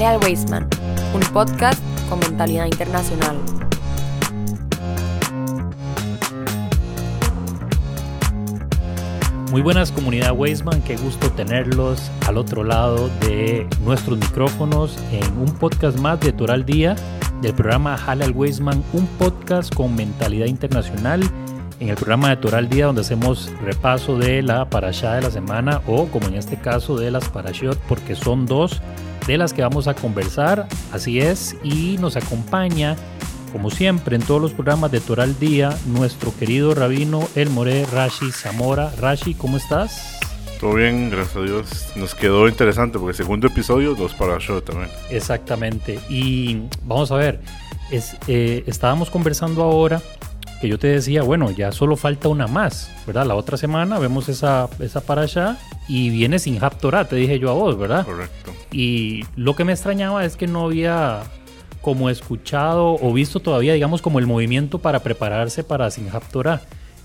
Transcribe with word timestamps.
Jale 0.00 0.16
al 0.16 0.30
Wasteman, 0.30 0.66
un 1.12 1.20
podcast 1.34 1.78
con 2.08 2.20
mentalidad 2.20 2.64
internacional. 2.64 3.36
Muy 9.50 9.60
buenas 9.60 9.92
comunidad 9.92 10.32
Wasteman, 10.34 10.80
qué 10.84 10.96
gusto 10.96 11.30
tenerlos 11.32 12.10
al 12.26 12.38
otro 12.38 12.64
lado 12.64 13.10
de 13.20 13.68
nuestros 13.84 14.16
micrófonos 14.16 14.96
en 15.12 15.36
un 15.36 15.52
podcast 15.58 15.98
más 15.98 16.18
de 16.20 16.32
Toral 16.32 16.64
Día 16.64 16.96
del 17.42 17.52
programa 17.52 17.98
Jale 17.98 18.24
al 18.24 18.32
Wasteman, 18.32 18.82
un 18.94 19.06
podcast 19.18 19.74
con 19.74 19.94
mentalidad 19.94 20.46
internacional 20.46 21.20
en 21.78 21.90
el 21.90 21.96
programa 21.96 22.30
de 22.30 22.38
Toral 22.38 22.70
Día 22.70 22.86
donde 22.86 23.02
hacemos 23.02 23.52
repaso 23.60 24.16
de 24.16 24.40
la 24.40 24.64
parashá 24.70 25.16
de 25.16 25.20
la 25.20 25.30
semana 25.30 25.82
o 25.86 26.06
como 26.06 26.28
en 26.28 26.36
este 26.36 26.56
caso 26.56 26.96
de 26.96 27.10
las 27.10 27.28
parashot 27.28 27.78
porque 27.80 28.14
son 28.14 28.46
dos 28.46 28.80
de 29.26 29.38
las 29.38 29.52
que 29.52 29.62
vamos 29.62 29.88
a 29.88 29.94
conversar, 29.94 30.66
así 30.92 31.20
es, 31.20 31.56
y 31.62 31.96
nos 31.98 32.16
acompaña 32.16 32.96
como 33.52 33.70
siempre 33.70 34.16
en 34.16 34.22
todos 34.22 34.40
los 34.40 34.52
programas 34.52 34.90
de 34.92 35.00
Toral 35.00 35.38
Día 35.38 35.76
nuestro 35.86 36.32
querido 36.36 36.74
rabino 36.74 37.26
El 37.34 37.50
More 37.50 37.84
Rashi 37.86 38.30
Zamora. 38.30 38.92
Rashi, 38.98 39.34
¿cómo 39.34 39.56
estás? 39.56 40.18
Todo 40.60 40.74
bien, 40.74 41.10
gracias 41.10 41.36
a 41.36 41.40
Dios. 41.40 41.86
Nos 41.96 42.14
quedó 42.14 42.46
interesante 42.48 42.98
porque 42.98 43.16
segundo 43.16 43.46
episodio, 43.46 43.94
dos 43.94 44.14
parashot 44.14 44.64
también. 44.64 44.90
Exactamente. 45.10 45.98
Y 46.08 46.62
vamos 46.84 47.10
a 47.10 47.16
ver, 47.16 47.40
es, 47.90 48.16
eh, 48.28 48.62
estábamos 48.66 49.10
conversando 49.10 49.62
ahora 49.62 50.02
que 50.60 50.68
yo 50.68 50.78
te 50.78 50.88
decía, 50.88 51.22
bueno, 51.22 51.50
ya 51.50 51.72
solo 51.72 51.96
falta 51.96 52.28
una 52.28 52.46
más, 52.46 52.90
¿verdad? 53.06 53.26
La 53.26 53.34
otra 53.34 53.56
semana 53.56 53.98
vemos 53.98 54.28
esa, 54.28 54.68
esa 54.78 55.00
para 55.00 55.22
allá 55.22 55.56
y 55.88 56.10
viene 56.10 56.38
sin 56.38 56.62
Haptorah, 56.62 57.08
te 57.08 57.16
dije 57.16 57.38
yo 57.38 57.50
a 57.50 57.54
vos, 57.54 57.78
¿verdad? 57.78 58.04
Correcto. 58.04 58.52
Y 58.70 59.24
lo 59.36 59.56
que 59.56 59.64
me 59.64 59.72
extrañaba 59.72 60.24
es 60.24 60.36
que 60.36 60.46
no 60.46 60.66
había 60.66 61.22
como 61.80 62.10
escuchado 62.10 62.98
o 63.00 63.12
visto 63.12 63.40
todavía, 63.40 63.72
digamos, 63.72 64.02
como 64.02 64.18
el 64.18 64.26
movimiento 64.26 64.80
para 64.80 65.00
prepararse 65.00 65.64
para 65.64 65.90
sin 65.90 66.08
Haptorah. 66.08 66.60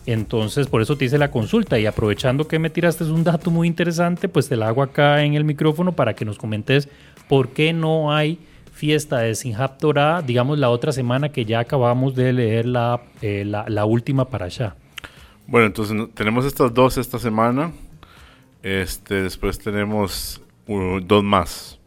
Entonces, 0.05 0.67
por 0.67 0.81
eso 0.81 0.97
te 0.97 1.05
hice 1.05 1.17
la 1.17 1.31
consulta 1.31 1.79
y 1.79 1.85
aprovechando 1.85 2.47
que 2.47 2.59
me 2.59 2.69
tiraste 2.69 3.05
un 3.05 3.23
dato 3.23 3.49
muy 3.51 3.67
interesante, 3.67 4.27
pues 4.27 4.49
te 4.49 4.55
la 4.55 4.67
hago 4.67 4.83
acá 4.83 5.23
en 5.23 5.33
el 5.33 5.45
micrófono 5.45 5.93
para 5.93 6.13
que 6.13 6.25
nos 6.25 6.37
comentes 6.37 6.89
por 7.27 7.49
qué 7.49 7.73
no 7.73 8.13
hay 8.13 8.37
fiesta 8.75 9.19
de 9.19 9.33
Sinjab 9.35 9.77
Torah, 9.77 10.21
digamos 10.21 10.59
la 10.59 10.69
otra 10.69 10.91
semana 10.91 11.29
que 11.29 11.45
ya 11.45 11.59
acabamos 11.59 12.13
de 12.13 12.33
leer 12.33 12.65
la, 12.65 13.01
eh, 13.21 13.45
la, 13.45 13.65
la, 13.69 13.85
última 13.85 14.25
para 14.25 14.45
allá. 14.45 14.75
Bueno, 15.47 15.67
entonces 15.67 15.95
tenemos 16.13 16.45
estas 16.45 16.73
dos 16.73 16.97
esta 16.97 17.17
semana. 17.17 17.71
Este, 18.61 19.23
después 19.23 19.59
tenemos 19.59 20.41
uh, 20.67 20.99
dos 20.99 21.23
más. 21.23 21.79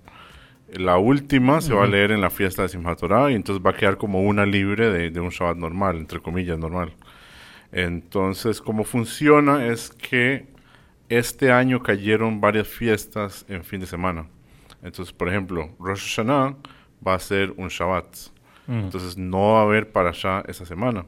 La 0.72 0.96
última 0.96 1.54
uh 1.54 1.56
-huh. 1.58 1.60
se 1.60 1.74
va 1.74 1.84
a 1.84 1.86
leer 1.86 2.10
en 2.10 2.22
la 2.22 2.30
fiesta 2.30 2.62
de 2.62 2.68
Simchat 2.70 2.98
Torah 2.98 3.30
y 3.30 3.34
entonces 3.34 3.62
va 3.64 3.70
a 3.70 3.76
quedar 3.76 3.98
como 3.98 4.22
una 4.22 4.46
libre 4.46 4.90
de, 4.90 5.10
de 5.10 5.20
un 5.20 5.28
Shabbat 5.28 5.58
normal, 5.58 5.98
entre 5.98 6.20
comillas, 6.20 6.58
normal. 6.58 6.94
Entonces, 7.70 8.62
cómo 8.62 8.84
funciona 8.84 9.66
es 9.66 9.90
que 9.90 10.46
este 11.10 11.52
año 11.52 11.82
cayeron 11.82 12.40
varias 12.40 12.66
fiestas 12.66 13.44
en 13.48 13.62
fin 13.62 13.80
de 13.80 13.86
semana. 13.86 14.26
Entonces, 14.82 15.12
por 15.12 15.28
ejemplo, 15.28 15.70
Rosh 15.78 16.16
Hashanah 16.16 16.56
va 17.06 17.14
a 17.14 17.18
ser 17.18 17.52
un 17.56 17.68
Shabbat. 17.68 18.06
Mm. 18.66 18.78
Entonces 18.80 19.16
no 19.16 19.54
va 19.54 19.60
a 19.60 19.62
haber 19.62 19.90
para 19.90 20.10
allá 20.10 20.44
esa 20.46 20.64
semana. 20.66 21.06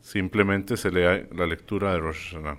Simplemente 0.00 0.76
se 0.76 0.90
lee 0.90 1.26
la 1.32 1.46
lectura 1.46 1.92
de 1.92 2.00
Rosh 2.00 2.32
Hashanah. 2.32 2.58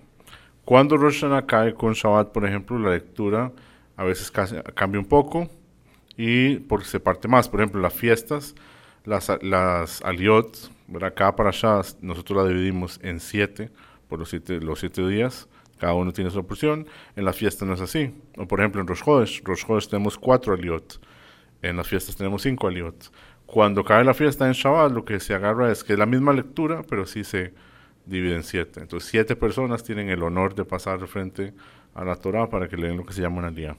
Cuando 0.63 0.97
Rosh 0.97 1.21
Hashanah 1.21 1.45
cae 1.45 1.73
con 1.73 1.93
Shabbat, 1.93 2.31
por 2.31 2.45
ejemplo, 2.45 2.77
la 2.79 2.91
lectura 2.91 3.51
a 3.97 4.03
veces 4.03 4.31
cambia 4.31 4.99
un 4.99 5.07
poco 5.07 5.49
y 6.17 6.57
porque 6.57 6.85
se 6.85 6.99
parte 6.99 7.27
más. 7.27 7.49
Por 7.49 7.61
ejemplo, 7.61 7.81
las 7.81 7.93
fiestas, 7.93 8.55
las, 9.05 9.31
las 9.41 10.01
aliot, 10.03 10.71
¿verdad? 10.87 11.13
cada 11.15 11.35
para 11.35 11.49
allá 11.49 11.81
nosotros 12.01 12.43
la 12.43 12.49
dividimos 12.49 12.99
en 13.03 13.19
siete 13.19 13.69
por 14.07 14.19
los 14.19 14.29
siete, 14.29 14.59
los 14.59 14.79
siete 14.79 15.07
días. 15.07 15.47
Cada 15.79 15.93
uno 15.93 16.11
tiene 16.11 16.29
su 16.29 16.45
porción. 16.45 16.85
En 17.15 17.25
la 17.25 17.33
fiesta 17.33 17.65
no 17.65 17.73
es 17.73 17.81
así. 17.81 18.13
O 18.37 18.47
por 18.47 18.59
ejemplo, 18.59 18.81
en 18.81 18.87
Rosh 18.87 19.03
Chodesh, 19.03 19.41
Rosh 19.43 19.65
Chodesh 19.65 19.87
tenemos 19.87 20.17
cuatro 20.17 20.53
aliot. 20.53 20.99
En 21.61 21.77
las 21.77 21.87
fiestas 21.87 22.15
tenemos 22.15 22.41
cinco 22.41 22.67
aliot. 22.67 23.11
Cuando 23.45 23.83
cae 23.83 24.03
la 24.03 24.13
fiesta 24.13 24.47
en 24.47 24.53
Shabbat, 24.53 24.91
lo 24.91 25.03
que 25.03 25.19
se 25.19 25.33
agarra 25.33 25.71
es 25.71 25.83
que 25.83 25.93
es 25.93 25.99
la 25.99 26.05
misma 26.05 26.33
lectura, 26.33 26.83
pero 26.87 27.05
sí 27.05 27.23
se 27.23 27.53
divide 28.05 28.35
en 28.35 28.43
siete. 28.43 28.79
Entonces, 28.79 29.09
siete 29.09 29.35
personas 29.35 29.83
tienen 29.83 30.09
el 30.09 30.23
honor 30.23 30.55
de 30.55 30.65
pasar 30.65 31.05
frente 31.07 31.53
a 31.93 32.05
la 32.05 32.15
Torah 32.15 32.49
para 32.49 32.67
que 32.67 32.77
lean 32.77 32.97
lo 32.97 33.05
que 33.05 33.13
se 33.13 33.21
llama 33.21 33.39
una 33.39 33.51
día. 33.51 33.75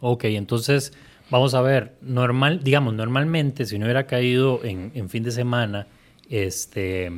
Ok, 0.00 0.24
entonces 0.24 0.92
vamos 1.30 1.54
a 1.54 1.62
ver, 1.62 1.94
normal, 2.02 2.62
digamos, 2.62 2.94
normalmente 2.94 3.64
si 3.64 3.78
no 3.78 3.86
hubiera 3.86 4.06
caído 4.06 4.60
en, 4.62 4.92
en 4.94 5.08
fin 5.08 5.22
de 5.22 5.30
semana 5.30 5.86
este, 6.28 7.10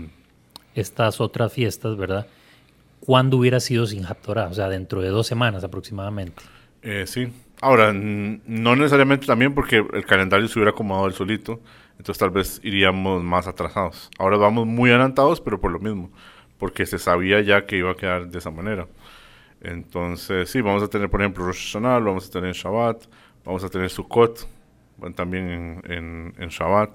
estas 0.75 1.20
otras 1.20 1.52
fiestas, 1.52 1.96
¿verdad? 1.96 2.26
¿Cuándo 3.00 3.36
hubiera 3.36 3.60
sido 3.60 3.86
sin 3.86 4.04
Torah? 4.25 4.48
O 4.48 4.54
sea, 4.54 4.69
dentro 4.69 5.00
de 5.02 5.08
dos 5.08 5.26
semanas 5.26 5.64
aproximadamente. 5.64 6.42
Eh, 6.82 7.04
sí, 7.06 7.32
Ahora, 7.60 7.92
no 7.92 8.76
necesariamente 8.76 9.26
también 9.26 9.54
porque 9.54 9.84
el 9.92 10.04
calendario 10.06 10.46
se 10.46 10.58
hubiera 10.58 10.70
acomodado 10.70 11.08
el 11.08 11.12
solito, 11.12 11.60
entonces 11.92 12.19
tal 12.19 12.30
vez 12.30 12.60
iríamos 12.62 13.22
más 13.24 13.48
atrasados. 13.48 14.10
Ahora 14.19 14.36
vamos 14.36 14.66
muy 14.66 14.91
adelantados, 14.91 15.41
pero 15.41 15.60
por 15.60 15.72
lo 15.72 15.80
mismo, 15.80 16.10
porque 16.58 16.86
se 16.86 16.98
sabía 16.98 17.41
ya 17.41 17.66
que 17.66 17.76
iba 17.76 17.91
a 17.91 17.96
quedar 17.96 18.28
de 18.28 18.38
esa 18.38 18.50
manera. 18.50 18.86
Entonces, 19.60 20.48
sí, 20.48 20.60
vamos 20.60 20.84
a 20.84 20.88
tener, 20.88 21.10
por 21.10 21.20
ejemplo, 21.20 21.44
Rosh 21.44 21.72
Hashanah, 21.72 21.98
vamos 21.98 22.28
a 22.28 22.30
tener 22.30 22.48
en 22.48 22.54
Shabbat, 22.54 23.06
vamos 23.44 23.64
a 23.64 23.69
tener 23.69 23.90
Sukkot 23.90 24.46
también 25.16 25.50
en, 25.50 25.92
en, 25.92 26.34
en 26.38 26.48
Shabbat. 26.48 26.90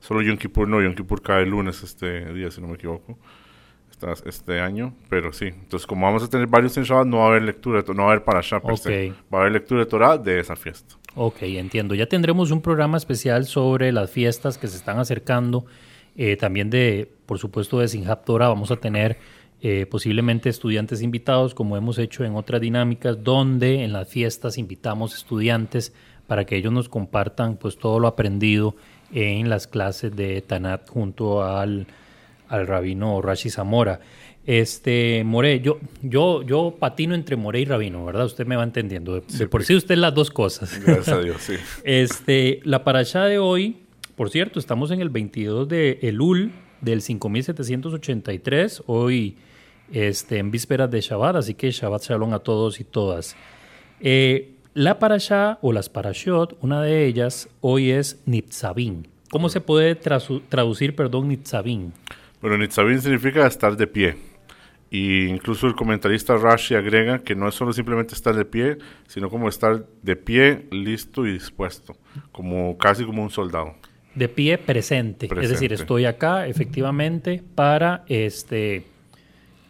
Solo 0.00 0.22
Yom 0.22 0.36
Kippur 0.36 0.66
no, 0.66 0.82
Yom 0.82 0.94
Kippur 0.94 1.22
cae 1.22 1.42
el 1.42 1.50
lunes 1.50 1.82
este 1.82 2.32
día, 2.32 2.50
si 2.50 2.60
no 2.60 2.68
me 2.68 2.74
equivoco 2.74 3.18
este 4.24 4.60
año, 4.60 4.94
pero 5.08 5.32
sí. 5.32 5.46
Entonces, 5.46 5.86
como 5.86 6.06
vamos 6.06 6.22
a 6.22 6.28
tener 6.28 6.46
varios 6.46 6.76
en 6.76 6.84
Shabbat, 6.84 7.06
no 7.06 7.18
va 7.18 7.24
a 7.24 7.28
haber 7.28 7.42
lectura, 7.42 7.84
no 7.88 8.02
va 8.02 8.10
a 8.10 8.12
haber 8.12 8.24
para 8.24 8.38
allá, 8.38 8.58
okay. 8.62 9.10
va 9.32 9.38
a 9.38 9.40
haber 9.42 9.52
lectura 9.52 9.80
de 9.80 9.86
Torah 9.86 10.18
de 10.18 10.40
esa 10.40 10.56
fiesta. 10.56 10.94
Ok, 11.14 11.42
entiendo. 11.42 11.94
Ya 11.94 12.06
tendremos 12.06 12.50
un 12.50 12.60
programa 12.60 12.96
especial 12.96 13.46
sobre 13.46 13.92
las 13.92 14.10
fiestas 14.10 14.56
que 14.58 14.68
se 14.68 14.76
están 14.76 14.98
acercando, 14.98 15.66
eh, 16.16 16.36
también 16.36 16.70
de, 16.70 17.10
por 17.26 17.38
supuesto, 17.38 17.80
de 17.80 17.88
Sinjab 17.88 18.24
Torah. 18.24 18.48
Vamos 18.48 18.70
a 18.70 18.76
tener 18.76 19.18
eh, 19.60 19.86
posiblemente 19.90 20.48
estudiantes 20.48 21.02
invitados, 21.02 21.54
como 21.54 21.76
hemos 21.76 21.98
hecho 21.98 22.24
en 22.24 22.36
otras 22.36 22.60
dinámicas, 22.60 23.22
donde 23.24 23.82
en 23.82 23.92
las 23.92 24.08
fiestas 24.08 24.58
invitamos 24.58 25.14
estudiantes 25.14 25.92
para 26.28 26.44
que 26.44 26.56
ellos 26.56 26.72
nos 26.72 26.88
compartan 26.88 27.56
pues 27.56 27.78
todo 27.78 27.98
lo 27.98 28.06
aprendido 28.06 28.76
en 29.12 29.48
las 29.48 29.66
clases 29.66 30.14
de 30.14 30.42
Tanat 30.42 30.88
junto 30.88 31.42
al 31.42 31.86
al 32.48 32.66
rabino 32.66 33.20
Rashi 33.22 33.50
Zamora. 33.50 34.00
Este, 34.46 35.24
More, 35.24 35.60
yo, 35.60 35.78
yo, 36.02 36.42
yo 36.42 36.76
patino 36.78 37.14
entre 37.14 37.36
More 37.36 37.60
y 37.60 37.64
rabino, 37.64 38.04
¿verdad? 38.04 38.24
Usted 38.24 38.46
me 38.46 38.56
va 38.56 38.64
entendiendo. 38.64 39.14
De, 39.14 39.22
sí, 39.26 39.46
por 39.46 39.64
sí 39.64 39.74
usted 39.74 39.96
las 39.96 40.14
dos 40.14 40.30
cosas. 40.30 40.80
Gracias 40.84 41.08
a 41.08 41.20
Dios, 41.20 41.42
sí. 41.42 41.54
Este, 41.84 42.60
la 42.64 42.82
parasha 42.82 43.24
de 43.24 43.38
hoy, 43.38 43.76
por 44.16 44.30
cierto, 44.30 44.58
estamos 44.58 44.90
en 44.90 45.00
el 45.00 45.10
22 45.10 45.68
de 45.68 45.98
Elul 46.02 46.52
del 46.80 47.02
5783, 47.02 48.84
hoy 48.86 49.36
este, 49.92 50.38
en 50.38 50.50
vísperas 50.50 50.90
de 50.90 51.00
Shabbat, 51.00 51.36
así 51.36 51.54
que 51.54 51.70
Shabbat 51.70 52.02
Shalom 52.02 52.32
a 52.32 52.38
todos 52.38 52.80
y 52.80 52.84
todas. 52.84 53.36
Eh, 54.00 54.54
la 54.74 54.98
parasha 54.98 55.58
o 55.60 55.72
las 55.72 55.88
parashot, 55.88 56.56
una 56.60 56.82
de 56.82 57.06
ellas 57.06 57.48
hoy 57.60 57.90
es 57.90 58.20
Nitzavim. 58.26 59.04
¿Cómo 59.30 59.48
se 59.48 59.60
puede 59.60 59.94
traducir, 59.94 60.94
perdón, 60.94 61.28
Nitzavim? 61.28 61.92
Bueno, 62.40 62.56
Nitzavim 62.58 63.00
significa 63.00 63.46
estar 63.46 63.76
de 63.76 63.86
pie. 63.86 64.16
Y 64.90 65.26
incluso 65.26 65.66
el 65.66 65.74
comentarista 65.74 66.36
Rashi 66.36 66.74
agrega 66.74 67.18
que 67.18 67.34
no 67.34 67.48
es 67.48 67.54
solo 67.54 67.72
simplemente 67.72 68.14
estar 68.14 68.34
de 68.34 68.44
pie, 68.44 68.78
sino 69.06 69.28
como 69.28 69.48
estar 69.48 69.84
de 70.02 70.16
pie, 70.16 70.66
listo 70.70 71.26
y 71.26 71.32
dispuesto, 71.32 71.96
como 72.32 72.78
casi 72.78 73.04
como 73.04 73.22
un 73.22 73.30
soldado. 73.30 73.74
De 74.14 74.28
pie 74.28 74.56
presente, 74.56 75.28
presente. 75.28 75.44
es 75.44 75.50
decir, 75.50 75.72
estoy 75.72 76.06
acá 76.06 76.46
efectivamente 76.46 77.42
para 77.54 78.04
este 78.08 78.86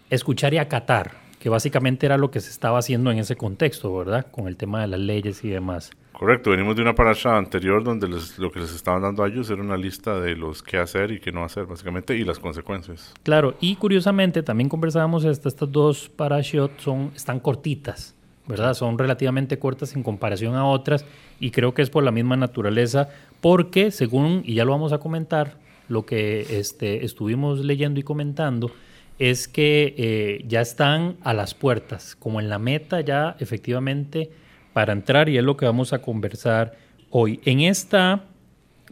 escuchar 0.08 0.54
y 0.54 0.58
acatar, 0.58 1.12
que 1.40 1.48
básicamente 1.48 2.06
era 2.06 2.16
lo 2.16 2.31
que 2.31 2.40
se 2.40 2.50
estaba 2.50 2.78
haciendo 2.78 3.10
en 3.10 3.19
ese 3.19 3.37
contexto, 3.37 3.94
¿verdad? 3.96 4.26
Con 4.31 4.46
el 4.46 4.56
tema 4.56 4.81
de 4.82 4.87
las 4.87 5.00
leyes 5.00 5.42
y 5.44 5.48
demás. 5.48 5.90
Correcto, 6.18 6.50
venimos 6.50 6.74
de 6.74 6.82
una 6.82 6.96
parasha 6.96 7.38
anterior 7.38 7.84
donde 7.84 8.08
les, 8.08 8.40
lo 8.40 8.50
que 8.50 8.58
les 8.58 8.74
estaban 8.74 9.02
dando 9.02 9.22
a 9.22 9.28
ellos 9.28 9.48
era 9.50 9.62
una 9.62 9.76
lista 9.76 10.18
de 10.18 10.34
los 10.34 10.64
qué 10.64 10.78
hacer 10.78 11.12
y 11.12 11.20
qué 11.20 11.30
no 11.30 11.44
hacer, 11.44 11.66
básicamente, 11.66 12.16
y 12.16 12.24
las 12.24 12.40
consecuencias. 12.40 13.14
Claro, 13.22 13.54
y 13.60 13.76
curiosamente 13.76 14.42
también 14.42 14.68
conversábamos, 14.68 15.24
estas, 15.24 15.52
estas 15.52 15.70
dos 15.70 16.08
parashot 16.08 16.80
son, 16.80 17.12
están 17.14 17.38
cortitas, 17.38 18.16
¿verdad? 18.48 18.74
Son 18.74 18.98
relativamente 18.98 19.60
cortas 19.60 19.94
en 19.94 20.02
comparación 20.02 20.56
a 20.56 20.66
otras, 20.66 21.06
y 21.38 21.52
creo 21.52 21.72
que 21.72 21.82
es 21.82 21.90
por 21.90 22.02
la 22.02 22.10
misma 22.10 22.36
naturaleza, 22.36 23.10
porque 23.40 23.92
según, 23.92 24.42
y 24.44 24.54
ya 24.54 24.64
lo 24.64 24.72
vamos 24.72 24.92
a 24.92 24.98
comentar, 24.98 25.56
lo 25.88 26.04
que 26.04 26.58
este, 26.58 27.04
estuvimos 27.04 27.60
leyendo 27.60 28.00
y 28.00 28.02
comentando, 28.02 28.72
es 29.20 29.46
que 29.46 29.94
eh, 29.96 30.44
ya 30.48 30.62
están 30.62 31.16
a 31.22 31.32
las 31.32 31.54
puertas, 31.54 32.16
como 32.16 32.40
en 32.40 32.48
la 32.48 32.58
meta 32.58 33.02
ya 33.02 33.36
efectivamente 33.38 34.30
para 34.78 34.92
entrar 34.92 35.28
y 35.28 35.36
es 35.36 35.42
lo 35.42 35.56
que 35.56 35.66
vamos 35.66 35.92
a 35.92 35.98
conversar 35.98 36.76
hoy. 37.10 37.40
En 37.44 37.62
esta 37.62 38.26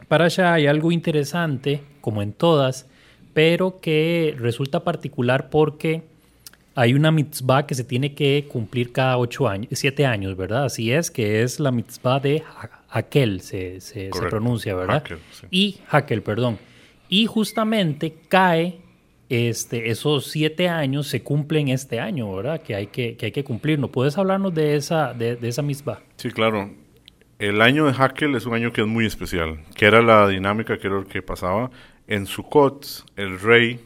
para 0.08 0.24
allá 0.24 0.54
hay 0.54 0.66
algo 0.66 0.90
interesante, 0.90 1.80
como 2.00 2.22
en 2.22 2.32
todas, 2.32 2.88
pero 3.34 3.78
que 3.80 4.34
resulta 4.36 4.82
particular 4.82 5.48
porque 5.48 6.02
hay 6.74 6.92
una 6.92 7.12
mitzvah 7.12 7.68
que 7.68 7.76
se 7.76 7.84
tiene 7.84 8.16
que 8.16 8.48
cumplir 8.50 8.90
cada 8.90 9.16
ocho 9.16 9.46
años, 9.46 9.68
siete 9.74 10.04
años, 10.06 10.36
¿verdad? 10.36 10.64
Así 10.64 10.90
es, 10.90 11.12
que 11.12 11.44
es 11.44 11.60
la 11.60 11.70
mitzvah 11.70 12.18
de 12.18 12.42
Hakel, 12.90 13.40
se, 13.40 13.80
se, 13.80 14.10
pronuncia, 14.28 14.74
¿verdad? 14.74 15.04
Y 15.52 15.78
Hakel, 15.88 16.20
perdón. 16.20 16.58
Y 17.08 17.26
justamente 17.26 18.12
cae, 18.26 18.80
este, 19.28 19.90
esos 19.90 20.26
siete 20.26 20.68
años 20.68 21.08
se 21.08 21.22
cumplen 21.22 21.68
este 21.68 22.00
año, 22.00 22.34
¿verdad? 22.34 22.62
Que 22.62 22.74
hay 22.74 22.86
que, 22.88 23.16
que 23.16 23.26
hay 23.26 23.32
que 23.32 23.44
cumplir. 23.44 23.78
¿No 23.78 23.90
puedes 23.90 24.16
hablarnos 24.18 24.54
de 24.54 24.76
esa, 24.76 25.14
de, 25.14 25.38
esa 25.42 25.62
mitzvah? 25.62 26.00
Sí, 26.16 26.30
claro. 26.30 26.70
El 27.38 27.60
año 27.60 27.86
de 27.86 27.92
Hakel 27.92 28.34
es 28.34 28.46
un 28.46 28.54
año 28.54 28.72
que 28.72 28.80
es 28.80 28.86
muy 28.86 29.04
especial, 29.04 29.60
que 29.74 29.86
era 29.86 30.00
la 30.00 30.26
dinámica 30.28 30.78
que 30.78 30.86
era 30.86 30.96
lo 30.96 31.06
que 31.06 31.20
pasaba 31.22 31.70
en 32.06 32.26
Sukkot, 32.26 32.86
el 33.16 33.38
rey 33.40 33.80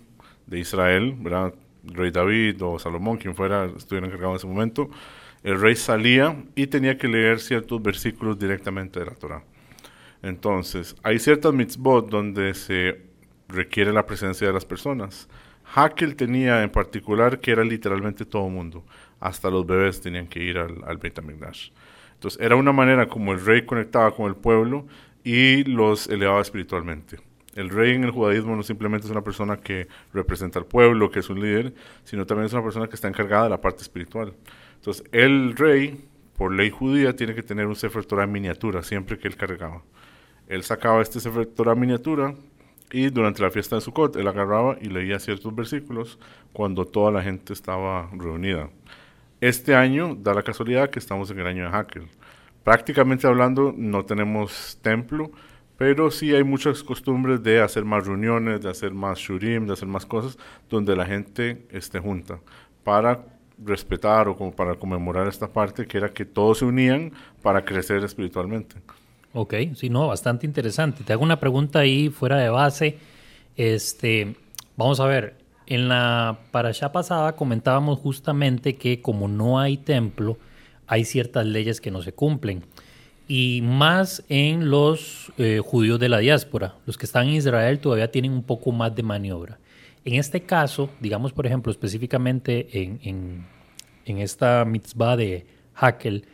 de 0.46 0.60
Israel, 0.60 1.14
¿verdad? 1.18 1.54
Rey 1.84 2.10
David 2.10 2.62
o 2.62 2.78
Salomón, 2.78 3.16
quien 3.16 3.34
fuera, 3.34 3.64
estuviera 3.76 4.06
encargado 4.06 4.32
en 4.32 4.36
ese 4.36 4.46
momento, 4.46 4.90
el 5.42 5.58
rey 5.58 5.74
salía 5.74 6.44
y 6.54 6.66
tenía 6.66 6.98
que 6.98 7.08
leer 7.08 7.40
ciertos 7.40 7.82
versículos 7.82 8.38
directamente 8.38 9.00
de 9.00 9.06
la 9.06 9.14
Torah. 9.14 9.42
Entonces, 10.22 10.94
hay 11.02 11.18
ciertas 11.18 11.54
mitzvot 11.54 12.10
donde 12.10 12.52
se 12.52 13.09
requiere 13.52 13.92
la 13.92 14.06
presencia 14.06 14.46
de 14.46 14.52
las 14.52 14.64
personas. 14.64 15.28
Hakel 15.74 16.16
tenía 16.16 16.62
en 16.62 16.70
particular 16.70 17.40
que 17.40 17.52
era 17.52 17.64
literalmente 17.64 18.24
todo 18.24 18.48
mundo, 18.48 18.84
hasta 19.20 19.50
los 19.50 19.66
bebés 19.66 20.00
tenían 20.00 20.26
que 20.26 20.42
ir 20.42 20.58
al, 20.58 20.82
al 20.84 20.98
Beit 20.98 21.18
HaMikdash. 21.18 21.70
Entonces 22.14 22.40
era 22.40 22.56
una 22.56 22.72
manera 22.72 23.06
como 23.08 23.32
el 23.32 23.44
rey 23.44 23.64
conectaba 23.64 24.14
con 24.14 24.26
el 24.26 24.34
pueblo 24.34 24.86
y 25.24 25.64
los 25.64 26.08
elevaba 26.08 26.40
espiritualmente. 26.40 27.18
El 27.54 27.68
rey 27.68 27.94
en 27.94 28.04
el 28.04 28.10
judaísmo 28.10 28.54
no 28.54 28.62
simplemente 28.62 29.06
es 29.06 29.10
una 29.10 29.22
persona 29.22 29.56
que 29.56 29.88
representa 30.12 30.58
al 30.58 30.66
pueblo, 30.66 31.10
que 31.10 31.18
es 31.20 31.30
un 31.30 31.40
líder, 31.40 31.74
sino 32.04 32.24
también 32.26 32.46
es 32.46 32.52
una 32.52 32.62
persona 32.62 32.88
que 32.88 32.94
está 32.94 33.08
encargada 33.08 33.44
de 33.44 33.50
la 33.50 33.60
parte 33.60 33.82
espiritual. 33.82 34.34
Entonces 34.76 35.04
el 35.12 35.56
rey, 35.56 36.08
por 36.36 36.52
ley 36.52 36.70
judía, 36.70 37.16
tiene 37.16 37.34
que 37.34 37.42
tener 37.42 37.66
un 37.66 37.76
Sefer 37.76 38.04
Torah 38.04 38.24
en 38.24 38.32
miniatura 38.32 38.82
siempre 38.82 39.18
que 39.18 39.28
él 39.28 39.36
cargaba. 39.36 39.82
Él 40.46 40.62
sacaba 40.62 41.02
este 41.02 41.20
Sefer 41.20 41.46
Torah 41.46 41.72
en 41.72 41.80
miniatura 41.80 42.34
y 42.92 43.10
durante 43.10 43.42
la 43.42 43.50
fiesta 43.50 43.76
de 43.76 43.82
Sukkot 43.82 44.16
él 44.16 44.26
agarraba 44.26 44.76
y 44.80 44.88
leía 44.88 45.18
ciertos 45.18 45.54
versículos 45.54 46.18
cuando 46.52 46.84
toda 46.84 47.10
la 47.10 47.22
gente 47.22 47.52
estaba 47.52 48.10
reunida. 48.12 48.70
Este 49.40 49.74
año 49.74 50.14
da 50.14 50.34
la 50.34 50.42
casualidad 50.42 50.90
que 50.90 50.98
estamos 50.98 51.30
en 51.30 51.40
el 51.40 51.46
año 51.46 51.64
de 51.64 51.70
Hacker. 51.70 52.02
Prácticamente 52.64 53.26
hablando, 53.26 53.72
no 53.76 54.04
tenemos 54.04 54.78
templo, 54.82 55.30
pero 55.78 56.10
sí 56.10 56.34
hay 56.34 56.44
muchas 56.44 56.82
costumbres 56.82 57.42
de 57.42 57.62
hacer 57.62 57.84
más 57.86 58.06
reuniones, 58.06 58.60
de 58.60 58.68
hacer 58.68 58.92
más 58.92 59.18
shurim, 59.18 59.66
de 59.66 59.72
hacer 59.72 59.88
más 59.88 60.04
cosas 60.04 60.36
donde 60.68 60.94
la 60.94 61.06
gente 61.06 61.66
esté 61.70 62.00
junta 62.00 62.38
para 62.84 63.24
respetar 63.64 64.28
o 64.28 64.36
como 64.36 64.54
para 64.54 64.74
conmemorar 64.74 65.26
esta 65.26 65.48
parte 65.50 65.86
que 65.86 65.98
era 65.98 66.10
que 66.10 66.24
todos 66.24 66.58
se 66.58 66.64
unían 66.64 67.12
para 67.42 67.64
crecer 67.64 68.04
espiritualmente. 68.04 68.76
Ok, 69.32 69.54
sí, 69.74 69.90
no, 69.90 70.08
bastante 70.08 70.46
interesante. 70.46 71.04
Te 71.04 71.12
hago 71.12 71.22
una 71.22 71.38
pregunta 71.38 71.80
ahí 71.80 72.08
fuera 72.08 72.36
de 72.36 72.48
base. 72.48 72.98
Este, 73.56 74.34
vamos 74.76 74.98
a 74.98 75.06
ver, 75.06 75.36
en 75.66 75.88
la 75.88 76.40
parasha 76.50 76.90
pasada 76.90 77.36
comentábamos 77.36 78.00
justamente 78.00 78.74
que 78.74 79.00
como 79.00 79.28
no 79.28 79.60
hay 79.60 79.76
templo, 79.76 80.36
hay 80.88 81.04
ciertas 81.04 81.46
leyes 81.46 81.80
que 81.80 81.92
no 81.92 82.02
se 82.02 82.12
cumplen. 82.12 82.64
Y 83.28 83.60
más 83.62 84.24
en 84.28 84.68
los 84.68 85.32
eh, 85.38 85.60
judíos 85.64 86.00
de 86.00 86.08
la 86.08 86.18
diáspora. 86.18 86.74
Los 86.84 86.98
que 86.98 87.06
están 87.06 87.28
en 87.28 87.34
Israel 87.34 87.78
todavía 87.78 88.10
tienen 88.10 88.32
un 88.32 88.42
poco 88.42 88.72
más 88.72 88.96
de 88.96 89.04
maniobra. 89.04 89.60
En 90.04 90.14
este 90.14 90.42
caso, 90.42 90.90
digamos 90.98 91.32
por 91.32 91.46
ejemplo 91.46 91.70
específicamente 91.70 92.82
en, 92.82 93.46
en, 94.04 94.18
esta 94.18 94.64
mitzvah 94.64 95.16
de 95.16 95.46
Hakel, 95.76 96.24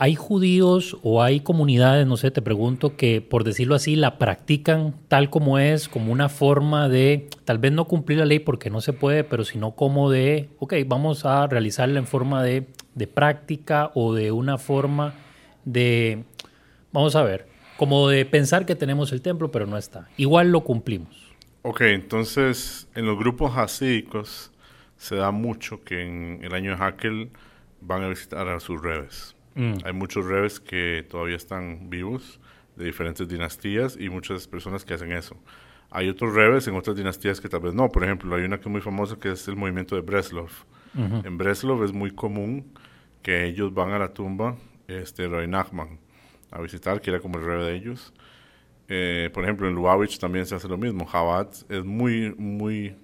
¿Hay 0.00 0.14
judíos 0.14 0.96
o 1.02 1.24
hay 1.24 1.40
comunidades, 1.40 2.06
no 2.06 2.16
sé, 2.16 2.30
te 2.30 2.40
pregunto, 2.40 2.96
que 2.96 3.20
por 3.20 3.42
decirlo 3.42 3.74
así, 3.74 3.96
la 3.96 4.16
practican 4.16 4.94
tal 5.08 5.28
como 5.28 5.58
es, 5.58 5.88
como 5.88 6.12
una 6.12 6.28
forma 6.28 6.88
de, 6.88 7.28
tal 7.44 7.58
vez 7.58 7.72
no 7.72 7.86
cumplir 7.86 8.18
la 8.18 8.24
ley 8.24 8.38
porque 8.38 8.70
no 8.70 8.80
se 8.80 8.92
puede, 8.92 9.24
pero 9.24 9.44
sino 9.44 9.72
como 9.72 10.08
de, 10.08 10.50
ok, 10.60 10.74
vamos 10.86 11.24
a 11.24 11.48
realizarla 11.48 11.98
en 11.98 12.06
forma 12.06 12.44
de, 12.44 12.68
de 12.94 13.06
práctica 13.08 13.90
o 13.94 14.14
de 14.14 14.30
una 14.30 14.56
forma 14.56 15.14
de, 15.64 16.22
vamos 16.92 17.16
a 17.16 17.24
ver, 17.24 17.48
como 17.76 18.08
de 18.08 18.24
pensar 18.24 18.66
que 18.66 18.76
tenemos 18.76 19.10
el 19.10 19.20
templo, 19.20 19.50
pero 19.50 19.66
no 19.66 19.76
está. 19.76 20.08
Igual 20.16 20.52
lo 20.52 20.60
cumplimos. 20.60 21.34
Ok, 21.62 21.80
entonces 21.80 22.88
en 22.94 23.04
los 23.04 23.18
grupos 23.18 23.56
hasídicos 23.56 24.52
se 24.96 25.16
da 25.16 25.32
mucho 25.32 25.82
que 25.82 26.06
en 26.06 26.38
el 26.44 26.54
año 26.54 26.76
de 26.76 26.84
Hakel 26.84 27.30
van 27.80 28.04
a 28.04 28.08
visitar 28.08 28.46
a 28.48 28.60
sus 28.60 28.80
reves. 28.80 29.34
Mm. 29.58 29.78
Hay 29.84 29.92
muchos 29.92 30.24
rebes 30.24 30.60
que 30.60 31.04
todavía 31.10 31.34
están 31.34 31.90
vivos 31.90 32.38
de 32.76 32.84
diferentes 32.84 33.26
dinastías 33.26 33.96
y 33.98 34.08
muchas 34.08 34.46
personas 34.46 34.84
que 34.84 34.94
hacen 34.94 35.10
eso. 35.10 35.36
Hay 35.90 36.08
otros 36.08 36.32
rebes 36.32 36.68
en 36.68 36.76
otras 36.76 36.96
dinastías 36.96 37.40
que 37.40 37.48
tal 37.48 37.60
vez 37.60 37.74
no. 37.74 37.88
Por 37.88 38.04
ejemplo, 38.04 38.36
hay 38.36 38.44
una 38.44 38.58
que 38.58 38.68
es 38.68 38.70
muy 38.70 38.80
famosa 38.80 39.16
que 39.18 39.32
es 39.32 39.48
el 39.48 39.56
movimiento 39.56 39.96
de 39.96 40.02
Breslov. 40.02 40.50
En 40.96 41.36
Breslov 41.36 41.84
es 41.84 41.92
muy 41.92 42.12
común 42.12 42.72
que 43.22 43.46
ellos 43.46 43.74
van 43.74 43.90
a 43.92 43.98
la 43.98 44.14
tumba 44.14 44.56
este 44.86 45.28
Rey 45.28 45.46
Nachman 45.46 45.98
a 46.50 46.60
visitar, 46.60 47.00
que 47.00 47.10
era 47.10 47.20
como 47.20 47.38
el 47.38 47.44
rebe 47.44 47.64
de 47.64 47.76
ellos. 47.76 48.12
Eh, 48.88 49.28
por 49.34 49.44
ejemplo, 49.44 49.68
en 49.68 49.74
Lubavitch 49.74 50.18
también 50.18 50.46
se 50.46 50.54
hace 50.54 50.68
lo 50.68 50.78
mismo. 50.78 51.06
Chabad 51.10 51.48
es 51.68 51.84
muy, 51.84 52.34
muy 52.36 52.96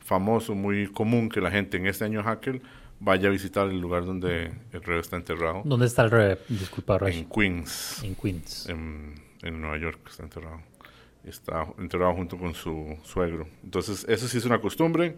famoso, 0.00 0.54
muy 0.54 0.88
común 0.88 1.28
que 1.28 1.40
la 1.40 1.50
gente 1.50 1.76
en 1.76 1.86
este 1.86 2.04
año 2.04 2.22
Hackel 2.22 2.60
vaya 3.00 3.28
a 3.28 3.32
visitar 3.32 3.68
el 3.68 3.80
lugar 3.80 4.04
donde 4.04 4.52
el 4.72 4.82
rey 4.82 4.98
está 4.98 5.16
enterrado. 5.16 5.62
¿Dónde 5.64 5.86
está 5.86 6.02
el 6.04 6.10
rey? 6.10 6.36
Disculpa, 6.48 6.98
rey. 6.98 7.18
En 7.18 7.28
Queens. 7.28 8.02
En 8.02 8.14
Queens. 8.14 8.68
En, 8.68 9.14
en, 9.42 9.60
Nueva 9.60 9.78
York 9.78 10.00
está 10.08 10.22
enterrado. 10.22 10.60
Está 11.24 11.66
enterrado 11.78 12.14
junto 12.14 12.38
con 12.38 12.54
su 12.54 12.96
suegro. 13.04 13.46
Entonces, 13.64 14.06
eso 14.08 14.28
sí 14.28 14.38
es 14.38 14.44
una 14.44 14.60
costumbre. 14.60 15.16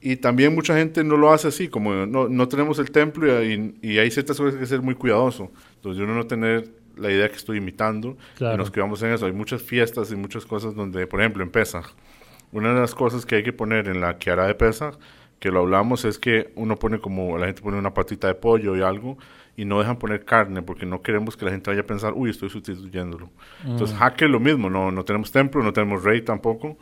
Y 0.00 0.16
también 0.16 0.54
mucha 0.54 0.76
gente 0.76 1.02
no 1.02 1.16
lo 1.16 1.32
hace 1.32 1.48
así, 1.48 1.68
como 1.68 2.06
no, 2.06 2.28
no 2.28 2.48
tenemos 2.48 2.78
el 2.78 2.90
templo 2.90 3.42
y, 3.42 3.74
y, 3.80 3.98
hay 3.98 4.10
ciertas 4.10 4.36
cosas 4.36 4.52
que 4.52 4.58
hay 4.58 4.64
que 4.64 4.68
ser 4.68 4.82
muy 4.82 4.94
cuidadoso. 4.94 5.50
Entonces, 5.76 6.02
uno 6.02 6.14
no 6.14 6.26
tener 6.26 6.70
la 6.96 7.10
idea 7.10 7.28
que 7.28 7.36
estoy 7.36 7.58
imitando 7.58 8.16
claro. 8.36 8.54
y 8.54 8.58
nos 8.58 8.70
cuidamos 8.70 9.02
en 9.02 9.12
eso. 9.12 9.26
Hay 9.26 9.32
muchas 9.32 9.62
fiestas 9.62 10.12
y 10.12 10.16
muchas 10.16 10.44
cosas 10.44 10.74
donde, 10.74 11.06
por 11.06 11.20
ejemplo, 11.20 11.42
en 11.42 11.50
Pesach, 11.50 11.86
una 12.52 12.74
de 12.74 12.80
las 12.80 12.94
cosas 12.94 13.24
que 13.24 13.36
hay 13.36 13.42
que 13.42 13.52
poner 13.52 13.88
en 13.88 14.00
la 14.00 14.18
que 14.18 14.30
hará 14.30 14.46
de 14.46 14.54
Pesach 14.54 14.96
que 15.38 15.50
lo 15.50 15.60
hablamos 15.60 16.04
es 16.04 16.18
que 16.18 16.52
uno 16.54 16.76
pone 16.76 16.98
como, 16.98 17.38
la 17.38 17.46
gente 17.46 17.62
pone 17.62 17.78
una 17.78 17.94
patita 17.94 18.28
de 18.28 18.34
pollo 18.34 18.76
y 18.76 18.82
algo, 18.82 19.18
y 19.56 19.64
no 19.64 19.78
dejan 19.78 19.98
poner 19.98 20.24
carne 20.24 20.62
porque 20.62 20.86
no 20.86 21.02
queremos 21.02 21.36
que 21.36 21.46
la 21.46 21.50
gente 21.50 21.70
vaya 21.70 21.82
a 21.82 21.86
pensar, 21.86 22.12
uy, 22.14 22.30
estoy 22.30 22.50
sustituyéndolo. 22.50 23.30
Entonces, 23.64 23.96
Entonces, 24.00 24.22
es 24.24 24.30
lo 24.30 24.40
mismo, 24.40 24.68
no, 24.68 24.90
no 24.90 25.04
tenemos 25.04 25.32
templo, 25.32 25.62
no 25.62 25.72
tenemos 25.72 26.04
rey 26.04 26.20
tampoco, 26.22 26.76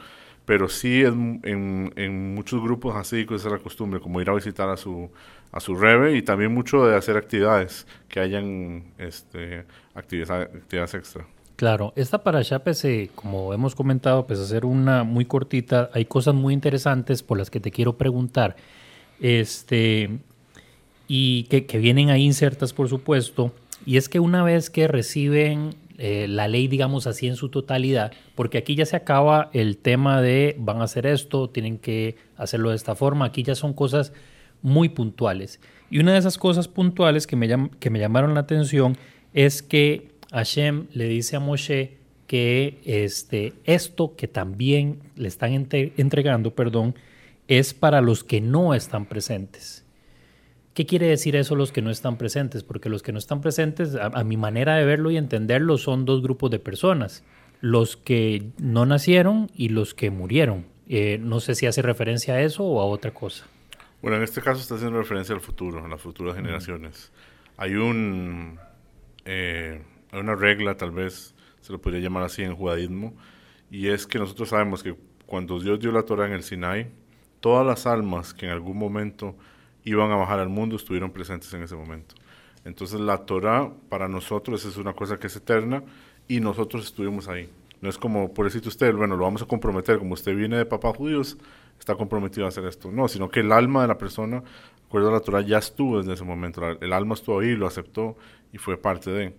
pero 0.44 0.68
sí 0.68 1.02
es, 1.02 1.12
en, 1.12 1.92
en 1.96 2.34
muchos 2.34 2.62
grupos 2.62 2.96
así, 2.96 3.26
es 3.30 3.44
la 3.44 3.58
costumbre, 3.58 4.00
como 4.00 4.20
ir 4.20 4.28
a 4.28 4.34
visitar 4.34 4.68
a 4.68 4.76
su, 4.76 5.10
a 5.52 5.60
su 5.60 5.76
rebe 5.76 6.16
y 6.16 6.22
también 6.22 6.52
mucho 6.52 6.84
de 6.86 6.96
hacer 6.96 7.16
actividades, 7.16 7.86
que 8.08 8.20
hayan 8.20 8.92
este, 8.98 9.64
actividades, 9.94 10.48
actividades 10.54 10.94
extra. 10.94 11.26
Claro, 11.56 11.92
esta 11.94 12.24
para 12.24 12.42
pese, 12.64 13.10
como 13.14 13.54
hemos 13.54 13.76
comentado, 13.76 14.26
pese 14.26 14.42
a 14.42 14.46
ser 14.46 14.64
una 14.64 15.04
muy 15.04 15.24
cortita, 15.24 15.88
hay 15.92 16.04
cosas 16.04 16.34
muy 16.34 16.52
interesantes 16.52 17.22
por 17.22 17.38
las 17.38 17.48
que 17.48 17.60
te 17.60 17.70
quiero 17.70 17.96
preguntar. 17.96 18.56
Este, 19.20 20.18
y 21.06 21.44
que, 21.44 21.78
vienen 21.78 22.10
ahí 22.10 22.24
insertas, 22.24 22.72
por 22.72 22.88
supuesto. 22.88 23.52
Y 23.86 23.98
es 23.98 24.08
que 24.08 24.18
una 24.18 24.42
vez 24.42 24.68
que 24.68 24.88
reciben 24.88 25.76
eh, 25.98 26.26
la 26.28 26.48
ley, 26.48 26.66
digamos 26.66 27.06
así, 27.06 27.28
en 27.28 27.36
su 27.36 27.50
totalidad, 27.50 28.12
porque 28.34 28.58
aquí 28.58 28.74
ya 28.74 28.86
se 28.86 28.96
acaba 28.96 29.50
el 29.52 29.76
tema 29.76 30.20
de 30.20 30.56
van 30.58 30.80
a 30.80 30.84
hacer 30.84 31.06
esto, 31.06 31.50
tienen 31.50 31.78
que 31.78 32.16
hacerlo 32.36 32.70
de 32.70 32.76
esta 32.76 32.96
forma, 32.96 33.26
aquí 33.26 33.44
ya 33.44 33.54
son 33.54 33.74
cosas 33.74 34.12
muy 34.60 34.88
puntuales. 34.88 35.60
Y 35.88 36.00
una 36.00 36.14
de 36.14 36.18
esas 36.18 36.36
cosas 36.36 36.66
puntuales 36.66 37.28
que 37.28 37.36
me, 37.36 37.70
que 37.78 37.90
me 37.90 38.00
llamaron 38.00 38.34
la 38.34 38.40
atención 38.40 38.96
es 39.34 39.62
que 39.62 40.13
Hashem 40.34 40.88
le 40.92 41.06
dice 41.06 41.36
a 41.36 41.40
Moshe 41.40 41.96
que 42.26 42.80
este, 42.84 43.52
esto 43.64 44.16
que 44.16 44.26
también 44.26 44.98
le 45.14 45.28
están 45.28 45.52
entregando, 45.52 46.54
perdón, 46.54 46.96
es 47.46 47.72
para 47.72 48.00
los 48.00 48.24
que 48.24 48.40
no 48.40 48.74
están 48.74 49.06
presentes. 49.06 49.84
¿Qué 50.74 50.86
quiere 50.86 51.06
decir 51.06 51.36
eso 51.36 51.54
los 51.54 51.70
que 51.70 51.82
no 51.82 51.90
están 51.90 52.18
presentes? 52.18 52.64
Porque 52.64 52.88
los 52.88 53.02
que 53.02 53.12
no 53.12 53.18
están 53.18 53.40
presentes, 53.40 53.94
a, 53.94 54.24
mi 54.24 54.36
manera 54.36 54.74
de 54.74 54.84
verlo 54.84 55.12
y 55.12 55.16
entenderlo, 55.16 55.78
son 55.78 56.04
dos 56.04 56.20
grupos 56.20 56.50
de 56.50 56.58
personas. 56.58 57.22
Los 57.60 57.96
que 57.96 58.50
no 58.58 58.84
nacieron 58.86 59.50
y 59.54 59.68
los 59.68 59.94
que 59.94 60.10
murieron. 60.10 60.66
Eh, 60.88 61.18
no 61.22 61.38
sé 61.38 61.54
si 61.54 61.66
hace 61.66 61.80
referencia 61.80 62.34
a 62.34 62.42
eso 62.42 62.64
o 62.64 62.80
a 62.80 62.86
otra 62.86 63.12
cosa. 63.12 63.46
Bueno, 64.02 64.16
en 64.16 64.24
este 64.24 64.40
caso 64.40 64.60
está 64.60 64.74
haciendo 64.74 64.98
referencia 64.98 65.32
al 65.32 65.40
futuro, 65.40 65.84
a 65.84 65.88
las 65.88 66.00
futuras 66.00 66.34
generaciones. 66.34 67.12
Hay 67.56 67.74
un... 67.76 68.58
Eh, 69.26 69.80
hay 70.14 70.20
una 70.20 70.36
regla, 70.36 70.76
tal 70.76 70.92
vez 70.92 71.34
se 71.60 71.72
lo 71.72 71.80
podría 71.80 72.00
llamar 72.00 72.22
así 72.22 72.42
en 72.42 72.54
judaísmo, 72.54 73.14
y 73.70 73.88
es 73.88 74.06
que 74.06 74.18
nosotros 74.18 74.50
sabemos 74.50 74.82
que 74.82 74.94
cuando 75.26 75.58
Dios 75.58 75.80
dio 75.80 75.90
la 75.90 76.02
Torah 76.02 76.26
en 76.26 76.32
el 76.32 76.42
Sinai, 76.42 76.90
todas 77.40 77.66
las 77.66 77.86
almas 77.86 78.32
que 78.32 78.46
en 78.46 78.52
algún 78.52 78.78
momento 78.78 79.34
iban 79.84 80.10
a 80.12 80.16
bajar 80.16 80.38
al 80.38 80.48
mundo 80.48 80.76
estuvieron 80.76 81.10
presentes 81.10 81.52
en 81.54 81.62
ese 81.62 81.74
momento. 81.74 82.14
Entonces 82.64 83.00
la 83.00 83.18
Torah 83.18 83.70
para 83.88 84.08
nosotros 84.08 84.64
es 84.64 84.76
una 84.76 84.94
cosa 84.94 85.18
que 85.18 85.26
es 85.26 85.36
eterna 85.36 85.82
y 86.28 86.40
nosotros 86.40 86.84
estuvimos 86.84 87.28
ahí. 87.28 87.50
No 87.80 87.90
es 87.90 87.98
como, 87.98 88.32
por 88.32 88.46
decirte 88.46 88.68
usted, 88.68 88.94
bueno, 88.94 89.16
lo 89.16 89.24
vamos 89.24 89.42
a 89.42 89.46
comprometer, 89.46 89.98
como 89.98 90.14
usted 90.14 90.34
viene 90.34 90.56
de 90.56 90.64
papá 90.64 90.92
judíos, 90.94 91.36
está 91.78 91.94
comprometido 91.96 92.46
a 92.46 92.48
hacer 92.48 92.64
esto. 92.64 92.90
No, 92.90 93.08
sino 93.08 93.28
que 93.28 93.40
el 93.40 93.52
alma 93.52 93.82
de 93.82 93.88
la 93.88 93.98
persona, 93.98 94.42
acuerdo 94.86 95.10
a 95.10 95.12
la 95.12 95.20
Torah, 95.20 95.42
ya 95.42 95.58
estuvo 95.58 95.98
desde 95.98 96.14
ese 96.14 96.24
momento. 96.24 96.62
El 96.80 96.92
alma 96.92 97.14
estuvo 97.14 97.40
ahí, 97.40 97.56
lo 97.56 97.66
aceptó 97.66 98.16
y 98.52 98.58
fue 98.58 98.78
parte 98.78 99.10
de. 99.10 99.34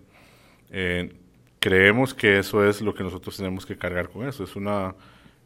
Eh, 0.70 1.14
creemos 1.58 2.14
que 2.14 2.38
eso 2.38 2.64
es 2.64 2.80
lo 2.80 2.94
que 2.94 3.02
nosotros 3.02 3.36
tenemos 3.36 3.66
que 3.66 3.76
cargar 3.76 4.08
con 4.08 4.26
eso. 4.28 4.44
Es 4.44 4.56
una, 4.56 4.94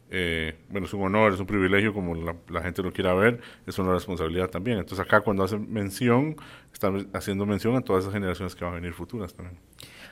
eh, 0.09 0.55
bueno, 0.69 0.87
es 0.87 0.93
un 0.93 1.03
honor, 1.03 1.33
es 1.33 1.39
un 1.39 1.47
privilegio, 1.47 1.93
como 1.93 2.15
la, 2.15 2.61
gente 2.61 2.83
lo 2.83 2.91
quiera 2.91 3.13
ver, 3.13 3.39
es 3.65 3.79
una 3.79 3.93
responsabilidad 3.93 4.49
también. 4.49 4.77
Entonces 4.77 4.99
acá 4.99 5.21
cuando 5.21 5.43
hacen 5.43 5.71
mención, 5.71 6.35
están 6.73 7.07
haciendo 7.13 7.45
mención 7.45 7.75
a 7.75 7.81
todas 7.81 8.03
esas 8.03 8.13
generaciones 8.13 8.55
que 8.55 8.63
van 8.63 8.73
a 8.73 8.75
venir 8.75 8.93
futuras 8.93 9.33
también. 9.33 9.57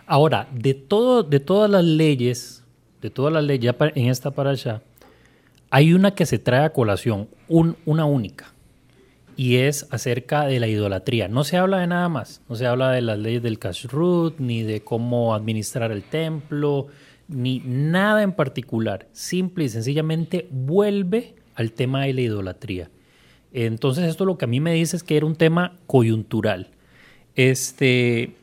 Ahora, 0.07 0.47
de, 0.51 0.73
todo, 0.73 1.21
de 1.21 1.39
todas 1.39 1.69
las 1.69 1.83
leyes, 1.83 2.63
de 3.01 3.09
todas 3.09 3.31
las 3.31 3.43
leyes, 3.43 3.65
ya 3.65 3.91
en 3.93 4.07
esta 4.07 4.31
para 4.31 4.51
allá, 4.51 4.81
hay 5.69 5.93
una 5.93 6.15
que 6.15 6.25
se 6.25 6.39
trae 6.39 6.65
a 6.65 6.71
colación, 6.71 7.29
una 7.47 8.05
única, 8.05 8.53
y 9.39 9.55
es 9.55 9.87
acerca 9.89 10.45
de 10.47 10.59
la 10.59 10.67
idolatría. 10.67 11.29
No 11.29 11.45
se 11.45 11.55
habla 11.55 11.79
de 11.79 11.87
nada 11.87 12.09
más, 12.09 12.41
no 12.49 12.57
se 12.57 12.65
habla 12.65 12.91
de 12.91 12.99
las 12.99 13.17
leyes 13.17 13.41
del 13.41 13.57
kashrut, 13.57 14.37
ni 14.37 14.63
de 14.63 14.81
cómo 14.81 15.33
administrar 15.33 15.93
el 15.93 16.03
templo, 16.03 16.87
ni 17.29 17.61
nada 17.61 18.21
en 18.21 18.33
particular. 18.33 19.07
Simple 19.13 19.63
y 19.63 19.69
sencillamente 19.69 20.49
vuelve 20.51 21.35
al 21.55 21.71
tema 21.71 22.03
de 22.03 22.15
la 22.15 22.19
idolatría. 22.19 22.91
Entonces 23.53 24.09
esto 24.09 24.25
lo 24.25 24.37
que 24.37 24.43
a 24.43 24.49
mí 24.49 24.59
me 24.59 24.73
dice 24.73 24.97
es 24.97 25.03
que 25.03 25.15
era 25.15 25.25
un 25.25 25.37
tema 25.37 25.77
coyuntural. 25.87 26.71
Este, 27.37 28.35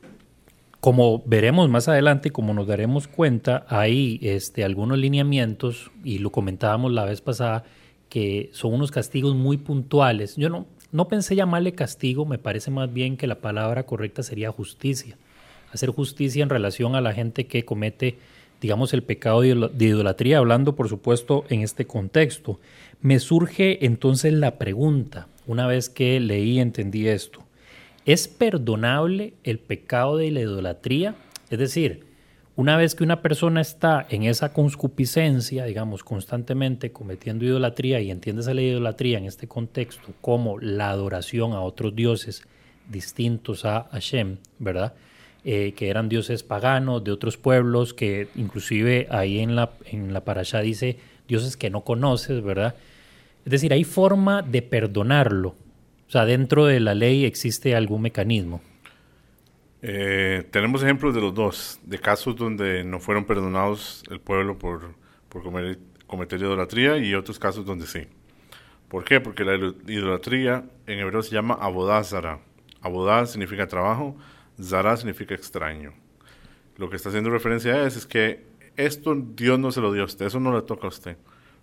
como 0.81 1.23
veremos 1.27 1.69
más 1.69 1.89
adelante 1.89 2.31
como 2.31 2.55
nos 2.55 2.69
daremos 2.69 3.07
cuenta, 3.07 3.67
hay 3.69 4.19
este, 4.23 4.65
algunos 4.65 4.97
lineamientos, 4.97 5.91
y 6.03 6.21
lo 6.21 6.33
comentábamos 6.33 6.91
la 6.91 7.05
vez 7.05 7.21
pasada, 7.21 7.65
que 8.09 8.51
son 8.53 8.73
unos 8.73 8.91
castigos 8.91 9.35
muy 9.35 9.59
puntuales. 9.59 10.37
Yo 10.37 10.49
no, 10.49 10.67
no 10.93 11.09
pensé 11.09 11.37
llamarle 11.37 11.73
castigo, 11.73 12.25
me 12.25 12.39
parece 12.39 12.71
más 12.71 12.93
bien 12.93 13.17
que 13.17 13.27
la 13.27 13.41
palabra 13.41 13.85
correcta 13.85 14.23
sería 14.23 14.51
justicia. 14.51 15.17
Hacer 15.73 15.91
justicia 15.91 16.43
en 16.43 16.49
relación 16.49 16.95
a 16.95 17.01
la 17.01 17.13
gente 17.13 17.47
que 17.47 17.65
comete 17.65 18.17
digamos, 18.61 18.95
el 18.95 19.03
pecado 19.03 19.43
de 19.43 19.85
idolatría, 19.85 20.39
hablando 20.39 20.75
por 20.77 20.89
supuesto 20.89 21.45
en 21.49 21.63
este 21.63 21.87
contexto. 21.87 22.59
Me 23.01 23.19
surge 23.19 23.85
entonces 23.85 24.33
la 24.33 24.59
pregunta, 24.59 25.29
una 25.47 25.67
vez 25.67 25.89
que 25.89 26.19
leí 26.21 26.53
y 26.53 26.61
entendí 26.61 27.09
esto, 27.09 27.43
¿es 28.05 28.29
perdonable 28.29 29.35
el 29.45 29.59
pecado 29.59 30.17
de 30.17 30.31
la 30.31 30.41
idolatría? 30.41 31.15
Es 31.51 31.59
decir, 31.59 32.06
una 32.57 32.79
vez 32.79 32.95
que 32.95 33.05
una 33.05 33.21
persona 33.21 33.61
está 33.61 34.07
en 34.09 34.23
esa 34.23 34.55
conscupiscencia, 34.55 35.67
digamos, 35.67 36.03
constantemente 36.03 36.91
cometiendo 36.91 37.45
idolatría 37.45 38.01
y 38.01 38.11
entiendes 38.11 38.49
a 38.49 38.55
la 38.55 38.63
idolatría 38.63 39.19
en 39.19 39.27
este 39.27 39.47
contexto 39.47 40.15
como 40.23 40.59
la 40.59 40.89
adoración 40.89 41.53
a 41.53 41.61
otros 41.61 41.95
dioses 41.95 42.43
distintos 42.89 43.67
a 43.67 43.89
Hashem, 43.93 44.39
¿verdad? 44.59 44.95
Eh, 45.45 45.75
que 45.77 45.91
eran 45.91 46.09
dioses 46.09 46.43
paganos 46.43 47.05
de 47.05 47.13
otros 47.13 47.37
pueblos, 47.37 47.93
que 47.93 48.29
inclusive 48.37 49.07
ahí 49.11 49.41
en 49.41 49.55
la, 49.55 49.71
en 49.85 50.15
la 50.15 50.25
parasha 50.25 50.61
dice 50.61 50.99
dioses 51.29 51.59
que 51.59 51.69
no 51.69 51.83
conoces, 51.83 52.43
¿verdad? 52.43 52.75
Es 53.45 53.51
decir, 53.53 53.75
hay 53.75 53.85
forma 53.85 54.41
de 54.41 54.63
perdonarlo. 54.63 55.51
O 56.09 56.11
sea, 56.11 56.25
dentro 56.25 56.65
de 56.65 56.81
la 56.81 56.95
ley 56.95 57.27
existe 57.27 57.77
algún 57.77 58.03
mecanismo. 58.03 58.63
Eh, 59.83 60.47
tenemos 60.51 60.83
ejemplos 60.83 61.15
de 61.15 61.21
los 61.21 61.35
dos, 61.35 61.81
de 61.83 61.99
casos 61.99 62.35
donde 62.37 62.83
no 62.85 62.99
fueron 62.99 63.25
perdonados 63.25 64.03
el 64.11 64.21
pueblo 64.21 64.59
por, 64.59 64.95
por 65.29 65.43
comer, 65.43 65.79
cometer 66.07 66.41
idolatría 66.41 66.97
y 66.97 67.15
otros 67.15 67.39
casos 67.39 67.65
donde 67.65 67.87
sí. 67.87 68.07
¿Por 68.89 69.05
qué? 69.05 69.21
Porque 69.21 69.45
la 69.45 69.57
idolatría 69.87 70.65
en 70.87 70.99
hebreo 71.01 71.23
se 71.23 71.35
llama 71.35 71.55
abodázara. 71.55 72.41
Abodá 72.81 73.27
significa 73.27 73.67
trabajo, 73.67 74.17
Zara 74.63 74.97
significa 74.97 75.35
extraño. 75.35 75.93
Lo 76.77 76.89
que 76.89 76.97
está 76.97 77.09
haciendo 77.09 77.31
referencia 77.31 77.85
es, 77.85 77.97
es 77.97 78.07
que 78.07 78.45
esto 78.77 79.15
Dios 79.17 79.59
no 79.59 79.73
se 79.73 79.81
lo 79.81 79.93
dio 79.93 80.03
a 80.03 80.07
usted, 80.07 80.27
eso 80.27 80.39
no 80.39 80.55
le 80.55 80.63
toca 80.63 80.87
a 80.87 80.91
usted. 80.91 81.17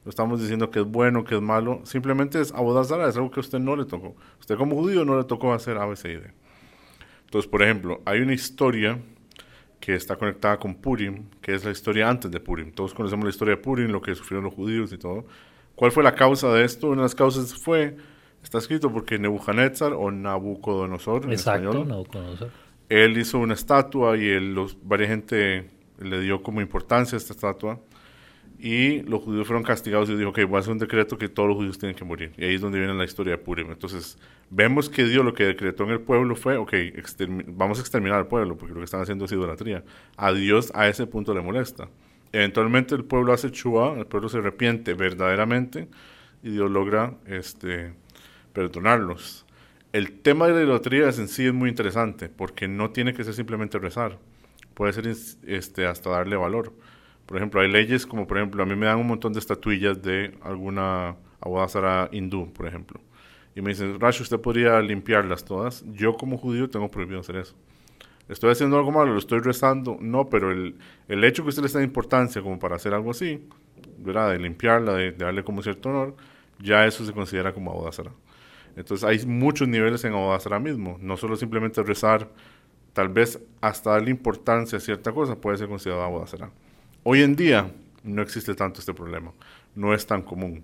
No 0.03 0.09
estamos 0.09 0.41
diciendo 0.41 0.69
que 0.69 0.79
es 0.79 0.85
bueno, 0.85 1.23
que 1.23 1.35
es 1.35 1.41
malo, 1.41 1.79
simplemente 1.85 2.41
es 2.41 2.51
abodar 2.51 2.83
Zara, 2.83 3.07
es 3.07 3.15
algo 3.15 3.31
que 3.31 3.39
a 3.39 3.41
usted 3.41 3.59
no 3.59 3.77
le 3.77 3.85
tocó. 3.85 4.15
Usted 4.39 4.57
como 4.57 4.75
judío 4.75 5.05
no 5.05 5.17
le 5.17 5.23
tocó 5.23 5.53
hacer 5.53 5.77
A, 5.77 5.85
B, 5.85 5.95
C 5.95 6.11
y 6.11 6.15
D. 6.15 6.31
Entonces, 7.33 7.49
por 7.49 7.63
ejemplo, 7.63 7.99
hay 8.05 8.19
una 8.19 8.35
historia 8.35 8.99
que 9.79 9.95
está 9.95 10.15
conectada 10.17 10.59
con 10.59 10.75
Purim, 10.75 11.31
que 11.41 11.55
es 11.55 11.65
la 11.65 11.71
historia 11.71 12.07
antes 12.07 12.29
de 12.29 12.39
Purim. 12.39 12.71
Todos 12.71 12.93
conocemos 12.93 13.25
la 13.25 13.31
historia 13.31 13.55
de 13.55 13.61
Purim, 13.61 13.87
lo 13.87 14.03
que 14.03 14.13
sufrieron 14.13 14.43
los 14.43 14.53
judíos 14.53 14.93
y 14.93 14.99
todo. 14.99 15.25
¿Cuál 15.73 15.91
fue 15.91 16.03
la 16.03 16.13
causa 16.13 16.53
de 16.53 16.63
esto? 16.63 16.89
Una 16.89 16.97
de 16.97 17.01
las 17.05 17.15
causas 17.15 17.55
fue, 17.55 17.97
está 18.43 18.59
escrito 18.59 18.93
porque 18.93 19.17
Nebuchadnezzar 19.17 19.93
o 19.93 20.11
Nabucodonosor 20.11 21.23
en 21.23 21.31
Exacto, 21.31 21.69
español, 21.69 21.87
Nabucodonosor 21.87 22.51
él 22.89 23.17
hizo 23.17 23.39
una 23.39 23.55
estatua 23.55 24.15
y 24.15 24.29
él, 24.29 24.53
los, 24.53 24.77
varias 24.83 25.09
gente 25.09 25.71
le 25.97 26.19
dio 26.19 26.43
como 26.43 26.61
importancia 26.61 27.15
a 27.15 27.17
esta 27.17 27.33
estatua. 27.33 27.79
Y 28.63 29.01
los 29.01 29.21
judíos 29.21 29.45
fueron 29.45 29.63
castigados 29.63 30.09
y 30.09 30.15
dijo, 30.15 30.29
ok, 30.29 30.39
voy 30.47 30.55
a 30.55 30.59
hacer 30.59 30.71
un 30.71 30.79
decreto 30.79 31.17
que 31.17 31.27
todos 31.27 31.49
los 31.49 31.57
judíos 31.57 31.77
tienen 31.77 31.97
que 31.97 32.05
morir. 32.05 32.31
Y 32.37 32.45
ahí 32.45 32.55
es 32.55 32.61
donde 32.61 32.79
viene 32.79 32.93
la 32.93 33.03
historia 33.03 33.33
de 33.33 33.37
Purim. 33.37 33.69
Entonces, 33.69 34.17
vemos 34.49 34.89
que 34.89 35.03
Dios 35.03 35.25
lo 35.25 35.33
que 35.33 35.43
decretó 35.43 35.83
en 35.83 35.89
el 35.89 35.99
pueblo 35.99 36.35
fue, 36.37 36.55
ok, 36.55 36.73
vamos 37.47 37.79
a 37.79 37.81
exterminar 37.81 38.19
al 38.19 38.27
pueblo, 38.27 38.57
porque 38.57 38.73
lo 38.73 38.79
que 38.79 38.85
están 38.85 39.01
haciendo 39.01 39.25
es 39.25 39.31
idolatría. 39.33 39.83
A 40.15 40.31
Dios 40.31 40.71
a 40.75 40.87
ese 40.87 41.05
punto 41.07 41.33
le 41.33 41.41
molesta. 41.41 41.89
Eventualmente 42.31 42.95
el 42.95 43.03
pueblo 43.03 43.33
hace 43.33 43.51
chua, 43.51 43.95
el 43.97 44.05
pueblo 44.05 44.29
se 44.29 44.37
arrepiente 44.37 44.93
verdaderamente 44.93 45.89
y 46.41 46.51
Dios 46.51 46.71
logra 46.71 47.15
este, 47.27 47.93
perdonarlos 48.53 49.45
el 49.93 50.11
tema 50.21 50.47
de 50.47 50.53
la 50.53 50.63
idolatría 50.63 51.05
en 51.05 51.27
sí 51.27 51.45
es 51.45 51.53
muy 51.53 51.69
interesante 51.69 52.27
porque 52.27 52.67
no 52.67 52.89
tiene 52.89 53.13
que 53.13 53.23
ser 53.23 53.35
simplemente 53.35 53.77
rezar, 53.77 54.17
puede 54.73 54.91
ser 54.91 55.07
este, 55.45 55.85
hasta 55.85 56.09
darle 56.09 56.35
valor. 56.35 56.73
Por 57.25 57.37
ejemplo, 57.37 57.61
hay 57.61 57.71
leyes 57.71 58.05
como, 58.05 58.27
por 58.27 58.37
ejemplo, 58.37 58.63
a 58.63 58.65
mí 58.65 58.75
me 58.75 58.85
dan 58.85 58.99
un 58.99 59.07
montón 59.07 59.33
de 59.33 59.39
estatuillas 59.39 60.01
de 60.01 60.37
alguna 60.41 61.15
abodazara 61.39 62.09
hindú, 62.11 62.51
por 62.53 62.67
ejemplo. 62.67 62.99
Y 63.55 63.61
me 63.61 63.69
dicen, 63.69 63.99
Rash, 63.99 64.21
usted 64.21 64.39
podría 64.39 64.81
limpiarlas 64.81 65.45
todas. 65.45 65.85
Yo 65.93 66.15
como 66.15 66.37
judío 66.37 66.69
tengo 66.69 66.89
prohibido 66.89 67.19
hacer 67.19 67.37
eso. 67.37 67.55
¿Estoy 68.27 68.51
haciendo 68.51 68.77
algo 68.77 68.91
malo? 68.91 69.13
¿Lo 69.13 69.19
estoy 69.19 69.39
rezando? 69.39 69.97
No, 69.99 70.29
pero 70.29 70.51
el, 70.51 70.75
el 71.07 71.23
hecho 71.23 71.43
que 71.43 71.49
usted 71.49 71.61
le 71.61 71.67
está 71.67 71.83
importancia 71.83 72.41
como 72.41 72.57
para 72.57 72.77
hacer 72.77 72.93
algo 72.93 73.11
así, 73.11 73.47
¿verdad? 73.97 74.31
De 74.31 74.39
limpiarla, 74.39 74.93
de, 74.93 75.11
darle 75.11 75.43
como 75.43 75.61
cierto 75.61 75.89
honor, 75.89 76.15
ya 76.59 76.85
eso 76.85 77.05
se 77.05 77.13
considera 77.13 77.53
como 77.53 77.71
abodazara. 77.71 78.11
Entonces 78.75 79.03
hay 79.03 79.25
muchos 79.25 79.67
niveles 79.67 80.03
en 80.03 80.13
ahora 80.13 80.59
mismo, 80.59 80.97
no 80.99 81.17
solo 81.17 81.35
simplemente 81.35 81.83
rezar, 81.83 82.29
tal 82.93 83.09
vez 83.09 83.39
hasta 83.61 83.91
darle 83.91 84.11
importancia 84.11 84.77
a 84.77 84.81
cierta 84.81 85.11
cosa 85.11 85.39
puede 85.39 85.57
ser 85.57 85.67
considerado 85.67 86.03
Abodazara. 86.03 86.51
Hoy 87.05 87.21
en 87.21 87.35
día 87.35 87.69
no 88.03 88.21
existe 88.21 88.55
tanto 88.55 88.79
este 88.79 88.93
problema, 88.93 89.33
no 89.75 89.93
es 89.93 90.07
tan 90.07 90.21
común. 90.21 90.63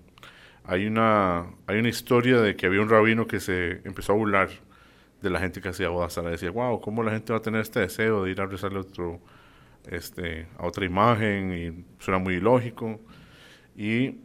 Hay 0.64 0.86
una, 0.86 1.48
hay 1.68 1.80
una 1.80 1.90
historia 1.90 2.40
de 2.40 2.56
que 2.56 2.66
había 2.66 2.80
un 2.80 2.88
rabino 2.88 3.28
que 3.28 3.42
se 3.42 3.82
empezó 3.84 4.14
a 4.14 4.16
burlar 4.16 4.50
de 5.22 5.30
la 5.30 5.42
gente 5.42 5.60
que 5.60 5.68
hacía 5.68 5.88
Abodazara. 5.88 6.30
Decía, 6.30 6.52
wow, 6.52 6.80
¿cómo 6.80 7.04
la 7.04 7.12
gente 7.12 7.34
va 7.34 7.40
a 7.40 7.42
tener 7.42 7.60
este 7.60 7.82
deseo 7.82 8.24
de 8.24 8.32
ir 8.32 8.40
a 8.40 8.46
rezarle 8.46 8.80
otro, 8.80 9.20
este, 9.92 10.48
a 10.58 10.66
otra 10.66 10.86
imagen? 10.86 11.54
Y 11.54 12.02
suena 12.02 12.20
muy 12.20 12.36
ilógico. 12.36 13.02
Y 13.76 14.22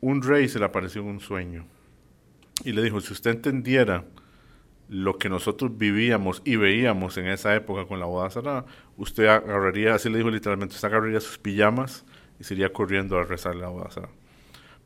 un 0.00 0.22
rey 0.22 0.48
se 0.48 0.58
le 0.58 0.64
apareció 0.64 1.02
en 1.02 1.08
un 1.08 1.20
sueño 1.20 1.66
y 2.64 2.72
le 2.72 2.82
dijo, 2.82 2.98
si 3.02 3.12
usted 3.12 3.32
entendiera 3.32 4.06
lo 4.88 5.18
que 5.18 5.28
nosotros 5.28 5.76
vivíamos 5.76 6.42
y 6.44 6.56
veíamos 6.56 7.16
en 7.18 7.26
esa 7.26 7.54
época 7.54 7.86
con 7.86 8.00
la 8.00 8.06
boda 8.06 8.30
cerrada, 8.30 8.64
usted 8.96 9.26
agarraría, 9.26 9.94
así 9.94 10.08
le 10.08 10.18
dijo 10.18 10.30
literalmente, 10.30 10.74
usted 10.74 10.88
agarraría 10.88 11.20
sus 11.20 11.38
pijamas 11.38 12.04
y 12.40 12.44
se 12.44 12.54
iría 12.54 12.72
corriendo 12.72 13.18
a 13.18 13.24
rezar 13.24 13.54
la 13.56 13.68
boda 13.68 13.90
cerrada. 13.90 14.12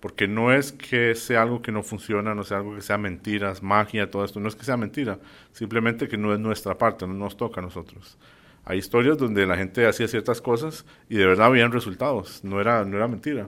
Porque 0.00 0.26
no 0.26 0.52
es 0.52 0.73
que 0.73 1.14
sea 1.14 1.42
algo 1.42 1.62
que 1.62 1.71
no 1.71 1.85
funciona, 1.85 2.35
no 2.35 2.42
sea 2.42 2.56
algo 2.59 2.75
que 2.75 2.80
sea 2.82 2.99
mentiras, 2.99 3.62
magia, 3.62 4.11
todo 4.11 4.25
esto, 4.25 4.40
no 4.40 4.49
es 4.49 4.56
que 4.56 4.64
sea 4.64 4.76
mentira, 4.76 5.21
simplemente 5.52 6.09
que 6.09 6.16
no 6.16 6.32
es 6.35 6.40
nuestra 6.40 6.76
parte, 6.76 7.06
no 7.06 7.14
nos 7.14 7.37
toca 7.37 7.61
a 7.61 7.64
nosotros. 7.64 8.18
Hay 8.64 8.78
historias 8.78 9.18
donde 9.18 9.47
la 9.47 9.56
gente 9.56 9.87
hacía 9.87 10.09
ciertas 10.09 10.40
cosas 10.40 10.85
y 11.09 11.16
de 11.16 11.26
verdad 11.26 11.47
habían 11.47 11.71
resultados, 11.71 12.42
no 12.42 12.61
era, 12.61 12.85
no 12.85 12.97
era 12.97 13.06
mentira. 13.06 13.47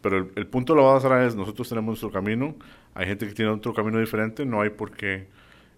Pero 0.00 0.30
el, 0.34 0.46
punto 0.46 0.72
de 0.72 0.80
la 0.80 0.86
boda 0.86 1.26
es, 1.26 1.34
nosotros 1.34 1.68
tenemos 1.68 1.88
nuestro 1.88 2.10
camino, 2.10 2.54
hay 2.94 3.06
gente 3.06 3.26
que 3.26 3.34
tiene 3.34 3.50
otro 3.50 3.74
camino 3.74 3.98
diferente, 3.98 4.46
no 4.46 4.60
hay 4.60 4.70
por 4.70 4.92
qué 4.92 5.26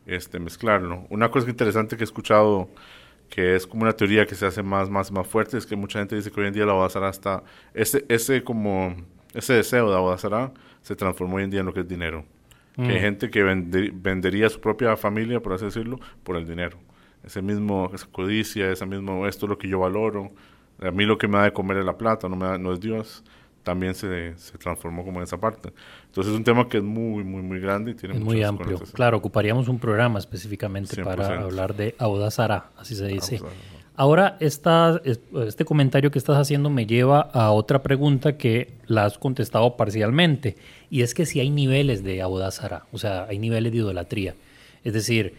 este, 0.07 0.39
mezclarlo. 0.39 1.07
Una 1.11 1.31
cosa 1.31 1.49
interesante 1.49 1.97
que 1.97 2.03
he 2.03 2.05
escuchado 2.05 2.69
que 3.29 3.57
es 3.57 3.67
como 3.67 3.83
una 3.85 3.93
teoría 3.95 4.27
que 4.27 4.35
se 4.35 4.45
hace 4.45 4.63
más, 4.63 4.91
más, 4.91 5.11
más 5.11 5.27
fuerte, 5.27 5.57
es 5.57 5.65
que 5.65 5.75
mucha 5.75 5.99
gente 6.01 6.15
dice 6.17 6.31
que 6.31 6.39
hoy 6.41 6.49
en 6.49 6.53
día 6.53 6.67
la 6.67 6.73
Abodazara 6.73 7.09
está, 7.09 7.43
ese, 7.73 8.05
ese 8.09 8.45
como, 8.45 8.95
ese 9.33 9.55
deseo 9.55 9.89
de 9.91 9.97
Abodazara 9.97 10.53
se 10.83 10.95
transformó 10.97 11.37
hoy 11.37 11.45
en 11.45 11.51
día 11.51 11.61
en 11.61 11.67
lo 11.67 11.73
que 11.73 11.81
es 11.81 11.89
dinero. 11.89 12.25
Que 12.77 12.83
hay 12.83 12.99
Mm. 12.99 13.01
gente 13.01 13.31
que 13.31 13.43
vende- 13.43 13.91
vendería 13.95 14.49
su 14.51 14.61
propia 14.61 14.97
familia, 14.99 15.41
por 15.41 15.53
así 15.55 15.65
decirlo, 15.65 15.99
por 16.25 16.37
el 16.37 16.47
dinero. 16.47 16.77
Ese 17.25 17.41
mismo, 17.41 17.91
esa 17.95 18.07
codicia, 18.11 18.71
esa 18.71 18.85
mismo, 18.85 19.27
esto 19.27 19.47
es 19.47 19.51
lo 19.51 19.57
que 19.59 19.69
yo 19.69 19.79
valoro, 19.79 20.31
a 20.81 20.91
mí 20.91 21.05
lo 21.07 21.17
que 21.17 21.29
me 21.29 21.39
da 21.39 21.45
de 21.45 21.53
comer 21.53 21.79
es 21.79 21.85
la 21.87 21.97
plata, 21.97 22.29
no, 22.29 22.37
me 22.37 22.47
da- 22.47 22.59
no 22.59 22.73
es 22.73 22.81
Dios, 22.81 23.25
también 23.63 23.95
se, 23.95 24.35
se 24.37 24.59
transformó 24.59 25.05
como 25.05 25.19
en 25.21 25.25
esa 25.25 25.39
parte. 25.39 25.73
Entonces 26.07 26.33
es 26.33 26.37
un 26.39 26.45
tema 26.45 26.69
que 26.69 26.79
es 26.79 26.83
muy, 26.83 27.23
muy, 27.25 27.43
muy 27.43 27.61
grande 27.61 27.93
y 27.93 27.95
tiene 27.95 28.17
Es 28.17 28.21
muy 28.21 28.43
amplio. 28.43 28.79
Claro, 28.93 29.17
ocuparíamos 29.19 29.69
un 29.69 29.79
programa 29.79 30.19
específicamente 30.19 30.97
100%. 30.97 31.05
para 31.05 31.41
hablar 31.41 31.75
de 31.77 31.95
Audazara, 31.99 32.71
así 32.77 32.95
se 32.95 33.07
dice. 33.07 33.41
Ahora, 33.95 34.37
esta, 34.41 35.01
es- 35.05 35.21
este 35.47 35.65
comentario 35.67 36.11
que 36.11 36.19
estás 36.19 36.37
haciendo 36.39 36.71
me 36.71 36.87
lleva 36.87 37.21
a 37.21 37.51
otra 37.53 37.83
pregunta 37.83 38.37
que 38.39 38.73
la 38.87 39.05
has 39.05 39.19
contestado 39.19 39.77
parcialmente, 39.77 40.57
y 40.91 41.03
es 41.03 41.13
que 41.15 41.27
si 41.27 41.41
hay 41.41 41.51
niveles 41.51 42.03
de 42.03 42.23
Audazara, 42.23 42.87
o 42.91 42.99
sea, 42.99 43.27
hay 43.29 43.39
niveles 43.39 43.71
de 43.73 43.79
idolatría. 43.79 44.35
Es 44.83 44.95
decir, 44.95 45.35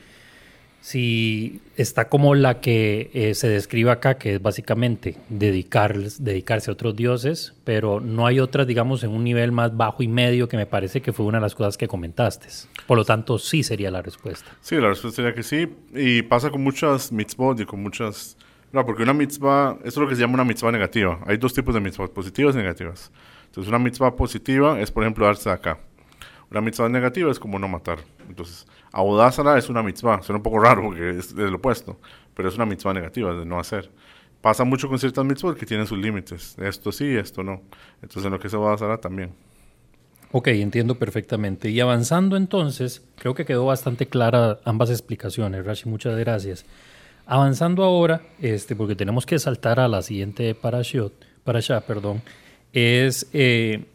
si 0.84 1.62
está 1.78 2.10
como 2.10 2.36
la 2.36 2.60
que 2.60 3.10
eh, 3.14 3.36
se 3.36 3.48
describe 3.48 3.90
acá, 3.90 4.18
que 4.18 4.36
es 4.36 4.42
básicamente 4.42 5.16
dedicar, 5.30 5.98
dedicarse 5.98 6.70
a 6.70 6.74
otros 6.74 6.94
dioses, 6.94 7.54
pero 7.64 8.02
no 8.02 8.28
hay 8.28 8.42
otras, 8.42 8.68
digamos, 8.68 9.02
en 9.06 9.12
un 9.12 9.24
nivel 9.24 9.54
más 9.54 9.78
bajo 9.78 10.04
y 10.04 10.10
medio, 10.10 10.50
que 10.50 10.58
me 10.58 10.66
parece 10.66 11.02
que 11.02 11.14
fue 11.14 11.26
una 11.26 11.38
de 11.38 11.44
las 11.44 11.56
cosas 11.56 11.78
que 11.78 11.88
comentaste. 11.88 12.50
Por 12.86 12.98
lo 12.98 13.06
tanto, 13.06 13.40
sí 13.40 13.64
sería 13.64 13.92
la 13.92 14.02
respuesta. 14.02 14.52
Sí, 14.60 14.76
la 14.76 14.90
respuesta 14.90 15.16
sería 15.16 15.34
que 15.34 15.44
sí. 15.44 15.74
Y 15.96 16.24
pasa 16.24 16.50
con 16.50 16.62
muchas 16.62 17.14
mitzvot 17.14 17.62
y 17.62 17.66
con 17.66 17.82
muchas... 17.82 18.36
No, 18.74 18.86
porque 18.86 19.04
una 19.04 19.14
mitzvah, 19.14 19.78
esto 19.86 20.02
es 20.02 20.04
lo 20.04 20.10
que 20.10 20.16
se 20.16 20.22
llama 20.22 20.34
una 20.34 20.44
mitzvah 20.44 20.74
negativa. 20.74 21.18
Hay 21.26 21.38
dos 21.38 21.54
tipos 21.54 21.74
de 21.74 21.80
mitzvot, 21.80 22.12
positivas 22.12 22.56
y 22.56 22.58
negativas. 22.58 23.10
Entonces, 23.46 23.70
una 23.70 23.80
mitzvah 23.80 24.18
positiva 24.18 24.82
es, 24.82 24.92
por 24.92 25.04
ejemplo, 25.04 25.26
darse 25.26 25.50
acá. 25.50 25.80
Una 26.52 26.60
mitzvah 26.60 26.90
negativa 26.90 27.32
es 27.32 27.40
como 27.40 27.58
no 27.58 27.70
matar. 27.70 28.00
Entonces, 28.28 28.68
abodázara 28.94 29.58
es 29.58 29.68
una 29.70 29.84
mitzvah. 29.84 30.22
Suena 30.22 30.38
un 30.38 30.44
poco 30.44 30.60
raro 30.60 30.84
porque 30.84 31.10
es, 31.10 31.34
lo 31.34 31.58
opuesto, 31.58 32.00
pero 32.34 32.48
es 32.48 32.56
una 32.56 32.66
mitzvah 32.66 32.94
negativa, 32.94 33.34
de 33.34 33.46
no 33.46 33.60
hacer. 33.60 33.92
Pasa 34.40 34.64
mucho 34.64 34.88
con 34.88 35.00
ciertas 35.00 35.26
mitzvot 35.26 35.58
que 35.58 35.66
tienen 35.66 35.88
sus 35.88 35.98
límites. 35.98 36.56
Esto 36.60 36.92
sí, 36.92 37.16
esto 37.16 37.44
no. 37.44 37.62
Entonces, 38.02 38.26
en 38.26 38.32
lo 38.32 38.40
que 38.40 38.48
es 38.48 38.54
abodázara 38.54 38.98
también. 38.98 39.32
Ok, 40.32 40.48
entiendo 40.50 40.96
perfectamente. 40.96 41.70
Y 41.70 41.80
avanzando 41.80 42.38
entonces, 42.38 43.04
creo 43.18 43.34
que 43.36 43.46
quedó 43.46 43.66
bastante 43.66 44.08
clara 44.08 44.60
ambas 44.66 44.90
explicaciones, 44.90 45.66
Rashi, 45.66 45.90
muchas 45.90 46.18
gracias. 46.18 46.66
Avanzando 47.26 47.84
ahora, 47.84 48.22
este, 48.42 48.76
porque 48.76 48.96
tenemos 48.96 49.26
que 49.26 49.40
saltar 49.40 49.80
a 49.80 49.88
la 49.88 50.02
siguiente 50.02 50.56
parashot, 50.56 51.14
parashá, 51.44 51.82
perdón, 51.82 52.22
es 52.74 53.30
eh, 53.32 53.86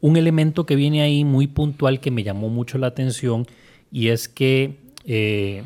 un 0.00 0.16
elemento 0.16 0.66
que 0.66 0.76
viene 0.76 1.02
ahí 1.02 1.24
muy 1.24 1.46
puntual 1.46 2.00
que 2.00 2.10
me 2.10 2.24
llamó 2.24 2.48
mucho 2.48 2.78
la 2.78 2.88
atención 2.88 3.46
y 3.90 4.08
es 4.08 4.28
que 4.28 4.76
eh, 5.04 5.62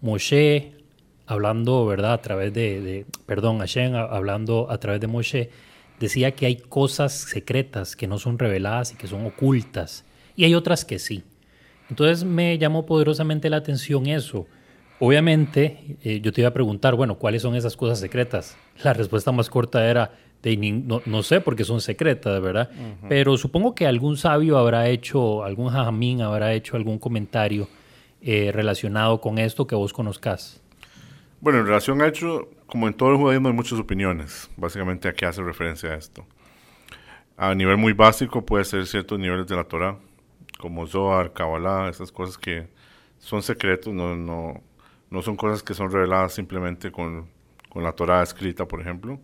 Moshe, 0.00 0.72
hablando, 1.26 1.86
¿verdad? 1.86 2.14
A 2.14 2.22
través 2.22 2.52
de, 2.52 3.06
perdón, 3.26 3.58
Hashem, 3.58 3.94
hablando 3.94 4.70
a 4.70 4.78
través 4.78 5.00
de 5.00 5.06
Moshe, 5.06 5.50
decía 5.98 6.32
que 6.32 6.46
hay 6.46 6.56
cosas 6.56 7.12
secretas 7.12 7.94
que 7.94 8.06
no 8.06 8.18
son 8.18 8.38
reveladas 8.38 8.92
y 8.92 8.96
que 8.96 9.06
son 9.06 9.26
ocultas 9.26 10.04
y 10.36 10.44
hay 10.44 10.54
otras 10.54 10.84
que 10.84 10.98
sí. 10.98 11.22
Entonces 11.90 12.24
me 12.24 12.56
llamó 12.56 12.86
poderosamente 12.86 13.50
la 13.50 13.58
atención 13.58 14.06
eso. 14.06 14.46
Obviamente, 14.98 15.98
eh, 16.02 16.20
yo 16.22 16.32
te 16.32 16.40
iba 16.40 16.48
a 16.48 16.54
preguntar, 16.54 16.94
bueno, 16.94 17.18
¿cuáles 17.18 17.42
son 17.42 17.56
esas 17.56 17.76
cosas 17.76 18.00
secretas? 18.00 18.56
La 18.82 18.92
respuesta 18.92 19.32
más 19.32 19.50
corta 19.50 19.88
era, 19.88 20.12
de 20.42 20.56
no, 20.56 21.02
no 21.04 21.22
sé 21.22 21.40
porque 21.40 21.64
son 21.64 21.80
secretas, 21.80 22.40
¿verdad? 22.40 22.70
Pero 23.08 23.36
supongo 23.36 23.74
que 23.74 23.86
algún 23.86 24.16
sabio 24.16 24.56
habrá 24.56 24.88
hecho, 24.88 25.44
algún 25.44 25.68
jajamín 25.68 26.22
habrá 26.22 26.54
hecho 26.54 26.76
algún 26.76 26.98
comentario 26.98 27.68
eh, 28.22 28.50
relacionado 28.52 29.20
con 29.20 29.38
esto 29.38 29.66
que 29.66 29.74
vos 29.74 29.92
conozcas. 29.92 30.62
Bueno, 31.40 31.60
en 31.60 31.66
relación 31.66 32.00
a 32.02 32.08
hecho, 32.08 32.48
como 32.66 32.86
en 32.86 32.94
todo 32.94 33.10
el 33.10 33.16
judaísmo 33.16 33.48
hay 33.48 33.54
muchas 33.54 33.78
opiniones, 33.78 34.50
básicamente 34.56 35.08
a 35.08 35.12
qué 35.12 35.26
hace 35.26 35.42
referencia 35.42 35.90
a 35.90 35.96
esto. 35.96 36.24
A 37.36 37.54
nivel 37.54 37.78
muy 37.78 37.92
básico 37.92 38.44
puede 38.44 38.64
ser 38.64 38.86
ciertos 38.86 39.18
niveles 39.18 39.46
de 39.46 39.56
la 39.56 39.64
Torah, 39.64 39.98
como 40.58 40.86
Zohar, 40.86 41.32
Kabbalah, 41.32 41.88
esas 41.88 42.12
cosas 42.12 42.36
que 42.36 42.68
son 43.18 43.42
secretos, 43.42 43.92
no, 43.92 44.14
no, 44.14 44.62
no 45.10 45.22
son 45.22 45.36
cosas 45.36 45.62
que 45.62 45.74
son 45.74 45.90
reveladas 45.90 46.34
simplemente 46.34 46.92
con, 46.92 47.28
con 47.70 47.82
la 47.82 47.92
Torah 47.92 48.22
escrita, 48.22 48.66
por 48.66 48.80
ejemplo. 48.80 49.18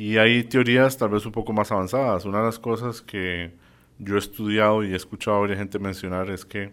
Y 0.00 0.16
hay 0.16 0.44
teorías 0.44 0.96
tal 0.96 1.10
vez 1.10 1.26
un 1.26 1.32
poco 1.32 1.52
más 1.52 1.70
avanzadas. 1.70 2.24
Una 2.24 2.38
de 2.38 2.44
las 2.46 2.58
cosas 2.58 3.02
que 3.02 3.52
yo 3.98 4.16
he 4.16 4.18
estudiado 4.18 4.82
y 4.82 4.94
he 4.94 4.96
escuchado 4.96 5.36
a 5.36 5.40
varias 5.40 5.58
gente 5.58 5.78
mencionar 5.78 6.30
es 6.30 6.46
que 6.46 6.72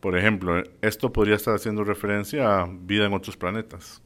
por 0.00 0.16
ejemplo, 0.16 0.62
esto 0.80 1.12
podría 1.12 1.36
estar 1.36 1.54
haciendo 1.54 1.84
referencia 1.84 2.62
a 2.62 2.66
vida 2.66 3.04
en 3.04 3.12
otros 3.12 3.36
planetas. 3.36 4.02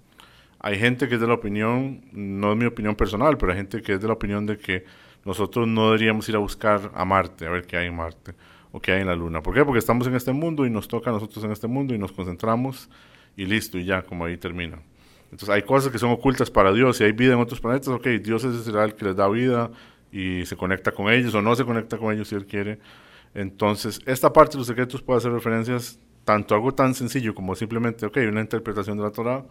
Hay 0.58 0.76
gente 0.76 1.08
que 1.08 1.14
es 1.14 1.20
de 1.20 1.28
la 1.28 1.34
opinión, 1.34 2.02
no 2.10 2.50
es 2.50 2.58
mi 2.58 2.64
opinión 2.66 2.96
personal, 2.96 3.38
pero 3.38 3.52
hay 3.52 3.58
gente 3.58 3.80
que 3.80 3.94
es 3.94 4.00
de 4.00 4.08
la 4.08 4.14
opinión 4.14 4.44
de 4.44 4.58
que 4.58 4.84
nosotros 5.24 5.68
no 5.68 5.86
deberíamos 5.86 6.28
ir 6.28 6.34
a 6.34 6.40
buscar 6.40 6.90
a 6.94 7.04
Marte, 7.04 7.46
a 7.46 7.50
ver 7.50 7.64
qué 7.64 7.76
hay 7.76 7.86
en 7.86 7.94
Marte 7.94 8.34
o 8.72 8.80
qué 8.80 8.90
hay 8.90 9.02
en 9.02 9.06
la 9.06 9.14
Luna. 9.14 9.40
¿Por 9.40 9.54
qué? 9.54 9.64
Porque 9.64 9.78
estamos 9.78 10.06
en 10.08 10.16
este 10.16 10.32
mundo 10.32 10.66
y 10.66 10.70
nos 10.70 10.88
toca 10.88 11.10
a 11.10 11.12
nosotros 11.12 11.44
en 11.44 11.52
este 11.52 11.68
mundo 11.68 11.94
y 11.94 11.98
nos 11.98 12.10
concentramos 12.10 12.90
y 13.36 13.46
listo, 13.46 13.78
y 13.78 13.84
ya, 13.84 14.02
como 14.02 14.24
ahí 14.24 14.36
termina. 14.36 14.80
Entonces 15.36 15.54
hay 15.54 15.62
cosas 15.64 15.92
que 15.92 15.98
son 15.98 16.10
ocultas 16.12 16.50
para 16.50 16.72
Dios. 16.72 16.96
Si 16.96 17.04
hay 17.04 17.12
vida 17.12 17.34
en 17.34 17.40
otros 17.40 17.60
planetas, 17.60 17.88
ok, 17.88 18.06
Dios 18.22 18.42
es 18.44 18.66
el 18.66 18.94
que 18.94 19.04
les 19.04 19.16
da 19.16 19.28
vida 19.28 19.70
y 20.10 20.46
se 20.46 20.56
conecta 20.56 20.92
con 20.92 21.12
ellos 21.12 21.34
o 21.34 21.42
no 21.42 21.54
se 21.54 21.66
conecta 21.66 21.98
con 21.98 22.14
ellos 22.14 22.28
si 22.28 22.36
Él 22.36 22.46
quiere. 22.46 22.78
Entonces, 23.34 24.00
esta 24.06 24.32
parte 24.32 24.52
de 24.52 24.58
los 24.60 24.66
secretos 24.66 25.02
puede 25.02 25.18
hacer 25.18 25.32
referencias 25.32 25.98
tanto 26.24 26.54
a 26.54 26.56
algo 26.56 26.72
tan 26.72 26.94
sencillo 26.94 27.34
como 27.34 27.54
simplemente, 27.54 28.06
ok, 28.06 28.16
una 28.30 28.40
interpretación 28.40 28.96
de 28.96 29.02
la 29.02 29.10
Torah, 29.10 29.44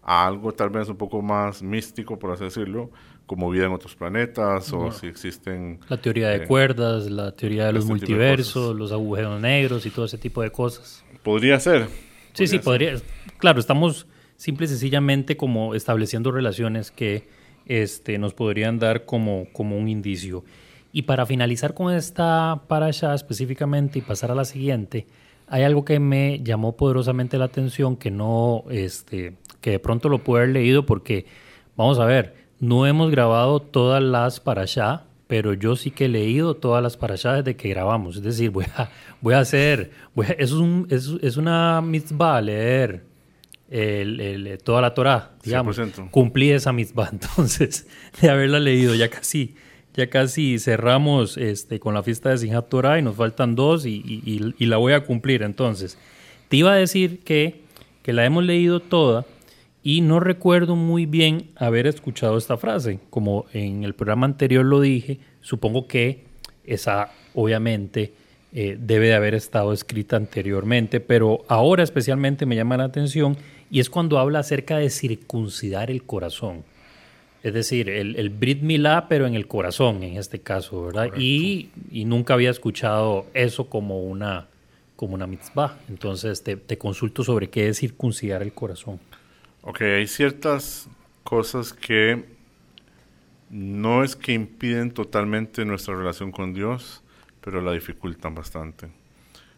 a 0.00 0.28
algo 0.28 0.52
tal 0.52 0.70
vez 0.70 0.88
un 0.88 0.96
poco 0.96 1.20
más 1.22 1.60
místico, 1.60 2.16
por 2.20 2.30
así 2.30 2.44
decirlo, 2.44 2.92
como 3.26 3.50
vida 3.50 3.66
en 3.66 3.72
otros 3.72 3.96
planetas 3.96 4.72
o 4.72 4.92
si 4.92 5.08
existen... 5.08 5.80
La 5.88 6.00
teoría 6.00 6.28
de 6.28 6.44
Eh, 6.44 6.46
cuerdas, 6.46 7.10
la 7.10 7.32
teoría 7.32 7.66
de 7.66 7.72
los 7.72 7.82
este 7.82 7.94
de 7.94 7.98
multiversos, 7.98 8.62
cosas. 8.66 8.76
los 8.76 8.92
agujeros 8.92 9.40
negros 9.40 9.86
y 9.86 9.90
todo 9.90 10.04
ese 10.04 10.18
tipo 10.18 10.40
de 10.40 10.50
cosas. 10.50 11.04
Podría 11.24 11.58
ser. 11.58 11.88
Sí, 12.32 12.46
sí, 12.46 12.60
Podría 12.60 12.96
ser. 12.96 13.04
podría. 13.08 13.38
Claro, 13.38 13.58
estamos 13.58 14.06
simple 14.36 14.66
y 14.66 14.68
sencillamente 14.68 15.36
como 15.36 15.74
estableciendo 15.74 16.30
relaciones 16.32 16.90
que 16.90 17.28
este, 17.66 18.18
nos 18.18 18.34
podrían 18.34 18.78
dar 18.78 19.04
como, 19.04 19.46
como 19.52 19.76
un 19.78 19.88
indicio. 19.88 20.44
Y 20.92 21.02
para 21.02 21.24
finalizar 21.26 21.74
con 21.74 21.92
esta 21.94 22.62
parasha 22.68 23.14
específicamente 23.14 23.98
y 23.98 24.02
pasar 24.02 24.30
a 24.30 24.34
la 24.34 24.44
siguiente, 24.44 25.06
hay 25.48 25.62
algo 25.62 25.84
que 25.84 25.98
me 26.00 26.40
llamó 26.42 26.76
poderosamente 26.76 27.38
la 27.38 27.46
atención 27.46 27.96
que 27.96 28.10
no, 28.10 28.64
este, 28.70 29.34
que 29.60 29.70
de 29.70 29.78
pronto 29.78 30.08
lo 30.08 30.18
pude 30.24 30.40
haber 30.42 30.52
leído 30.54 30.84
porque, 30.86 31.26
vamos 31.76 31.98
a 31.98 32.04
ver, 32.04 32.34
no 32.60 32.86
hemos 32.86 33.10
grabado 33.10 33.60
todas 33.60 34.02
las 34.02 34.40
parashá, 34.40 35.04
pero 35.26 35.54
yo 35.54 35.76
sí 35.76 35.90
que 35.90 36.04
he 36.06 36.08
leído 36.08 36.54
todas 36.56 36.82
las 36.82 36.96
parashá 36.96 37.34
desde 37.34 37.56
que 37.56 37.68
grabamos. 37.70 38.16
Es 38.16 38.22
decir, 38.22 38.50
voy 38.50 38.66
a, 38.76 38.90
voy 39.20 39.34
a 39.34 39.38
hacer, 39.40 39.90
voy 40.14 40.26
es, 40.38 40.52
un- 40.52 40.86
es, 40.90 41.10
es 41.22 41.36
una 41.38 41.80
mitzvah 41.80 42.40
leer 42.42 43.04
el- 43.72 44.20
el- 44.20 44.58
toda 44.62 44.80
la 44.80 44.94
Torah, 44.94 45.32
digamos. 45.42 45.76
100%. 45.78 46.10
Cumplí 46.10 46.50
esa 46.50 46.72
mitzvah, 46.72 47.08
entonces, 47.12 47.86
de 48.20 48.28
haberla 48.30 48.60
leído. 48.60 48.94
Ya 48.94 49.08
casi, 49.08 49.54
ya 49.94 50.08
casi 50.08 50.58
cerramos 50.58 51.36
este, 51.36 51.80
con 51.80 51.94
la 51.94 52.02
fiesta 52.02 52.30
de 52.30 52.38
Sinjat 52.38 52.68
Torah 52.68 52.98
y 52.98 53.02
nos 53.02 53.16
faltan 53.16 53.54
dos 53.54 53.86
y, 53.86 54.02
y- 54.04 54.22
y- 54.24 54.54
y 54.58 54.66
la 54.66 54.76
voy 54.76 54.92
a 54.92 55.04
cumplir. 55.04 55.42
Entonces, 55.42 55.98
te 56.48 56.56
iba 56.58 56.72
a 56.72 56.76
decir 56.76 57.20
que, 57.20 57.62
que 58.02 58.12
la 58.12 58.24
hemos 58.24 58.44
leído 58.44 58.80
toda 58.80 59.24
y 59.82 60.00
no 60.00 60.20
recuerdo 60.20 60.76
muy 60.76 61.06
bien 61.06 61.50
haber 61.56 61.86
escuchado 61.86 62.36
esta 62.38 62.56
frase. 62.56 63.00
Como 63.10 63.46
en 63.52 63.84
el 63.84 63.94
programa 63.94 64.26
anterior 64.26 64.64
lo 64.64 64.80
dije, 64.80 65.18
supongo 65.40 65.88
que 65.88 66.24
esa 66.64 67.10
obviamente 67.34 68.12
eh, 68.52 68.76
debe 68.78 69.06
de 69.08 69.14
haber 69.14 69.34
estado 69.34 69.72
escrita 69.72 70.16
anteriormente, 70.16 71.00
pero 71.00 71.42
ahora 71.48 71.82
especialmente 71.82 72.44
me 72.46 72.54
llama 72.54 72.76
la 72.76 72.84
atención 72.84 73.36
y 73.72 73.80
es 73.80 73.88
cuando 73.88 74.18
habla 74.18 74.40
acerca 74.40 74.76
de 74.76 74.90
circuncidar 74.90 75.90
el 75.90 76.02
corazón. 76.02 76.62
Es 77.42 77.54
decir, 77.54 77.88
el, 77.88 78.16
el 78.16 78.28
Brit 78.28 78.60
Milá, 78.60 79.08
pero 79.08 79.26
en 79.26 79.34
el 79.34 79.48
corazón, 79.48 80.02
en 80.02 80.18
este 80.18 80.40
caso, 80.40 80.84
¿verdad? 80.84 81.08
Y, 81.16 81.70
y 81.90 82.04
nunca 82.04 82.34
había 82.34 82.50
escuchado 82.50 83.24
eso 83.32 83.70
como 83.70 84.02
una, 84.02 84.48
como 84.94 85.14
una 85.14 85.26
mitzvah. 85.26 85.78
Entonces 85.88 86.42
te, 86.42 86.56
te 86.56 86.76
consulto 86.76 87.24
sobre 87.24 87.48
qué 87.48 87.68
es 87.68 87.78
circuncidar 87.78 88.42
el 88.42 88.52
corazón. 88.52 89.00
Ok, 89.62 89.80
hay 89.80 90.06
ciertas 90.06 90.86
cosas 91.24 91.72
que 91.72 92.26
no 93.48 94.04
es 94.04 94.16
que 94.16 94.34
impiden 94.34 94.90
totalmente 94.90 95.64
nuestra 95.64 95.96
relación 95.96 96.30
con 96.30 96.52
Dios, 96.52 97.02
pero 97.40 97.62
la 97.62 97.72
dificultan 97.72 98.34
bastante. 98.34 98.88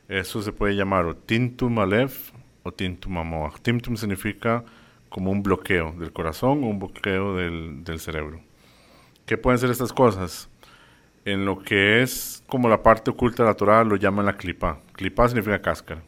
Eso 0.09 0.40
se 0.40 0.53
puede 0.53 0.77
llamar 0.77 1.05
o 1.07 1.16
tintum 1.16 1.81
alef 1.81 2.31
o 2.64 2.72
tintum 2.72 3.18
amoach. 3.18 3.61
Tintum 3.61 3.96
significa 3.96 4.64
como 5.09 5.31
un 5.31 5.44
bloqueo 5.44 5.92
del 5.92 6.12
corazón 6.12 6.64
o 6.64 6.66
un 6.66 6.81
bloqueo 6.81 7.37
del, 7.37 7.85
del 7.85 8.00
cerebro. 8.00 8.40
¿Qué 9.27 9.38
pueden 9.38 9.59
ser 9.59 9.70
estas 9.70 9.92
cosas? 9.92 10.48
En 11.24 11.44
lo 11.44 11.61
que 11.61 12.03
es 12.03 12.42
como 12.48 12.68
la 12.68 12.83
parte 12.83 13.11
oculta 13.11 13.44
de 13.44 13.48
la 13.48 13.55
Torah 13.55 13.85
lo 13.85 13.96
llaman 13.96 14.27
la 14.27 14.37
clipa. 14.37 14.81
Clipa 14.94 15.29
significa 15.29 15.62
cáscara. 15.62 16.03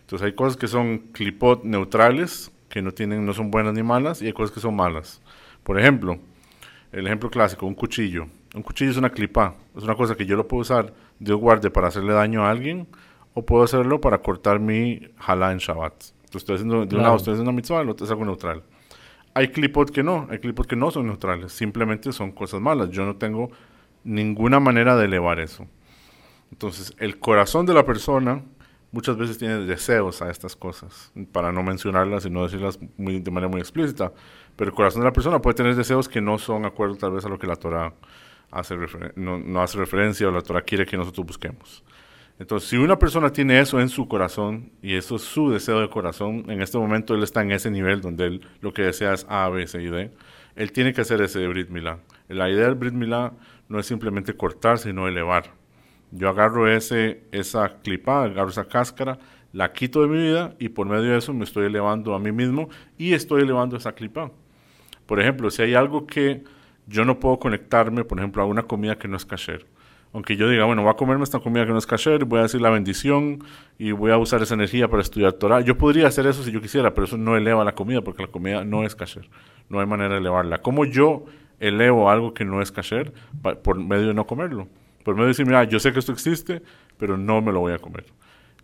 Entonces 0.00 0.26
hay 0.26 0.34
cosas 0.34 0.56
que 0.56 0.66
son 0.66 0.98
clipot 1.12 1.62
neutrales, 1.62 2.50
que 2.68 2.82
no, 2.82 2.92
tienen, 2.92 3.24
no 3.24 3.32
son 3.32 3.50
buenas 3.50 3.74
ni 3.74 3.82
malas, 3.82 4.20
y 4.20 4.26
hay 4.26 4.32
cosas 4.32 4.52
que 4.52 4.60
son 4.60 4.74
malas. 4.74 5.22
Por 5.62 5.78
ejemplo, 5.78 6.18
el 6.90 7.06
ejemplo 7.06 7.30
clásico, 7.30 7.64
un 7.66 7.74
cuchillo. 7.74 8.26
Un 8.54 8.62
cuchillo 8.62 8.90
es 8.90 8.96
una 8.96 9.10
clipa, 9.10 9.54
es 9.76 9.84
una 9.84 9.94
cosa 9.94 10.16
que 10.16 10.26
yo 10.26 10.36
lo 10.36 10.48
puedo 10.48 10.62
usar 10.62 10.92
de 11.20 11.32
guarde 11.32 11.70
para 11.70 11.86
hacerle 11.86 12.12
daño 12.12 12.44
a 12.44 12.50
alguien, 12.50 12.88
o 13.40 13.46
puedo 13.46 13.64
hacerlo 13.64 14.00
para 14.00 14.18
cortar 14.18 14.60
mi 14.60 15.00
halá 15.18 15.52
en 15.52 15.58
Shabbat. 15.58 15.92
Entonces 15.92 16.42
estoy 16.42 16.54
haciendo, 16.56 16.86
de 16.86 16.96
un 16.96 17.02
lado 17.02 17.16
estoy 17.16 17.32
haciendo 17.32 17.50
una 17.50 17.56
mitzvah, 17.56 17.78
del 17.78 17.90
otro 17.90 18.04
es 18.04 18.10
algo 18.10 18.24
neutral. 18.24 18.62
Hay 19.34 19.48
clipot 19.48 19.90
que 19.90 20.02
no, 20.02 20.26
hay 20.30 20.38
clipot 20.38 20.66
que 20.66 20.76
no 20.76 20.90
son 20.90 21.06
neutrales, 21.06 21.52
simplemente 21.52 22.12
son 22.12 22.32
cosas 22.32 22.60
malas. 22.60 22.90
Yo 22.90 23.04
no 23.04 23.16
tengo 23.16 23.50
ninguna 24.04 24.60
manera 24.60 24.96
de 24.96 25.04
elevar 25.06 25.40
eso. 25.40 25.66
Entonces, 26.52 26.94
el 26.98 27.18
corazón 27.18 27.66
de 27.66 27.74
la 27.74 27.84
persona 27.84 28.42
muchas 28.92 29.16
veces 29.16 29.38
tiene 29.38 29.58
deseos 29.66 30.20
a 30.20 30.30
estas 30.30 30.56
cosas, 30.56 31.12
para 31.32 31.52
no 31.52 31.62
mencionarlas 31.62 32.26
y 32.26 32.30
no 32.30 32.42
decirlas 32.42 32.78
muy, 32.96 33.20
de 33.20 33.30
manera 33.30 33.48
muy 33.48 33.60
explícita, 33.60 34.12
pero 34.56 34.70
el 34.70 34.74
corazón 34.74 35.02
de 35.02 35.06
la 35.06 35.12
persona 35.12 35.40
puede 35.40 35.54
tener 35.54 35.76
deseos 35.76 36.08
que 36.08 36.20
no 36.20 36.38
son 36.38 36.64
acuerdo 36.64 36.96
tal 36.96 37.12
vez 37.12 37.24
a 37.24 37.28
lo 37.28 37.38
que 37.38 37.46
la 37.46 37.56
Torah 37.56 37.92
hace 38.50 38.76
no, 39.14 39.38
no, 39.38 39.62
hace 39.62 39.78
referencia 39.78 40.26
o 40.26 40.32
la 40.32 40.40
Torah 40.40 40.62
quiere 40.62 40.84
que 40.86 40.96
nosotros 40.96 41.24
busquemos. 41.24 41.84
Entonces, 42.40 42.70
si 42.70 42.78
una 42.78 42.98
persona 42.98 43.30
tiene 43.30 43.60
eso 43.60 43.78
en 43.80 43.90
su 43.90 44.08
corazón 44.08 44.72
y 44.80 44.94
eso 44.94 45.16
es 45.16 45.22
su 45.22 45.50
deseo 45.50 45.78
de 45.78 45.90
corazón, 45.90 46.46
en 46.48 46.62
este 46.62 46.78
momento 46.78 47.14
él 47.14 47.22
está 47.22 47.42
en 47.42 47.52
ese 47.52 47.70
nivel 47.70 48.00
donde 48.00 48.24
él 48.24 48.40
lo 48.62 48.72
que 48.72 48.80
desea 48.80 49.12
es 49.12 49.26
A, 49.28 49.50
B, 49.50 49.66
C 49.66 49.82
y 49.82 49.90
D, 49.90 50.10
él 50.56 50.72
tiene 50.72 50.94
que 50.94 51.02
hacer 51.02 51.20
ese 51.20 51.46
Brit 51.46 51.68
Milá. 51.68 51.98
La 52.28 52.48
idea 52.48 52.64
del 52.64 52.76
Brit 52.76 52.94
Milá 52.94 53.34
no 53.68 53.78
es 53.78 53.84
simplemente 53.84 54.32
cortar, 54.32 54.78
sino 54.78 55.06
elevar. 55.06 55.52
Yo 56.12 56.30
agarro 56.30 56.66
ese, 56.66 57.24
esa 57.30 57.82
clipa, 57.82 58.24
agarro 58.24 58.48
esa 58.48 58.64
cáscara, 58.64 59.18
la 59.52 59.74
quito 59.74 60.00
de 60.00 60.08
mi 60.08 60.16
vida 60.16 60.54
y 60.58 60.70
por 60.70 60.86
medio 60.86 61.10
de 61.10 61.18
eso 61.18 61.34
me 61.34 61.44
estoy 61.44 61.66
elevando 61.66 62.14
a 62.14 62.18
mí 62.18 62.32
mismo 62.32 62.70
y 62.96 63.12
estoy 63.12 63.42
elevando 63.42 63.76
esa 63.76 63.92
clipa. 63.92 64.32
Por 65.04 65.20
ejemplo, 65.20 65.50
si 65.50 65.60
hay 65.60 65.74
algo 65.74 66.06
que 66.06 66.42
yo 66.86 67.04
no 67.04 67.20
puedo 67.20 67.38
conectarme, 67.38 68.02
por 68.02 68.18
ejemplo, 68.18 68.42
a 68.42 68.46
una 68.46 68.62
comida 68.62 68.96
que 68.96 69.08
no 69.08 69.18
es 69.18 69.26
kasher. 69.26 69.66
Aunque 70.12 70.36
yo 70.36 70.48
diga, 70.48 70.64
bueno, 70.64 70.82
voy 70.82 70.90
a 70.90 70.94
comerme 70.94 71.22
esta 71.22 71.38
comida 71.38 71.64
que 71.64 71.72
no 71.72 71.78
es 71.78 71.86
kasher, 71.86 72.24
voy 72.24 72.40
a 72.40 72.42
decir 72.42 72.60
la 72.60 72.70
bendición 72.70 73.44
y 73.78 73.92
voy 73.92 74.10
a 74.10 74.18
usar 74.18 74.42
esa 74.42 74.54
energía 74.54 74.88
para 74.88 75.02
estudiar 75.02 75.34
Torah. 75.34 75.60
Yo 75.60 75.78
podría 75.78 76.08
hacer 76.08 76.26
eso 76.26 76.42
si 76.42 76.50
yo 76.50 76.60
quisiera, 76.60 76.94
pero 76.94 77.04
eso 77.04 77.16
no 77.16 77.36
eleva 77.36 77.64
la 77.64 77.76
comida 77.76 78.02
porque 78.02 78.22
la 78.22 78.28
comida 78.28 78.64
no 78.64 78.84
es 78.84 78.96
kasher. 78.96 79.30
No 79.68 79.78
hay 79.78 79.86
manera 79.86 80.14
de 80.14 80.20
elevarla. 80.20 80.58
¿Cómo 80.58 80.84
yo 80.84 81.26
elevo 81.60 82.10
algo 82.10 82.34
que 82.34 82.44
no 82.44 82.60
es 82.60 82.72
kasher 82.72 83.12
por 83.62 83.78
medio 83.78 84.08
de 84.08 84.14
no 84.14 84.26
comerlo? 84.26 84.66
Por 85.04 85.14
medio 85.14 85.26
de 85.26 85.30
decir, 85.30 85.46
mira, 85.46 85.62
yo 85.64 85.78
sé 85.78 85.92
que 85.92 86.00
esto 86.00 86.12
existe, 86.12 86.60
pero 86.98 87.16
no 87.16 87.40
me 87.40 87.52
lo 87.52 87.60
voy 87.60 87.72
a 87.72 87.78
comer. 87.78 88.06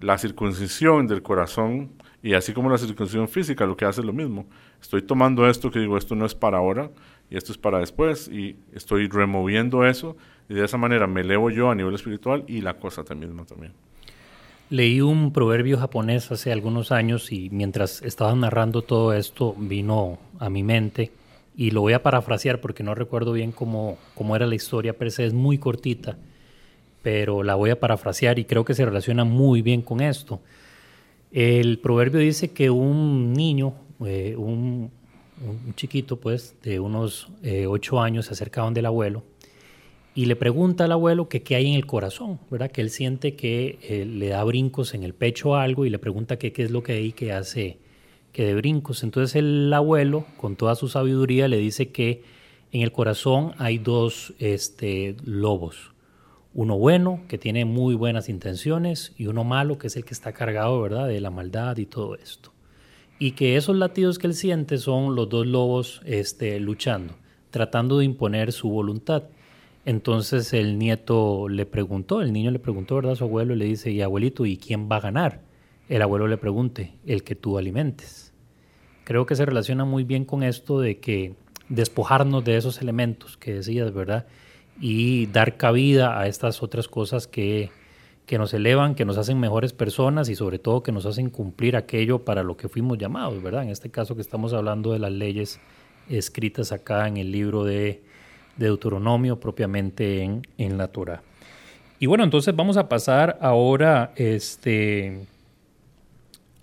La 0.01 0.19
circuncisión 0.19 1.07
del 1.07 1.23
corazón, 1.23 1.93
y 2.23 2.35
así 2.35 2.53
como 2.53 2.69
la 2.69 2.77
circuncisión 2.77 3.29
física, 3.29 3.67
lo 3.67 3.77
que 3.77 3.85
hace 3.85 4.01
es 4.01 4.07
lo 4.07 4.13
mismo. 4.13 4.47
Estoy 4.81 5.03
tomando 5.03 5.49
esto 5.49 5.71
que 5.71 5.79
digo, 5.79 5.97
esto 5.97 6.17
no 6.17 6.27
es 6.27 6.35
para 6.35 6.59
ahora, 6.59 6.91
y 7.31 7.37
esto 7.37 7.53
es 7.53 7.59
para 7.59 7.79
después, 7.79 8.29
y 8.29 8.57
estoy 8.73 9.09
removiendo 9.09 9.87
eso, 9.87 10.17
y 10.49 10.55
de 10.55 10.65
esa 10.65 10.77
manera 10.77 11.07
me 11.07 11.23
elevo 11.23 11.51
yo 11.51 11.71
a 11.71 11.75
nivel 11.75 11.95
espiritual 11.95 12.45
y 12.47 12.61
la 12.61 12.75
cosa 12.75 13.05
también. 13.05 13.37
también. 13.47 13.73
Leí 14.69 15.01
un 15.01 15.33
proverbio 15.33 15.79
japonés 15.79 16.31
hace 16.33 16.51
algunos 16.51 16.91
años 16.91 17.31
y 17.31 17.51
mientras 17.51 18.03
estaba 18.03 18.35
narrando 18.35 18.83
todo 18.83 19.13
esto 19.13 19.55
vino 19.57 20.19
a 20.41 20.51
mi 20.51 20.65
mente 20.65 21.13
y 21.57 21.71
lo 21.71 21.83
voy 21.83 21.93
a 21.93 22.03
parafrasear 22.03 22.61
porque 22.61 22.83
no 22.83 22.95
recuerdo 22.95 23.33
bien 23.33 23.53
cómo, 23.53 23.97
cómo 24.15 24.35
era 24.35 24.47
la 24.47 24.57
historia, 24.57 24.93
pero 24.93 25.09
es 25.09 25.33
muy 25.33 25.59
cortita, 25.59 26.19
pero 27.03 27.43
la 27.43 27.55
voy 27.55 27.71
a 27.71 27.79
parafrasear 27.79 28.39
y 28.39 28.45
creo 28.45 28.65
que 28.65 28.75
se 28.75 28.85
relaciona 28.85 29.25
muy 29.25 29.63
bien 29.63 29.83
con 29.83 30.01
esto. 30.01 30.41
El 31.33 31.79
proverbio 31.79 32.21
dice 32.21 32.51
que 32.51 32.69
un 32.69 33.33
niño, 33.33 33.75
eh, 34.05 34.35
un, 34.37 34.91
un, 35.45 35.75
chiquito 35.75 36.17
pues 36.17 36.57
de 36.63 36.81
unos 36.81 37.29
eh, 37.43 37.67
ocho 37.67 38.01
años 38.01 38.27
se 38.27 38.33
acerca 38.33 38.63
donde 38.63 38.81
el 38.81 38.87
abuelo 38.87 39.23
y 40.17 40.25
le 40.25 40.35
pregunta 40.35 40.87
al 40.87 40.93
abuelo 40.93 41.29
que 41.29 41.43
qué 41.43 41.55
hay 41.55 41.69
en 41.69 41.75
el 41.75 41.87
corazón, 41.87 42.41
¿verdad? 42.51 42.73
Que 42.73 42.81
él 42.81 42.89
siente 42.91 43.37
que 43.37 43.79
eh, 43.83 44.07
le 44.07 44.29
da 44.29 44.43
brincos 44.43 44.95
en 44.95 45.05
el 45.05 45.13
pecho 45.13 45.55
algo 45.55 45.85
y 45.85 45.91
le 45.91 45.99
pregunta 45.99 46.39
qué 46.39 46.53
es 46.57 46.71
lo 46.71 46.83
que 46.83 46.95
hay 46.95 47.13
que 47.13 47.33
hace 47.33 47.79
que 48.33 48.47
de 48.47 48.55
brincos. 48.55 49.03
Entonces 49.03 49.37
el 49.37 49.71
abuelo, 49.73 50.25
con 50.39 50.57
toda 50.57 50.75
su 50.75 50.89
sabiduría, 50.89 51.49
le 51.49 51.59
dice 51.59 51.91
que 51.91 52.23
en 52.73 52.81
el 52.81 52.93
corazón 52.93 53.53
hay 53.59 53.77
dos 53.77 54.33
este, 54.39 55.17
lobos. 55.23 55.93
Uno 56.55 56.79
bueno, 56.79 57.21
que 57.29 57.37
tiene 57.37 57.67
muy 57.67 57.95
buenas 57.95 58.31
intenciones, 58.31 59.13
y 59.19 59.27
uno 59.27 59.45
malo, 59.45 59.77
que 59.77 59.89
es 59.89 59.97
el 59.97 60.07
que 60.07 60.15
está 60.15 60.33
cargado, 60.33 60.81
¿verdad?, 60.81 61.09
de 61.09 61.21
la 61.21 61.31
maldad 61.31 61.77
y 61.77 61.85
todo 61.85 62.15
esto. 62.15 62.53
Y 63.19 63.33
que 63.33 63.57
esos 63.57 63.77
latidos 63.77 64.19
que 64.19 64.29
él 64.29 64.35
siente 64.35 64.79
son 64.79 65.15
los 65.15 65.29
dos 65.29 65.47
lobos 65.47 66.01
este, 66.07 66.59
luchando, 66.59 67.15
tratando 67.51 67.99
de 67.99 68.07
imponer 68.07 68.53
su 68.53 68.71
voluntad. 68.71 69.25
Entonces 69.87 70.53
el 70.53 70.79
nieto 70.79 71.49
le 71.49 71.65
preguntó, 71.65 72.21
el 72.21 72.35
niño 72.35 72.51
le 72.51 72.59
preguntó, 72.59 72.97
¿verdad?, 72.97 73.15
su 73.15 73.25
abuelo, 73.25 73.55
le 73.55 73.65
dice, 73.65 73.91
y 73.91 74.03
abuelito, 74.03 74.45
¿y 74.45 74.59
quién 74.59 74.91
va 74.91 74.97
a 74.97 75.01
ganar? 75.01 75.41
El 75.89 76.03
abuelo 76.03 76.29
le 76.29 76.37
pregunte, 76.37 76.99
el 77.07 77.23
que 77.23 77.35
tú 77.35 77.57
alimentes 77.57 78.27
creo 79.07 79.25
que 79.25 79.37
se 79.37 79.47
relaciona 79.47 79.85
muy 79.85 80.03
bien 80.03 80.25
con 80.25 80.43
esto 80.43 80.81
de 80.81 80.99
que 80.99 81.35
despojarnos 81.69 82.45
de 82.45 82.57
esos 82.57 82.83
elementos 82.83 83.37
que 83.37 83.55
decías, 83.55 83.95
¿verdad? 83.95 84.27
Y 84.81 85.27
dar 85.27 85.57
cabida 85.57 86.19
a 86.19 86.27
estas 86.27 86.61
otras 86.61 86.89
cosas 86.89 87.29
que, 87.29 87.71
que 88.27 88.37
nos 88.37 88.53
elevan, 88.53 88.97
que 88.97 89.05
nos 89.05 89.17
hacen 89.17 89.39
mejores 89.39 89.73
personas 89.73 90.29
y 90.29 90.35
sobre 90.35 90.59
todo 90.59 90.83
que 90.83 90.91
nos 90.91 91.07
hacen 91.07 91.31
cumplir 91.31 91.77
aquello 91.77 92.25
para 92.25 92.43
lo 92.43 92.57
que 92.57 92.69
fuimos 92.69 92.99
llamados, 92.99 93.41
¿verdad? 93.41 93.63
En 93.63 93.69
este 93.69 93.91
caso 93.91 94.17
que 94.17 94.23
estamos 94.23 94.53
hablando 94.53 94.93
de 94.93 94.99
las 94.99 95.13
leyes 95.13 95.61
escritas 96.09 96.73
acá 96.73 97.07
en 97.07 97.17
el 97.17 97.31
libro 97.31 97.63
de, 97.63 98.03
Deuteronomio 98.57 99.39
propiamente 99.39 100.23
en, 100.23 100.47
en 100.59 100.79
la 100.79 100.89
Torah. 100.89 101.23
Y 101.99 102.07
bueno, 102.07 102.25
entonces 102.25 102.55
vamos 102.55 102.77
a 102.77 102.89
pasar 102.89 103.39
ahora 103.41 104.13
este, 104.17 105.27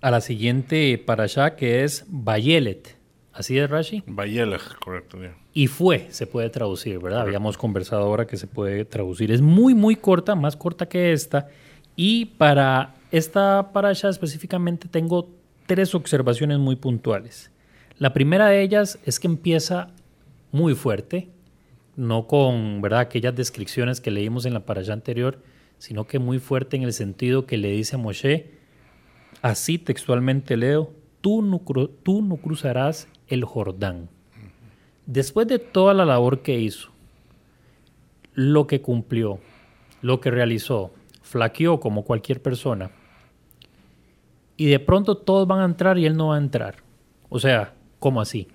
a 0.00 0.10
la 0.10 0.20
siguiente 0.20 0.96
para 0.98 1.24
allá 1.24 1.56
que 1.56 1.82
es 1.82 2.04
Bayelet. 2.08 2.96
¿Así 3.32 3.58
es, 3.58 3.68
Rashi? 3.68 4.04
Bayelet, 4.06 4.60
correcto. 4.78 5.18
Y 5.52 5.66
fue, 5.66 6.06
se 6.10 6.28
puede 6.28 6.50
traducir, 6.50 7.00
¿verdad? 7.00 7.22
Habíamos 7.22 7.58
conversado 7.58 8.02
ahora 8.04 8.28
que 8.28 8.36
se 8.36 8.46
puede 8.46 8.84
traducir. 8.84 9.32
Es 9.32 9.40
muy, 9.40 9.74
muy 9.74 9.96
corta, 9.96 10.36
más 10.36 10.56
corta 10.56 10.86
que 10.86 11.12
esta. 11.12 11.48
Y 11.96 12.26
para 12.26 12.94
esta 13.10 13.72
para 13.72 13.88
allá 13.88 14.08
específicamente 14.08 14.88
tengo 14.88 15.30
tres 15.66 15.94
observaciones 15.96 16.58
muy 16.58 16.76
puntuales. 16.76 17.50
La 17.98 18.12
primera 18.12 18.48
de 18.48 18.62
ellas 18.62 18.98
es 19.04 19.18
que 19.18 19.26
empieza 19.26 19.88
muy 20.52 20.74
fuerte, 20.74 21.28
no 21.96 22.26
con 22.26 22.80
¿verdad? 22.80 23.00
aquellas 23.00 23.34
descripciones 23.34 24.00
que 24.00 24.10
leímos 24.10 24.46
en 24.46 24.54
la 24.54 24.66
para 24.66 24.80
allá 24.80 24.92
anterior, 24.92 25.42
sino 25.78 26.06
que 26.06 26.18
muy 26.18 26.38
fuerte 26.38 26.76
en 26.76 26.82
el 26.82 26.92
sentido 26.92 27.46
que 27.46 27.56
le 27.56 27.70
dice 27.70 27.96
a 27.96 27.98
Moshe, 27.98 28.54
Así 29.44 29.76
textualmente 29.76 30.56
leo, 30.56 30.94
tú 31.20 31.42
no, 31.42 31.60
tú 32.02 32.22
no 32.22 32.36
cruzarás 32.38 33.08
el 33.28 33.44
Jordán. 33.44 34.08
Después 35.04 35.46
de 35.46 35.58
toda 35.58 35.92
la 35.92 36.06
labor 36.06 36.40
que 36.40 36.58
hizo, 36.58 36.90
lo 38.32 38.66
que 38.66 38.80
cumplió, 38.80 39.40
lo 40.00 40.18
que 40.20 40.30
realizó, 40.30 40.94
flaqueó 41.20 41.78
como 41.78 42.04
cualquier 42.04 42.40
persona, 42.40 42.90
y 44.56 44.64
de 44.64 44.78
pronto 44.78 45.18
todos 45.18 45.46
van 45.46 45.60
a 45.60 45.66
entrar 45.66 45.98
y 45.98 46.06
él 46.06 46.16
no 46.16 46.28
va 46.28 46.36
a 46.36 46.38
entrar. 46.38 46.76
O 47.28 47.38
sea, 47.38 47.74
¿cómo 47.98 48.22
así? 48.22 48.48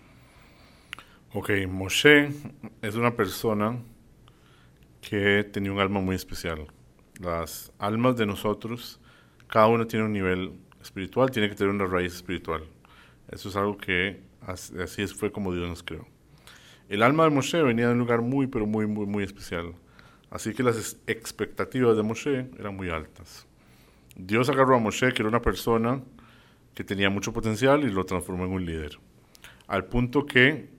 Ok, 1.31 1.51
Moshe 1.67 2.31
es 2.81 2.95
una 2.95 3.15
persona 3.15 3.77
que 4.99 5.43
tenía 5.43 5.71
un 5.71 5.79
alma 5.79 6.01
muy 6.01 6.15
especial. 6.15 6.65
Las 7.21 7.71
almas 7.77 8.17
de 8.17 8.25
nosotros, 8.25 8.99
cada 9.47 9.67
uno 9.67 9.85
tiene 9.85 10.05
un 10.05 10.13
nivel 10.13 10.53
espiritual 10.81 11.29
tiene 11.29 11.47
que 11.47 11.53
tener 11.53 11.71
una 11.71 11.85
raíz 11.85 12.15
espiritual. 12.15 12.63
Eso 13.29 13.49
es 13.49 13.55
algo 13.55 13.77
que 13.77 14.21
así 14.47 15.05
fue 15.05 15.31
como 15.31 15.53
Dios 15.53 15.69
nos 15.69 15.83
creó. 15.83 16.07
El 16.87 17.03
alma 17.03 17.25
de 17.25 17.29
Moshe 17.29 17.61
venía 17.61 17.85
de 17.85 17.93
un 17.93 17.99
lugar 17.99 18.21
muy, 18.21 18.47
pero 18.47 18.65
muy, 18.65 18.87
muy, 18.87 19.05
muy 19.05 19.23
especial. 19.23 19.75
Así 20.31 20.55
que 20.55 20.63
las 20.63 20.97
expectativas 21.05 21.95
de 21.95 22.01
Moshe 22.01 22.49
eran 22.57 22.75
muy 22.75 22.89
altas. 22.89 23.45
Dios 24.15 24.49
agarró 24.49 24.77
a 24.77 24.79
Moshe, 24.79 25.13
que 25.13 25.21
era 25.21 25.29
una 25.29 25.43
persona 25.43 26.01
que 26.73 26.83
tenía 26.83 27.11
mucho 27.11 27.31
potencial, 27.31 27.83
y 27.83 27.91
lo 27.91 28.03
transformó 28.03 28.45
en 28.45 28.51
un 28.51 28.65
líder. 28.65 28.97
Al 29.67 29.85
punto 29.85 30.25
que 30.25 30.78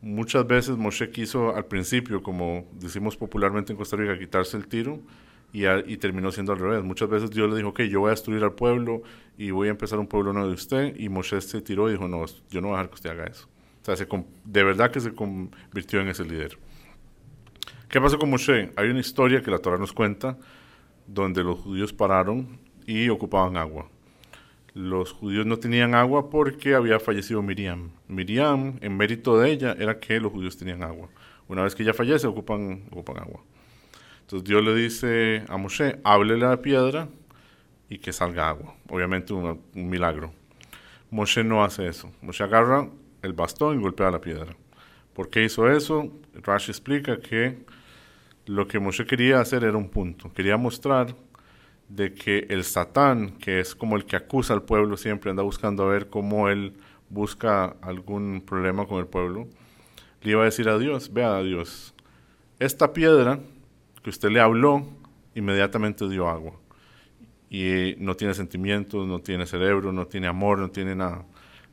muchas 0.00 0.46
veces 0.46 0.76
Moshe 0.76 1.10
quiso 1.10 1.54
al 1.54 1.66
principio, 1.66 2.22
como 2.22 2.66
decimos 2.72 3.16
popularmente 3.16 3.72
en 3.72 3.78
Costa 3.78 3.96
Rica, 3.96 4.18
quitarse 4.18 4.56
el 4.56 4.66
tiro, 4.66 5.00
y, 5.52 5.96
terminó 5.96 6.30
siendo 6.30 6.52
al 6.52 6.58
revés. 6.58 6.84
Muchas 6.84 7.08
veces 7.08 7.30
Dios 7.30 7.48
le 7.50 7.56
dijo, 7.56 7.70
ok, 7.70 7.80
yo 7.82 8.00
voy 8.00 8.08
a 8.08 8.10
destruir 8.10 8.42
al 8.44 8.52
pueblo 8.52 9.02
y 9.38 9.50
voy 9.50 9.68
a 9.68 9.70
empezar 9.70 9.98
un 9.98 10.06
pueblo 10.06 10.32
nuevo 10.32 10.48
de 10.48 10.54
usted, 10.54 10.94
y 10.98 11.08
Moshe 11.08 11.40
se 11.40 11.62
tiró 11.62 11.88
y 11.88 11.92
dijo, 11.92 12.06
no, 12.06 12.24
yo 12.50 12.60
no 12.60 12.68
voy 12.68 12.74
a 12.74 12.78
dejar 12.78 12.90
que 12.90 12.94
usted 12.94 13.10
haga 13.10 13.24
eso. 13.24 13.48
O 13.82 13.84
sea, 13.84 13.96
se, 13.96 14.06
de 14.44 14.64
verdad 14.64 14.90
que 14.90 15.00
se 15.00 15.14
convirtió 15.14 16.00
en 16.00 16.08
ese 16.08 16.24
líder. 16.24 16.58
¿Qué 17.88 18.00
pasó 18.00 18.18
con 18.18 18.28
Moshe? 18.28 18.70
Hay 18.76 18.90
una 18.90 19.00
historia 19.00 19.42
que 19.42 19.50
la 19.50 19.58
Torah 19.58 19.78
nos 19.78 19.92
cuenta 19.92 20.36
donde 21.06 21.42
los 21.42 21.58
judíos 21.60 21.92
pararon 21.94 22.58
y 22.86 23.08
ocupaban 23.08 23.56
agua. 23.56 23.88
Los 24.74 25.12
judíos 25.12 25.46
no 25.46 25.58
tenían 25.58 25.94
agua 25.94 26.30
porque 26.30 26.74
había 26.74 27.00
fallecido 27.00 27.42
Miriam. 27.42 27.90
Miriam, 28.06 28.78
en 28.80 28.96
mérito 28.96 29.38
de 29.38 29.50
ella, 29.50 29.76
era 29.78 29.98
que 29.98 30.20
los 30.20 30.32
judíos 30.32 30.56
tenían 30.56 30.82
agua. 30.82 31.08
Una 31.48 31.62
vez 31.62 31.74
que 31.74 31.82
ella 31.82 31.94
fallece, 31.94 32.26
ocupan, 32.26 32.84
ocupan 32.90 33.18
agua. 33.18 33.42
Entonces 34.20 34.48
Dios 34.48 34.62
le 34.62 34.74
dice 34.74 35.44
a 35.48 35.56
Moshe, 35.56 35.98
háblele 36.04 36.46
la 36.46 36.60
piedra 36.60 37.08
y 37.88 37.98
que 37.98 38.12
salga 38.12 38.48
agua. 38.48 38.74
Obviamente 38.88 39.32
un, 39.32 39.60
un 39.74 39.88
milagro. 39.88 40.32
Moshe 41.10 41.42
no 41.42 41.64
hace 41.64 41.88
eso. 41.88 42.12
Moshe 42.20 42.44
agarra 42.44 42.88
el 43.22 43.32
bastón 43.32 43.78
y 43.78 43.82
golpea 43.82 44.10
la 44.10 44.20
piedra. 44.20 44.54
¿Por 45.14 45.30
qué 45.30 45.42
hizo 45.42 45.70
eso? 45.70 46.12
Rashi 46.34 46.70
explica 46.70 47.18
que 47.18 47.58
lo 48.46 48.68
que 48.68 48.78
Moshe 48.78 49.04
quería 49.04 49.40
hacer 49.40 49.64
era 49.64 49.76
un 49.76 49.88
punto. 49.88 50.32
Quería 50.32 50.56
mostrar 50.56 51.14
de 51.88 52.12
que 52.12 52.46
el 52.50 52.64
Satán, 52.64 53.32
que 53.38 53.60
es 53.60 53.74
como 53.74 53.96
el 53.96 54.04
que 54.04 54.16
acusa 54.16 54.54
al 54.54 54.62
pueblo, 54.62 54.96
siempre 54.96 55.30
anda 55.30 55.42
buscando 55.42 55.84
a 55.84 55.88
ver 55.88 56.08
cómo 56.08 56.48
él 56.48 56.74
busca 57.08 57.76
algún 57.80 58.42
problema 58.44 58.86
con 58.86 58.98
el 58.98 59.06
pueblo, 59.06 59.48
le 60.22 60.32
iba 60.32 60.42
a 60.42 60.46
decir 60.46 60.68
a 60.68 60.78
Dios, 60.78 61.12
vea 61.12 61.36
a 61.36 61.42
Dios, 61.42 61.94
esta 62.58 62.92
piedra 62.92 63.40
que 64.02 64.10
usted 64.10 64.30
le 64.30 64.40
habló, 64.40 64.86
inmediatamente 65.34 66.08
dio 66.08 66.28
agua. 66.28 66.52
Y 67.50 67.94
no 67.98 68.14
tiene 68.14 68.34
sentimientos, 68.34 69.06
no 69.06 69.20
tiene 69.20 69.46
cerebro, 69.46 69.92
no 69.92 70.06
tiene 70.06 70.26
amor, 70.26 70.58
no 70.58 70.70
tiene 70.70 70.94
nada. 70.94 71.24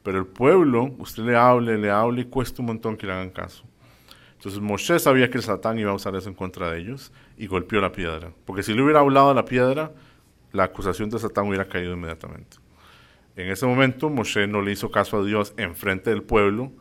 Pero 0.04 0.20
el 0.20 0.28
pueblo, 0.28 0.96
usted 1.00 1.24
le 1.24 1.36
hable, 1.36 1.78
le 1.78 1.90
hable 1.90 2.22
y 2.22 2.26
cuesta 2.26 2.62
un 2.62 2.68
montón 2.68 2.96
que 2.96 3.08
le 3.08 3.14
hagan 3.14 3.32
caso. 3.32 3.66
Entonces 4.38 4.62
Moshe 4.62 5.00
sabía 5.00 5.30
que 5.30 5.38
el 5.38 5.44
Satán 5.44 5.80
iba 5.80 5.92
a 5.92 5.96
usar 5.96 6.16
eso 6.16 6.30
en 6.30 6.36
contra 6.36 6.70
de 6.70 6.80
ellos 6.80 7.12
y 7.38 7.48
golpeó 7.48 7.82
la 7.82 7.92
piedra. 7.92 8.32
Porque 8.46 8.62
si 8.62 8.74
le 8.74 8.84
hubiera 8.84 9.00
hablado 9.00 9.32
a 9.32 9.34
la 9.34 9.46
piedra, 9.46 9.92
la 10.56 10.66
acusación 10.66 11.10
de 11.10 11.20
Satán 11.20 11.48
hubiera 11.48 11.68
caído 11.68 11.94
inmediatamente. 11.94 12.58
En 13.36 13.50
ese 13.50 13.66
momento 13.66 14.10
Moshe 14.10 14.48
no 14.48 14.62
le 14.62 14.72
hizo 14.72 14.90
caso 14.90 15.18
a 15.18 15.24
Dios 15.24 15.54
en 15.58 15.76
frente 15.76 16.10
del 16.10 16.24
pueblo 16.24 16.72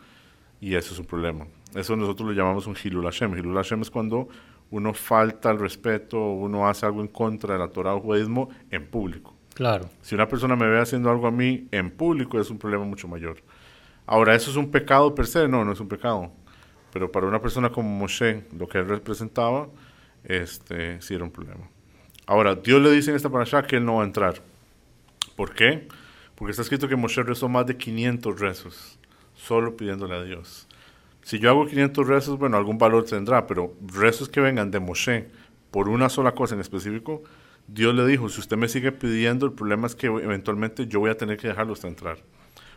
y 0.61 0.77
eso 0.77 0.95
es 0.95 1.01
un 1.01 1.07
problema. 1.07 1.47
Eso 1.75 1.97
nosotros 1.97 2.29
lo 2.29 2.35
llamamos 2.35 2.67
un 2.67 2.77
Hilul 2.83 3.05
Hashem. 3.05 3.37
Hilul 3.37 3.57
Hashem 3.57 3.83
es 3.83 3.91
cuando 3.91 4.29
uno 4.71 4.95
falta 4.95 5.51
al 5.51 5.59
respeto, 5.59 6.19
uno 6.19 6.69
hace 6.69 6.87
algo 6.87 7.01
en 7.01 7.09
contra 7.09 7.55
de 7.55 7.59
la 7.59 7.69
Torah 7.69 7.95
o 7.95 8.01
judaísmo 8.01 8.49
en 8.71 8.87
público. 8.87 9.35
Claro. 9.55 9.89
Si 10.01 10.15
una 10.15 10.29
persona 10.29 10.57
me 10.57 10.69
ve 10.69 10.81
haciendo 10.81 11.11
algo 11.11 11.27
a 11.27 11.31
mí 11.31 11.69
en 11.71 11.91
público 11.91 12.41
es 12.41 12.51
un 12.51 12.59
problema 12.59 12.85
mucho 12.85 13.09
mayor. 13.09 13.37
Ahora, 14.07 14.35
¿eso 14.35 14.51
es 14.51 14.57
un 14.57 14.71
pecado 14.71 15.15
per 15.15 15.27
se? 15.27 15.49
No, 15.49 15.65
no 15.65 15.73
es 15.73 15.81
un 15.81 15.89
pecado. 15.89 16.31
Pero 16.93 17.11
para 17.11 17.27
una 17.27 17.41
persona 17.41 17.71
como 17.71 17.89
Moshe, 17.89 18.45
lo 18.57 18.69
que 18.69 18.79
él 18.79 18.89
representaba, 18.89 19.69
este, 20.23 21.01
sí 21.01 21.15
era 21.15 21.25
un 21.25 21.31
problema. 21.31 21.69
Ahora, 22.27 22.55
Dios 22.55 22.81
le 22.81 22.91
dice 22.91 23.11
en 23.11 23.17
esta 23.17 23.29
parasha 23.29 23.63
que 23.63 23.77
él 23.77 23.85
no 23.85 23.97
va 23.97 24.03
a 24.03 24.07
entrar. 24.07 24.41
¿Por 25.37 25.55
qué? 25.55 25.89
Porque 26.35 26.51
está 26.51 26.63
escrito 26.63 26.89
que 26.89 26.97
Moshe 26.97 27.23
rezó 27.23 27.49
más 27.49 27.67
de 27.67 27.77
500 27.77 28.41
rezos, 28.41 28.99
solo 29.35 29.77
pidiéndole 29.77 30.15
a 30.15 30.23
Dios. 30.23 30.67
Si 31.23 31.39
yo 31.39 31.51
hago 31.51 31.67
500 31.67 32.07
rezos, 32.07 32.39
bueno, 32.39 32.57
algún 32.57 32.79
valor 32.79 33.05
tendrá, 33.05 33.47
pero 33.47 33.75
rezos 33.95 34.29
que 34.29 34.41
vengan 34.41 34.71
de 34.71 34.81
Moshe 34.81 35.29
por 35.71 35.89
una 35.89 36.09
sola 36.09 36.33
cosa 36.33 36.55
en 36.55 36.61
específico, 36.61 37.23
Dios 37.67 37.95
le 37.95 38.07
dijo, 38.07 38.29
si 38.29 38.41
usted 38.41 38.57
me 38.57 38.69
sigue 38.69 38.93
pidiendo, 38.93 39.47
el 39.47 39.53
problema 39.53 39.87
es 39.87 39.95
que 39.95 40.07
eventualmente 40.07 40.87
yo 40.87 41.01
voy 41.01 41.11
a 41.11 41.17
tener 41.17 41.37
que 41.37 41.49
dejarlo 41.49 41.73
hasta 41.73 41.89
entrar. 41.89 42.19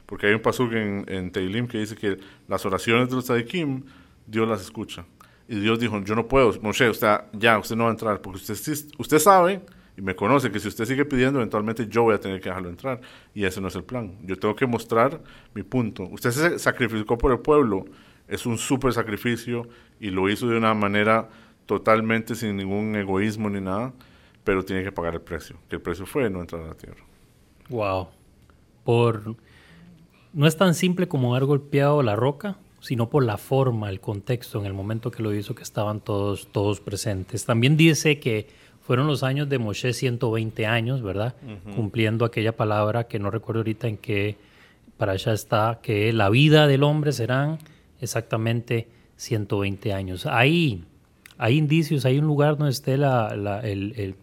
Porque 0.05 0.27
hay 0.27 0.33
un 0.33 0.41
pasaje 0.41 0.81
en, 0.81 1.05
en 1.07 1.31
Teilim 1.31 1.67
que 1.67 1.79
dice 1.79 1.95
que 1.95 2.17
las 2.47 2.65
oraciones 2.65 3.09
de 3.09 3.15
los 3.15 3.25
tzadikim, 3.25 3.83
Dios 4.25 4.47
las 4.47 4.61
escucha. 4.61 5.05
Y 5.47 5.59
Dios 5.59 5.79
dijo, 5.79 6.01
yo 6.03 6.15
no 6.15 6.27
puedo, 6.27 6.53
Moshe, 6.61 6.89
usted, 6.89 7.21
ya, 7.33 7.57
usted 7.57 7.75
no 7.75 7.85
va 7.85 7.89
a 7.89 7.93
entrar, 7.93 8.21
porque 8.21 8.37
usted, 8.37 8.55
usted 8.97 9.19
sabe 9.19 9.61
y 9.95 10.01
me 10.01 10.15
conoce 10.15 10.51
que 10.51 10.59
si 10.59 10.67
usted 10.67 10.85
sigue 10.85 11.05
pidiendo, 11.05 11.39
eventualmente 11.39 11.87
yo 11.87 12.03
voy 12.03 12.15
a 12.15 12.19
tener 12.19 12.39
que 12.41 12.49
dejarlo 12.49 12.69
entrar. 12.69 13.01
Y 13.33 13.45
ese 13.45 13.61
no 13.61 13.69
es 13.69 13.75
el 13.75 13.83
plan. 13.83 14.17
Yo 14.23 14.37
tengo 14.37 14.55
que 14.55 14.67
mostrar 14.67 15.21
mi 15.53 15.63
punto. 15.63 16.03
Usted 16.03 16.31
se 16.31 16.59
sacrificó 16.59 17.17
por 17.17 17.31
el 17.31 17.39
pueblo, 17.39 17.85
es 18.27 18.45
un 18.45 18.57
súper 18.57 18.93
sacrificio 18.93 19.67
y 19.99 20.09
lo 20.09 20.29
hizo 20.29 20.47
de 20.47 20.57
una 20.57 20.73
manera 20.73 21.29
totalmente 21.65 22.35
sin 22.35 22.57
ningún 22.57 22.95
egoísmo 22.95 23.49
ni 23.49 23.61
nada 23.61 23.93
pero 24.47 24.63
tiene 24.63 24.81
que 24.81 24.93
pagar 24.93 25.13
el 25.13 25.19
precio, 25.19 25.57
que 25.67 25.75
el 25.75 25.81
precio 25.81 26.05
fue 26.05 26.29
no 26.29 26.39
entrar 26.39 26.61
a 26.61 26.67
la 26.67 26.73
tierra. 26.73 27.03
Wow. 27.67 28.07
Por 28.85 29.35
no 30.31 30.47
es 30.47 30.55
tan 30.55 30.73
simple 30.73 31.09
como 31.09 31.35
haber 31.35 31.45
golpeado 31.45 32.01
la 32.01 32.15
roca, 32.15 32.55
sino 32.79 33.09
por 33.09 33.23
la 33.23 33.37
forma, 33.37 33.89
el 33.89 33.99
contexto, 33.99 34.59
en 34.59 34.65
el 34.65 34.73
momento 34.73 35.11
que 35.11 35.23
lo 35.23 35.33
hizo, 35.33 35.55
que 35.55 35.63
estaban 35.63 35.99
todos, 35.99 36.47
todos 36.51 36.79
presentes. 36.79 37.45
También 37.45 37.77
dice 37.77 38.19
que 38.19 38.47
fueron 38.81 39.07
los 39.07 39.23
años 39.23 39.49
de 39.49 39.57
Moshe 39.57 39.93
120 39.93 40.65
años, 40.65 41.01
¿verdad? 41.01 41.35
Cumpliendo 41.75 42.23
aquella 42.23 42.55
palabra 42.55 43.05
que 43.05 43.19
no 43.19 43.29
recuerdo 43.29 43.59
ahorita 43.59 43.87
en 43.87 43.97
qué 43.97 44.37
para 44.97 45.11
allá 45.13 45.33
está, 45.33 45.79
que 45.81 46.11
la 46.13 46.29
vida 46.29 46.67
del 46.67 46.83
hombre 46.83 47.11
serán 47.11 47.59
exactamente 47.99 48.87
120 49.17 49.93
años. 49.93 50.25
Hay, 50.25 50.83
hay 51.37 51.57
indicios, 51.57 52.05
hay 52.05 52.17
un 52.17 52.25
lugar 52.25 52.57
donde 52.57 52.71
esté 52.71 52.97
la, 52.97 53.61
el, 53.63 54.15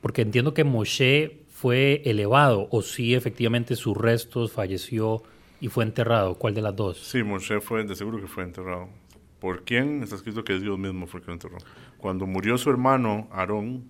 porque 0.00 0.22
entiendo 0.22 0.54
que 0.54 0.64
Moshe 0.64 1.40
fue 1.50 2.02
elevado, 2.04 2.68
o 2.70 2.82
sí, 2.82 3.14
efectivamente, 3.14 3.76
sus 3.76 3.96
restos 3.96 4.52
falleció 4.52 5.22
y 5.60 5.68
fue 5.68 5.84
enterrado. 5.84 6.34
¿Cuál 6.34 6.54
de 6.54 6.62
las 6.62 6.74
dos? 6.74 6.98
Sí, 6.98 7.22
Moshe 7.22 7.60
fue, 7.60 7.84
de 7.84 7.94
seguro 7.94 8.20
que 8.20 8.26
fue 8.26 8.44
enterrado. 8.44 8.88
¿Por 9.40 9.64
quién? 9.64 10.02
Está 10.02 10.16
escrito 10.16 10.44
que 10.44 10.58
Dios 10.58 10.78
mismo 10.78 11.06
fue 11.06 11.20
que 11.20 11.28
lo 11.28 11.34
enterró. 11.34 11.58
Cuando 11.98 12.26
murió 12.26 12.58
su 12.58 12.70
hermano 12.70 13.28
Aarón, 13.30 13.84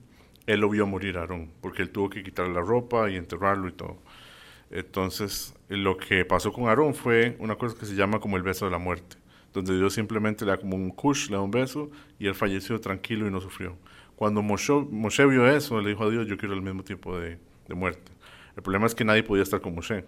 él 0.47 0.61
lo 0.61 0.69
vio 0.69 0.87
morir 0.87 1.19
a 1.19 1.21
Aarón, 1.21 1.51
porque 1.61 1.83
él 1.83 1.91
tuvo 1.91 2.11
que 2.11 2.23
quitarle 2.23 2.55
la 2.55 2.61
ropa 2.61 3.11
y 3.11 3.17
enterrarlo 3.17 3.69
y 3.69 3.73
todo. 3.73 3.99
Entonces, 4.71 5.55
lo 5.69 5.97
que 5.97 6.25
pasó 6.25 6.53
con 6.53 6.69
Aarón 6.69 6.95
fue 6.95 7.37
una 7.39 7.57
cosa 7.57 7.77
que 7.79 7.87
se 7.87 7.95
llama 7.95 8.21
como 8.21 8.37
el 8.37 8.43
beso 8.43 8.65
de 8.65 8.71
la 8.73 8.79
muerte, 8.79 9.17
donde 9.53 9.77
Dios 9.77 9.95
simplemente 9.95 10.45
le 10.45 10.53
da 10.53 10.57
como 10.59 10.77
un 10.77 10.91
kush, 10.91 11.29
le 11.29 11.37
da 11.37 11.43
un 11.43 11.51
beso 11.51 11.91
y 12.19 12.27
él 12.27 12.35
falleció 12.35 12.81
tranquilo 12.81 13.27
y 13.27 13.31
no 13.31 13.41
sufrió. 13.41 13.77
Cuando 14.17 14.43
Moshe, 14.43 15.27
vio 15.27 15.47
eso, 15.47 15.81
le 15.81 15.91
dijo 15.91 16.05
a 16.05 16.11
Dios, 16.11 16.27
yo 16.27 16.39
quiero 16.39 16.55
el 16.55 16.63
mismo 16.63 16.83
tipo 16.83 17.19
de, 17.19 17.39
muerte. 17.69 18.13
El 18.57 18.63
problema 18.63 18.87
es 18.87 18.95
que 18.95 19.05
nadie 19.05 19.23
podía 19.23 19.43
estar 19.43 19.61
con 19.61 19.75
Moshe. 19.75 20.05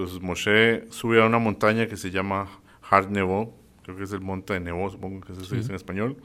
Entonces 0.00 0.22
Moshe 0.22 0.90
subió 0.90 1.24
a 1.24 1.26
una 1.26 1.38
montaña 1.38 1.86
que 1.86 1.98
se 1.98 2.10
llama 2.10 2.48
Har 2.88 3.10
Nebo, 3.10 3.54
creo 3.82 3.98
que 3.98 4.04
es 4.04 4.12
el 4.12 4.22
monte 4.22 4.54
de 4.54 4.60
Nebo, 4.60 4.88
supongo 4.88 5.20
que 5.20 5.34
se 5.34 5.40
dice 5.56 5.68
en 5.68 5.74
español. 5.74 6.16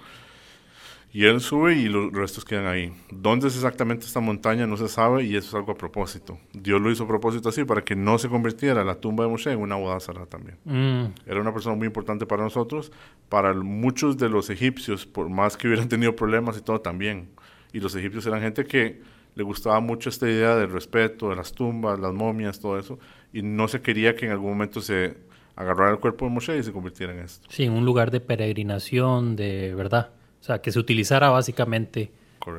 Y 1.12 1.26
él 1.26 1.42
sube 1.42 1.76
y 1.76 1.90
los 1.90 2.10
restos 2.14 2.46
quedan 2.46 2.68
ahí. 2.68 2.94
¿Dónde 3.12 3.50
es 3.50 3.56
exactamente 3.56 4.06
esta 4.06 4.22
montaña? 4.22 4.66
No 4.66 4.78
se 4.78 4.88
sabe 4.88 5.26
y 5.26 5.36
eso 5.36 5.50
es 5.50 5.56
algo 5.56 5.74
a 5.74 5.76
propósito. 5.76 6.40
Dios 6.54 6.80
lo 6.80 6.90
hizo 6.90 7.04
a 7.04 7.08
propósito 7.08 7.50
así 7.50 7.66
para 7.66 7.84
que 7.84 7.98
no 7.98 8.18
se 8.18 8.30
convirtiera 8.30 8.82
la 8.86 8.96
tumba 8.96 9.26
de 9.26 9.30
Moshe 9.30 9.52
en 9.52 9.60
una 9.60 9.76
bodazara 9.76 10.26
también. 10.26 10.58
Mm. 10.64 11.30
Era 11.30 11.42
una 11.42 11.52
persona 11.52 11.76
muy 11.76 11.88
importante 11.88 12.26
para 12.26 12.44
nosotros, 12.44 12.94
para 13.28 13.54
muchos 13.54 14.18
de 14.18 14.30
los 14.30 14.50
egipcios, 14.50 15.06
por 15.06 15.28
más 15.28 15.58
que 15.58 15.68
hubieran 15.68 15.90
tenido 15.90 16.16
problemas 16.16 16.58
y 16.58 16.62
todo 16.62 16.80
también. 16.80 17.28
Y 17.74 17.82
los 17.82 17.94
egipcios 17.94 18.26
eran 18.26 18.40
gente 18.40 18.64
que 18.64 19.02
le 19.36 19.44
gustaba 19.44 19.82
mucho 19.82 20.10
esta 20.10 20.30
idea 20.30 20.56
del 20.56 20.72
respeto, 20.72 21.30
de 21.30 21.36
las 21.36 21.52
tumbas, 21.52 22.00
las 22.00 22.14
momias, 22.14 22.60
todo 22.60 22.80
eso. 22.80 22.98
Y 23.36 23.42
no 23.42 23.68
se 23.68 23.82
quería 23.82 24.16
que 24.16 24.26
en 24.26 24.32
algún 24.32 24.52
momento 24.52 24.80
se 24.80 25.18
agarrara 25.58 25.92
el 25.92 26.00
cuerpo 26.00 26.24
de 26.24 26.32
Moshe 26.32 26.58
y 26.58 26.64
se 26.64 26.72
convirtiera 26.72 27.12
en 27.12 27.20
esto. 27.20 27.46
Sí, 27.52 27.68
un 27.68 27.84
lugar 27.84 28.10
de 28.10 28.22
peregrinación, 28.22 29.36
de 29.36 29.76
verdad. 29.76 30.12
O 30.40 30.44
sea, 30.46 30.62
que 30.62 30.72
se 30.72 30.80
utilizara 30.80 31.30
básicamente 31.30 32.12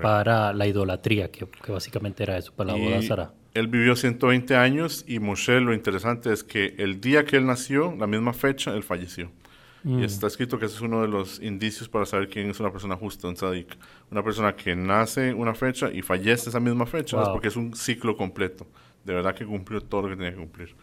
para 0.02 0.52
la 0.52 0.66
idolatría, 0.66 1.30
que, 1.30 1.46
básicamente 1.66 2.24
era 2.24 2.36
eso, 2.36 2.52
para 2.52 2.72
la 2.72 2.78
boda 2.78 3.00
Sara. 3.00 3.32
Él 3.54 3.68
vivió 3.68 3.96
120 3.96 4.54
años 4.54 5.02
y 5.08 5.18
Moshe, 5.18 5.60
lo 5.60 5.72
interesante 5.72 6.30
es 6.30 6.44
que 6.44 6.74
el 6.76 7.00
día 7.00 7.24
que 7.24 7.38
él 7.38 7.46
nació, 7.46 7.96
la 7.98 8.06
misma 8.06 8.34
fecha, 8.34 8.74
él 8.74 8.82
falleció. 8.82 9.30
Y 9.82 9.88
mm. 9.88 10.02
está 10.02 10.26
escrito 10.26 10.58
que 10.58 10.66
ese 10.66 10.74
es 10.74 10.82
uno 10.82 11.00
de 11.00 11.08
los 11.08 11.40
indicios 11.40 11.88
para 11.88 12.04
saber 12.04 12.28
quién 12.28 12.50
es 12.50 12.60
una 12.60 12.70
persona 12.70 12.96
justa, 12.96 13.28
un 13.28 13.34
tzadik. 13.34 13.78
Una 14.10 14.22
persona 14.22 14.54
que 14.54 14.76
nace 14.76 15.32
una 15.32 15.54
fecha 15.54 15.90
y 15.90 16.02
fallece 16.02 16.50
esa 16.50 16.60
misma 16.60 16.84
fecha, 16.84 17.22
es 17.22 17.28
porque 17.30 17.48
es 17.48 17.56
un 17.56 17.74
ciclo 17.74 18.14
completo. 18.16 18.66
De 19.06 19.14
verdad 19.14 19.34
que 19.34 19.46
cumplió 19.46 19.80
todo 19.80 20.02
lo 20.02 20.08
que 20.08 20.16
tenía 20.16 20.32
que 20.32 20.38
cumplir. 20.38 20.74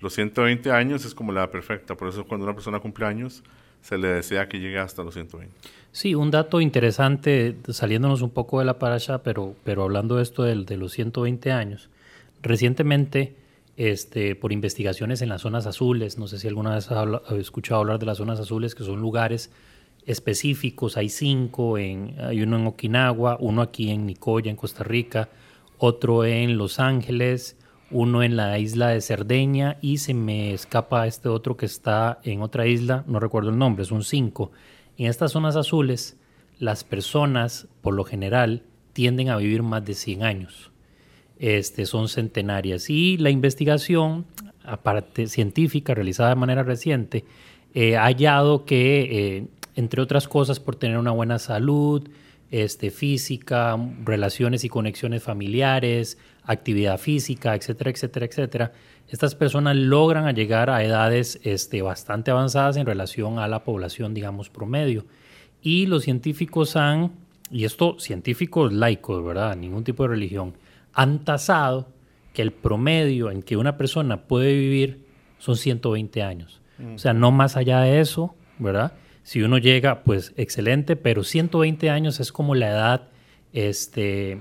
Los 0.00 0.12
120 0.14 0.70
años 0.70 1.04
es 1.04 1.14
como 1.14 1.32
la 1.32 1.50
perfecta, 1.50 1.96
por 1.96 2.08
eso 2.08 2.24
cuando 2.24 2.44
una 2.44 2.54
persona 2.54 2.78
cumple 2.80 3.06
años, 3.06 3.42
se 3.80 3.98
le 3.98 4.08
desea 4.08 4.48
que 4.48 4.60
llegue 4.60 4.78
hasta 4.78 5.02
los 5.02 5.14
120. 5.14 5.52
Sí, 5.90 6.14
un 6.14 6.30
dato 6.30 6.60
interesante, 6.60 7.56
saliéndonos 7.68 8.22
un 8.22 8.30
poco 8.30 8.60
de 8.60 8.64
la 8.64 8.78
parasha, 8.78 9.22
pero, 9.22 9.54
pero 9.64 9.82
hablando 9.82 10.16
de 10.16 10.22
esto 10.22 10.44
de, 10.44 10.54
de 10.64 10.76
los 10.76 10.92
120 10.92 11.50
años. 11.50 11.88
Recientemente, 12.42 13.34
este, 13.76 14.34
por 14.34 14.52
investigaciones 14.52 15.22
en 15.22 15.28
las 15.28 15.42
zonas 15.42 15.66
azules, 15.66 16.18
no 16.18 16.28
sé 16.28 16.38
si 16.38 16.48
alguna 16.48 16.74
vez 16.74 16.90
has 16.90 17.32
escuchado 17.32 17.80
hablar 17.80 17.98
de 17.98 18.06
las 18.06 18.18
zonas 18.18 18.38
azules, 18.38 18.74
que 18.74 18.84
son 18.84 19.00
lugares 19.00 19.50
específicos, 20.06 20.96
hay 20.96 21.08
cinco, 21.08 21.78
en, 21.78 22.16
hay 22.20 22.42
uno 22.42 22.58
en 22.58 22.66
Okinawa, 22.66 23.36
uno 23.40 23.62
aquí 23.62 23.90
en 23.90 24.06
Nicoya, 24.06 24.50
en 24.50 24.56
Costa 24.56 24.84
Rica, 24.84 25.28
otro 25.78 26.24
en 26.24 26.58
Los 26.58 26.80
Ángeles, 26.80 27.56
uno 27.92 28.22
en 28.22 28.36
la 28.36 28.58
isla 28.58 28.88
de 28.88 29.00
Cerdeña 29.00 29.78
y 29.80 29.98
se 29.98 30.14
me 30.14 30.52
escapa 30.52 31.06
este 31.06 31.28
otro 31.28 31.56
que 31.56 31.66
está 31.66 32.20
en 32.24 32.42
otra 32.42 32.66
isla, 32.66 33.04
no 33.06 33.20
recuerdo 33.20 33.50
el 33.50 33.58
nombre, 33.58 33.84
son 33.84 34.02
cinco. 34.02 34.50
En 34.96 35.06
estas 35.06 35.32
zonas 35.32 35.56
azules, 35.56 36.18
las 36.58 36.84
personas, 36.84 37.68
por 37.80 37.94
lo 37.94 38.04
general, 38.04 38.62
tienden 38.92 39.28
a 39.28 39.36
vivir 39.36 39.62
más 39.62 39.84
de 39.84 39.94
100 39.94 40.22
años. 40.22 40.70
Este, 41.38 41.86
son 41.86 42.08
centenarias. 42.08 42.88
Y 42.88 43.16
la 43.16 43.30
investigación, 43.30 44.26
aparte 44.64 45.26
científica, 45.26 45.94
realizada 45.94 46.30
de 46.30 46.36
manera 46.36 46.62
reciente, 46.62 47.24
eh, 47.74 47.96
ha 47.96 48.04
hallado 48.04 48.64
que, 48.64 49.36
eh, 49.36 49.46
entre 49.74 50.02
otras 50.02 50.28
cosas, 50.28 50.60
por 50.60 50.76
tener 50.76 50.98
una 50.98 51.10
buena 51.10 51.38
salud 51.38 52.08
este, 52.50 52.90
física, 52.90 53.78
relaciones 54.04 54.62
y 54.64 54.68
conexiones 54.68 55.22
familiares, 55.22 56.18
actividad 56.44 56.98
física, 56.98 57.54
etcétera, 57.54 57.90
etcétera, 57.90 58.26
etcétera, 58.26 58.72
estas 59.08 59.34
personas 59.34 59.76
logran 59.76 60.34
llegar 60.34 60.70
a 60.70 60.82
edades 60.82 61.40
este, 61.44 61.82
bastante 61.82 62.30
avanzadas 62.30 62.76
en 62.76 62.86
relación 62.86 63.38
a 63.38 63.48
la 63.48 63.64
población, 63.64 64.14
digamos, 64.14 64.48
promedio. 64.48 65.06
Y 65.60 65.86
los 65.86 66.04
científicos 66.04 66.76
han, 66.76 67.12
y 67.50 67.64
esto 67.64 67.98
científicos 67.98 68.72
laicos, 68.72 69.24
¿verdad? 69.24 69.56
Ningún 69.56 69.84
tipo 69.84 70.02
de 70.04 70.10
religión, 70.10 70.54
han 70.94 71.24
tasado 71.24 71.88
que 72.32 72.42
el 72.42 72.52
promedio 72.52 73.30
en 73.30 73.42
que 73.42 73.56
una 73.56 73.76
persona 73.76 74.22
puede 74.22 74.54
vivir 74.54 75.04
son 75.38 75.56
120 75.56 76.22
años. 76.22 76.60
O 76.94 76.98
sea, 76.98 77.12
no 77.12 77.30
más 77.30 77.56
allá 77.56 77.80
de 77.80 78.00
eso, 78.00 78.34
¿verdad? 78.58 78.94
Si 79.22 79.42
uno 79.42 79.58
llega, 79.58 80.02
pues 80.02 80.32
excelente, 80.36 80.96
pero 80.96 81.22
120 81.22 81.90
años 81.90 82.18
es 82.18 82.32
como 82.32 82.54
la 82.54 82.70
edad 82.70 83.08
este, 83.52 84.40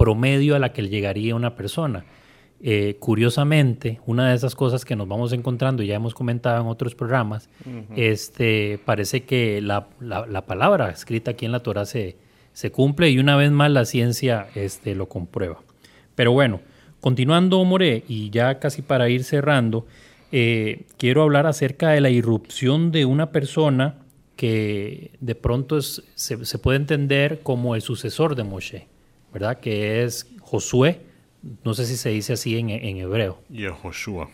promedio 0.00 0.56
a 0.56 0.58
la 0.58 0.72
que 0.72 0.88
llegaría 0.88 1.34
una 1.34 1.54
persona. 1.54 2.06
Eh, 2.62 2.96
curiosamente, 2.98 4.00
una 4.06 4.30
de 4.30 4.34
esas 4.34 4.54
cosas 4.54 4.86
que 4.86 4.96
nos 4.96 5.06
vamos 5.06 5.34
encontrando, 5.34 5.82
y 5.82 5.88
ya 5.88 5.96
hemos 5.96 6.14
comentado 6.14 6.58
en 6.62 6.68
otros 6.68 6.94
programas, 6.94 7.50
este, 7.94 8.80
parece 8.86 9.24
que 9.24 9.60
la, 9.60 9.88
palabra 10.46 10.88
escrita 10.88 11.32
aquí 11.32 11.44
en 11.44 11.52
la 11.52 11.60
Torah 11.60 11.84
se, 11.84 12.16
se 12.54 12.72
cumple 12.72 13.10
y 13.10 13.18
una 13.18 13.36
vez 13.36 13.50
más 13.50 13.70
la 13.70 13.84
ciencia 13.84 14.48
este, 14.54 14.94
lo 14.94 15.06
comprueba. 15.06 15.60
Pero 16.14 16.32
bueno, 16.32 16.62
continuando, 17.02 17.62
More, 17.62 18.02
y 18.08 18.30
ya 18.30 18.58
casi 18.58 18.80
para 18.80 19.10
ir 19.10 19.22
cerrando, 19.22 19.84
eh, 20.32 20.86
quiero 20.96 21.24
hablar 21.24 21.46
acerca 21.46 21.90
de 21.90 22.00
la 22.00 22.08
irrupción 22.08 22.90
de 22.90 23.04
una 23.04 23.32
persona 23.32 23.98
que 24.36 25.10
de 25.20 25.34
pronto 25.34 25.82
se, 25.82 26.58
puede 26.58 26.78
entender 26.78 27.40
como 27.42 27.74
el 27.74 27.82
sucesor 27.82 28.34
de 28.34 28.44
Moshe, 28.44 28.88
¿verdad? 29.32 29.60
Que 29.60 30.04
es 30.04 30.26
Josué, 30.40 31.00
no 31.64 31.74
sé 31.74 31.86
si 31.86 31.96
se 31.96 32.10
dice 32.10 32.34
así 32.34 32.58
en, 32.58 32.70
en 32.70 32.96
hebreo. 32.98 33.38
Yehoshua. 33.48 34.28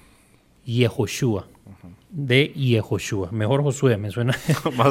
Yehoshua. 0.65 1.47
De 2.11 2.49
Yehoshua. 2.49 3.31
Mejor 3.31 3.63
Josué, 3.63 3.97
me 3.97 4.11
suena. 4.11 4.37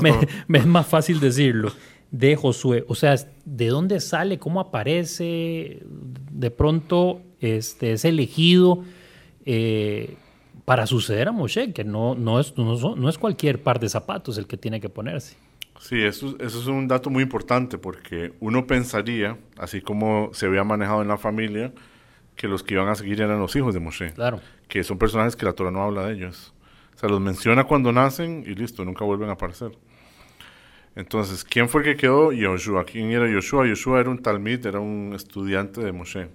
me, 0.48 0.60
es 0.60 0.66
más 0.66 0.88
fácil 0.88 1.20
decirlo 1.20 1.72
de 2.12 2.36
Josué. 2.36 2.86
O 2.88 2.96
sea, 2.96 3.16
¿de 3.44 3.68
dónde 3.68 4.00
sale? 4.00 4.40
¿Cómo 4.40 4.60
aparece? 4.60 5.82
De 6.32 6.52
pronto 6.52 7.22
este, 7.42 7.94
es 7.94 8.06
elegido 8.06 8.84
eh, 9.46 10.16
para 10.64 10.88
suceder 10.88 11.28
a 11.28 11.32
Moshe, 11.32 11.74
que 11.74 11.84
no, 11.84 12.16
no, 12.16 12.40
es, 12.40 12.56
no, 12.58 13.10
es 13.10 13.18
cualquier 13.18 13.62
par 13.62 13.80
de 13.80 13.90
zapatos 13.90 14.38
el 14.38 14.48
que 14.48 14.58
tiene 14.58 14.80
que 14.80 14.90
ponerse. 14.90 15.36
Sí, 15.80 16.02
eso, 16.02 16.36
eso 16.40 16.60
es 16.60 16.68
un 16.68 16.88
dato 16.88 17.10
muy 17.10 17.24
importante 17.24 17.78
porque 17.78 18.34
uno 18.40 18.66
pensaría, 18.66 19.38
así 19.58 19.82
como 19.82 20.30
se 20.34 20.46
había 20.46 20.64
manejado 20.64 21.02
en 21.02 21.08
la 21.08 21.18
familia, 21.18 21.74
que 22.36 22.48
los 22.48 22.64
que 22.64 22.74
iban 22.74 22.88
a 22.88 22.96
seguir 22.96 23.22
eran 23.22 23.40
los 23.40 23.56
hijos 23.56 23.74
de 23.74 23.80
Moshe. 23.80 24.14
Claro. 24.14 24.42
Que 24.68 24.84
son 24.84 24.98
personajes 24.98 25.36
que 25.36 25.46
la 25.46 25.54
Torah 25.54 25.72
no 25.72 25.84
habla 25.84 26.08
de 26.08 26.14
ellos. 26.14 26.54
O 26.96 26.98
sea, 26.98 27.10
los 27.10 27.20
menciona 27.20 27.66
cuando 27.66 27.92
nacen 27.92 28.44
y 28.46 28.56
listo, 28.56 28.86
nunca 28.86 29.04
vuelven 29.06 29.30
a 29.30 29.34
aparecer. 29.34 29.72
Entonces, 30.96 31.44
¿quién 31.44 31.68
fue 31.68 31.82
el 31.82 31.88
que 31.88 31.98
quedó? 31.98 32.32
Yoshua. 32.32 32.86
¿Quién 32.86 33.12
era 33.12 33.30
Yoshua? 33.30 33.68
Yoshua 33.68 34.00
era 34.00 34.10
un 34.10 34.22
talmid, 34.22 34.66
era 34.66 34.80
un 34.80 35.12
estudiante 35.14 35.82
de 35.82 35.92
Moshe. 35.92 36.30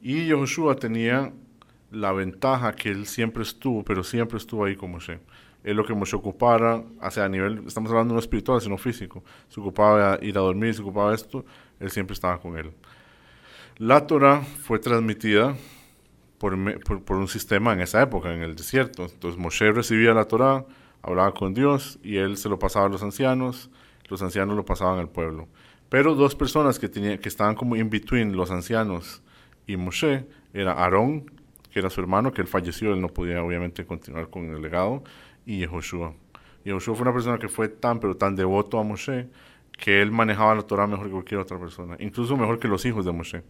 Y 0.00 0.26
Yoshua 0.26 0.74
tenía 0.76 1.32
la 1.92 2.12
ventaja 2.12 2.74
que 2.74 2.88
él 2.88 3.06
siempre 3.06 3.44
estuvo, 3.44 3.84
pero 3.84 4.02
siempre 4.02 4.38
estuvo 4.38 4.64
ahí 4.64 4.74
con 4.74 4.90
Moshe. 4.90 5.20
Él 5.64 5.76
lo 5.76 5.84
que 5.84 5.94
Moshe 5.94 6.16
ocupara, 6.16 6.82
o 7.00 7.10
sea, 7.10 7.24
a 7.24 7.28
nivel, 7.28 7.62
estamos 7.66 7.90
hablando 7.90 8.14
no 8.14 8.20
espiritual, 8.20 8.60
sino 8.60 8.76
físico. 8.78 9.22
Se 9.48 9.60
ocupaba 9.60 10.18
ir 10.22 10.36
a 10.36 10.40
dormir, 10.40 10.74
se 10.74 10.82
ocupaba 10.82 11.14
esto, 11.14 11.44
él 11.78 11.90
siempre 11.90 12.14
estaba 12.14 12.40
con 12.40 12.58
él. 12.58 12.72
La 13.78 14.06
Torah 14.06 14.40
fue 14.40 14.78
transmitida 14.78 15.56
por, 16.38 16.56
por, 17.04 17.16
un 17.16 17.28
sistema 17.28 17.72
en 17.72 17.80
esa 17.80 18.02
época, 18.02 18.34
en 18.34 18.42
el 18.42 18.56
desierto. 18.56 19.04
Entonces 19.04 19.38
Moshe 19.38 19.70
recibía 19.72 20.12
la 20.12 20.24
Torah, 20.24 20.64
hablaba 21.02 21.32
con 21.32 21.54
Dios 21.54 21.98
y 22.02 22.16
él 22.16 22.36
se 22.36 22.48
lo 22.48 22.58
pasaba 22.58 22.86
a 22.86 22.88
los 22.88 23.02
ancianos, 23.02 23.70
los 24.08 24.20
ancianos 24.22 24.56
lo 24.56 24.64
pasaban 24.64 24.98
al 24.98 25.08
pueblo. 25.08 25.48
Pero 25.88 26.14
dos 26.14 26.34
personas 26.34 26.78
que, 26.78 26.88
tenía, 26.88 27.18
que 27.18 27.28
estaban 27.28 27.54
como 27.54 27.76
in 27.76 27.90
between 27.90 28.36
los 28.36 28.50
ancianos 28.50 29.22
y 29.66 29.76
Moshe, 29.76 30.26
era 30.52 30.72
Aarón, 30.72 31.30
que 31.70 31.78
era 31.78 31.90
su 31.90 32.00
hermano, 32.00 32.32
que 32.32 32.42
él 32.42 32.48
falleció, 32.48 32.92
él 32.92 33.00
no 33.00 33.08
podía 33.08 33.42
obviamente 33.42 33.86
continuar 33.86 34.28
con 34.28 34.54
el 34.54 34.60
legado, 34.60 35.02
y 35.46 35.58
Yehoshua. 35.58 36.14
Yehoshua 36.64 36.94
fue 36.94 37.02
una 37.02 37.12
persona 37.12 37.38
que 37.38 37.48
fue 37.48 37.68
tan, 37.68 38.00
pero 38.00 38.16
tan 38.16 38.36
devoto 38.36 38.78
a 38.78 38.82
Moshe, 38.82 39.28
que 39.78 40.00
él 40.00 40.10
manejaba 40.12 40.54
la 40.54 40.62
Torah 40.62 40.86
mejor 40.86 41.06
que 41.06 41.12
cualquier 41.12 41.40
otra 41.40 41.58
persona, 41.58 41.96
incluso 41.98 42.36
mejor 42.36 42.58
que 42.58 42.68
los 42.68 42.84
hijos 42.84 43.04
de 43.04 43.12
Moshe, 43.12 43.42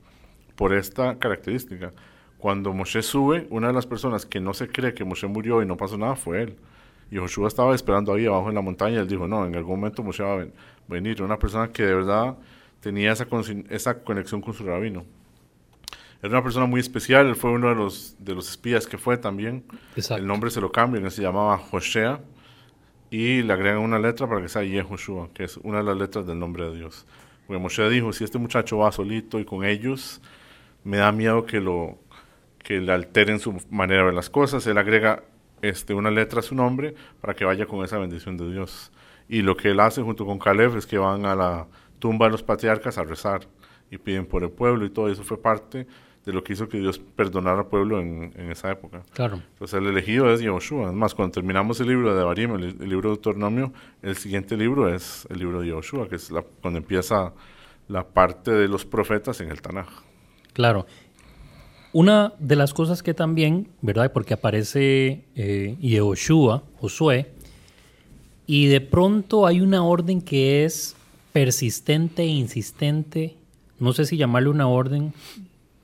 por 0.56 0.72
esta 0.72 1.18
característica. 1.18 1.92
Cuando 2.38 2.72
Moshe 2.72 3.02
sube, 3.02 3.46
una 3.50 3.68
de 3.68 3.72
las 3.72 3.86
personas 3.86 4.26
que 4.26 4.40
no 4.40 4.52
se 4.52 4.68
cree 4.68 4.94
que 4.94 5.04
Moshe 5.04 5.26
murió 5.26 5.62
y 5.62 5.66
no 5.66 5.76
pasó 5.76 5.96
nada 5.96 6.16
fue 6.16 6.42
él. 6.42 6.56
Y 7.10 7.18
Joshua 7.18 7.46
estaba 7.46 7.74
esperando 7.74 8.12
ahí 8.12 8.26
abajo 8.26 8.48
en 8.48 8.54
la 8.54 8.62
montaña. 8.62 8.98
Él 9.00 9.06
dijo, 9.06 9.28
no, 9.28 9.46
en 9.46 9.54
algún 9.54 9.78
momento 9.78 10.02
Moshe 10.02 10.22
va 10.22 10.40
a 10.40 10.46
venir. 10.88 11.22
Una 11.22 11.38
persona 11.38 11.68
que 11.68 11.84
de 11.84 11.94
verdad 11.94 12.36
tenía 12.80 13.12
esa 13.12 14.02
conexión 14.02 14.40
con 14.40 14.54
su 14.54 14.64
rabino. 14.64 15.04
Era 16.22 16.34
una 16.34 16.42
persona 16.42 16.66
muy 16.66 16.80
especial. 16.80 17.26
Él 17.26 17.34
fue 17.34 17.50
uno 17.50 17.68
de 17.68 17.74
los, 17.74 18.14
de 18.20 18.34
los 18.34 18.48
espías 18.48 18.86
que 18.86 18.96
fue 18.96 19.16
también. 19.16 19.64
El 20.16 20.26
nombre 20.26 20.50
se 20.50 20.60
lo 20.60 20.70
cambian. 20.70 21.10
Se 21.10 21.20
llamaba 21.20 21.58
Joshea. 21.58 22.20
Y 23.10 23.42
le 23.42 23.52
agregan 23.52 23.80
una 23.80 23.98
letra 23.98 24.26
para 24.28 24.40
que 24.40 24.48
sea 24.48 24.62
Yehoshua, 24.62 25.30
que 25.34 25.44
es 25.44 25.58
una 25.58 25.78
de 25.78 25.84
las 25.84 25.96
letras 25.98 26.26
del 26.26 26.38
nombre 26.38 26.70
de 26.70 26.76
Dios. 26.76 27.04
Porque 27.46 27.60
Moshe 27.60 27.86
dijo, 27.90 28.12
si 28.12 28.24
este 28.24 28.38
muchacho 28.38 28.78
va 28.78 28.90
solito 28.92 29.38
y 29.38 29.44
con 29.44 29.64
ellos, 29.64 30.22
me 30.84 30.96
da 30.98 31.12
miedo 31.12 31.44
que 31.44 31.60
lo 31.60 31.98
que 32.62 32.80
le 32.80 32.92
alteren 32.92 33.38
su 33.38 33.60
manera 33.68 34.00
de 34.00 34.06
ver 34.06 34.14
las 34.14 34.30
cosas. 34.30 34.66
Él 34.66 34.78
agrega 34.78 35.24
este, 35.60 35.92
una 35.92 36.10
letra 36.10 36.40
a 36.40 36.42
su 36.42 36.54
nombre 36.54 36.94
para 37.20 37.34
que 37.34 37.44
vaya 37.44 37.66
con 37.66 37.84
esa 37.84 37.98
bendición 37.98 38.36
de 38.36 38.50
Dios. 38.50 38.92
Y 39.28 39.42
lo 39.42 39.56
que 39.56 39.70
él 39.72 39.80
hace 39.80 40.00
junto 40.02 40.24
con 40.24 40.38
Caleb 40.38 40.76
es 40.76 40.86
que 40.86 40.98
van 40.98 41.26
a 41.26 41.34
la 41.34 41.66
tumba 41.98 42.26
de 42.26 42.32
los 42.32 42.42
patriarcas 42.42 42.96
a 42.96 43.04
rezar 43.04 43.46
y 43.90 43.98
piden 43.98 44.24
por 44.24 44.42
el 44.42 44.50
pueblo 44.50 44.86
y 44.86 44.90
todo 44.90 45.10
eso 45.10 45.22
fue 45.22 45.40
parte 45.40 45.86
de 46.24 46.32
lo 46.32 46.44
que 46.44 46.52
hizo 46.52 46.68
que 46.68 46.78
Dios 46.78 46.98
perdonara 46.98 47.60
al 47.60 47.66
pueblo 47.66 48.00
en, 48.00 48.32
esa 48.50 48.70
época. 48.70 49.02
Claro. 49.12 49.42
Entonces 49.52 49.78
el 49.78 49.86
elegido 49.86 50.32
es 50.32 50.40
Yoshua. 50.40 50.86
Además, 50.86 51.14
cuando 51.14 51.32
terminamos 51.32 51.80
el 51.80 51.88
libro 51.88 52.14
de 52.14 52.22
Barim, 52.22 52.54
el, 52.54 52.78
libro 52.88 53.10
de 53.10 53.16
Deuteronomio, 53.16 53.72
el 54.02 54.16
siguiente 54.16 54.56
libro 54.56 54.94
es 54.94 55.26
el 55.30 55.38
libro 55.40 55.60
de 55.60 55.68
Yoshua, 55.68 56.08
que 56.08 56.16
es 56.16 56.30
la, 56.30 56.42
cuando 56.42 56.78
empieza 56.78 57.32
la 57.88 58.06
parte 58.06 58.52
de 58.52 58.68
los 58.68 58.84
profetas 58.84 59.40
en 59.40 59.50
el 59.50 59.60
Tanaj. 59.60 59.88
Claro. 60.52 60.86
Una 61.92 62.32
de 62.38 62.56
las 62.56 62.72
cosas 62.72 63.02
que 63.02 63.14
también, 63.14 63.68
¿verdad? 63.82 64.12
Porque 64.12 64.34
aparece 64.34 65.24
eh, 65.34 65.76
Yehoshua, 65.80 66.62
Josué, 66.78 67.32
y 68.46 68.66
de 68.66 68.80
pronto 68.80 69.46
hay 69.46 69.60
una 69.60 69.84
orden 69.84 70.22
que 70.22 70.64
es 70.64 70.96
persistente 71.32 72.22
e 72.22 72.28
insistente. 72.28 73.36
No 73.78 73.92
sé 73.92 74.06
si 74.06 74.16
llamarle 74.16 74.48
una 74.48 74.68
orden, 74.68 75.12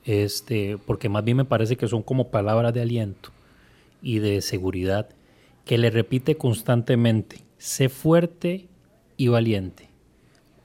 este, 0.05 0.77
porque 0.85 1.09
más 1.09 1.23
bien 1.23 1.37
me 1.37 1.45
parece 1.45 1.75
que 1.75 1.87
son 1.87 2.03
como 2.03 2.29
palabras 2.29 2.73
de 2.73 2.81
aliento 2.81 3.31
y 4.01 4.19
de 4.19 4.41
seguridad, 4.41 5.09
que 5.65 5.77
le 5.77 5.89
repite 5.89 6.35
constantemente, 6.35 7.43
sé 7.57 7.89
fuerte 7.89 8.67
y 9.17 9.27
valiente. 9.27 9.89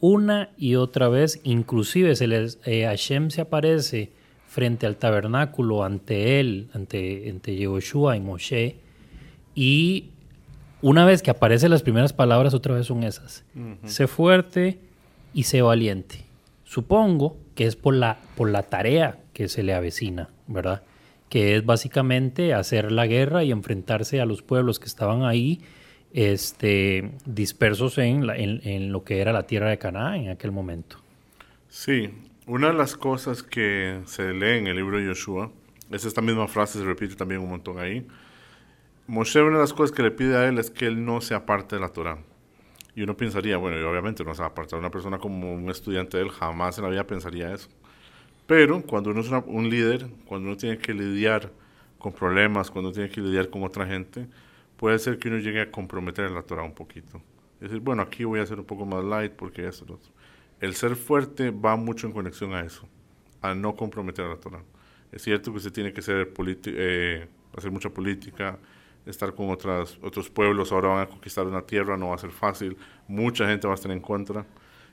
Una 0.00 0.50
y 0.56 0.76
otra 0.76 1.08
vez, 1.08 1.40
inclusive 1.44 2.14
se 2.14 2.26
les, 2.26 2.58
eh, 2.64 2.84
Hashem 2.84 3.30
se 3.30 3.40
aparece 3.40 4.12
frente 4.46 4.86
al 4.86 4.96
tabernáculo 4.96 5.82
ante 5.82 6.38
él, 6.40 6.68
ante, 6.74 7.28
ante 7.28 7.56
Yehoshua 7.56 8.16
y 8.16 8.20
Moshe. 8.20 8.76
Y 9.54 10.10
una 10.80 11.04
vez 11.04 11.22
que 11.22 11.30
aparecen 11.30 11.70
las 11.70 11.82
primeras 11.82 12.12
palabras, 12.12 12.54
otra 12.54 12.74
vez 12.74 12.86
son 12.86 13.02
esas. 13.02 13.44
Sé 13.84 14.06
fuerte 14.06 14.78
y 15.32 15.44
sé 15.44 15.62
valiente. 15.62 16.24
Supongo 16.64 17.36
que 17.54 17.66
es 17.66 17.74
por 17.74 17.94
la, 17.94 18.18
por 18.36 18.50
la 18.50 18.62
tarea 18.62 19.18
que 19.34 19.48
se 19.48 19.62
le 19.62 19.74
avecina, 19.74 20.30
¿verdad? 20.46 20.82
Que 21.28 21.56
es 21.56 21.66
básicamente 21.66 22.54
hacer 22.54 22.90
la 22.90 23.06
guerra 23.06 23.44
y 23.44 23.50
enfrentarse 23.50 24.20
a 24.20 24.24
los 24.24 24.40
pueblos 24.40 24.78
que 24.78 24.86
estaban 24.86 25.24
ahí 25.24 25.60
este, 26.14 27.10
dispersos 27.26 27.98
en, 27.98 28.30
en, 28.30 28.92
lo 28.92 29.04
que 29.04 29.20
era 29.20 29.32
la 29.32 29.46
tierra 29.46 29.68
de 29.68 29.78
Canaán 29.78 30.14
en 30.14 30.28
aquel 30.30 30.52
momento. 30.52 30.98
Sí, 31.68 32.08
una 32.46 32.68
de 32.68 32.74
las 32.74 32.96
cosas 32.96 33.42
que 33.42 34.00
se 34.06 34.32
lee 34.32 34.58
en 34.58 34.68
el 34.68 34.76
libro 34.76 34.98
de 34.98 35.06
Yoshua, 35.06 35.50
es 35.90 36.04
esta 36.04 36.22
misma 36.22 36.46
frase, 36.46 36.78
se 36.78 36.84
repite 36.84 37.16
también 37.16 37.40
un 37.40 37.50
montón 37.50 37.78
ahí. 37.78 38.06
Moshe, 39.06 39.42
una 39.42 39.56
de 39.56 39.62
las 39.62 39.72
cosas 39.72 39.94
que 39.94 40.02
le 40.02 40.12
pide 40.12 40.36
a 40.36 40.48
él 40.48 40.58
es 40.58 40.70
que 40.70 40.86
él 40.86 41.04
no 41.04 41.20
sea 41.20 41.44
parte 41.44 41.76
de 41.76 41.80
la 41.80 41.88
Torah. 41.88 42.18
Y 42.94 43.02
uno 43.02 43.16
pensaría, 43.16 43.56
bueno, 43.56 43.78
y 43.78 43.82
obviamente 43.82 44.24
no 44.24 44.34
se 44.34 44.40
va 44.40 44.46
a 44.46 44.50
apartar 44.50 44.78
una 44.78 44.90
persona 44.90 45.18
como 45.18 45.52
un 45.52 45.68
estudiante 45.68 46.16
de 46.16 46.22
él, 46.22 46.30
jamás 46.30 46.78
en 46.78 46.84
la 46.84 46.90
vida 46.90 47.06
pensaría 47.06 47.52
eso. 47.52 47.68
Pero 48.46 48.82
cuando 48.82 49.10
uno 49.10 49.20
es 49.20 49.30
un 49.46 49.70
líder, 49.70 50.06
cuando 50.26 50.48
uno 50.48 50.56
tiene 50.56 50.78
que 50.78 50.92
lidiar 50.92 51.50
con 51.98 52.12
problemas, 52.12 52.70
cuando 52.70 52.92
tiene 52.92 53.08
que 53.08 53.20
lidiar 53.20 53.48
con 53.48 53.62
otra 53.62 53.86
gente, 53.86 54.26
puede 54.76 54.98
ser 54.98 55.18
que 55.18 55.28
uno 55.28 55.38
llegue 55.38 55.62
a 55.62 55.70
comprometer 55.70 56.30
la 56.30 56.42
Torah 56.42 56.62
un 56.62 56.74
poquito. 56.74 57.22
Es 57.60 57.70
decir, 57.70 57.80
bueno, 57.80 58.02
aquí 58.02 58.24
voy 58.24 58.40
a 58.40 58.46
ser 58.46 58.58
un 58.58 58.66
poco 58.66 58.84
más 58.84 59.02
light 59.02 59.32
porque 59.32 59.66
eso, 59.66 59.86
lo 59.86 59.94
otro. 59.94 60.12
El 60.60 60.74
ser 60.74 60.96
fuerte 60.96 61.50
va 61.50 61.76
mucho 61.76 62.06
en 62.06 62.12
conexión 62.12 62.52
a 62.52 62.60
eso, 62.60 62.86
a 63.40 63.54
no 63.54 63.74
comprometer 63.74 64.26
a 64.26 64.28
la 64.28 64.36
Torah. 64.36 64.62
Es 65.10 65.22
cierto 65.22 65.52
que 65.54 65.60
se 65.60 65.70
tiene 65.70 65.92
que 65.92 66.02
ser 66.02 66.32
eh, 66.66 67.28
hacer 67.56 67.70
mucha 67.70 67.88
política, 67.88 68.58
estar 69.06 69.34
con 69.34 69.50
otras, 69.50 69.98
otros 70.02 70.28
pueblos, 70.28 70.72
ahora 70.72 70.88
van 70.88 71.00
a 71.00 71.06
conquistar 71.06 71.46
una 71.46 71.62
tierra, 71.62 71.96
no 71.96 72.08
va 72.08 72.16
a 72.16 72.18
ser 72.18 72.30
fácil, 72.30 72.76
mucha 73.06 73.46
gente 73.46 73.66
va 73.66 73.74
a 73.74 73.76
estar 73.76 73.92
en 73.92 74.00
contra, 74.00 74.44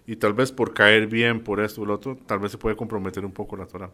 y 0.08 0.16
tal 0.16 0.34
vez 0.34 0.52
por 0.52 0.74
caer 0.74 1.08
bien, 1.08 1.41
por 1.41 1.60
esto 1.60 1.82
o 1.82 1.86
lo 1.86 1.95
otro, 1.95 2.18
tal 2.26 2.39
vez 2.39 2.52
se 2.52 2.58
puede 2.58 2.76
comprometer 2.76 3.24
un 3.26 3.32
poco 3.32 3.56
la 3.56 3.66
Torah. 3.66 3.91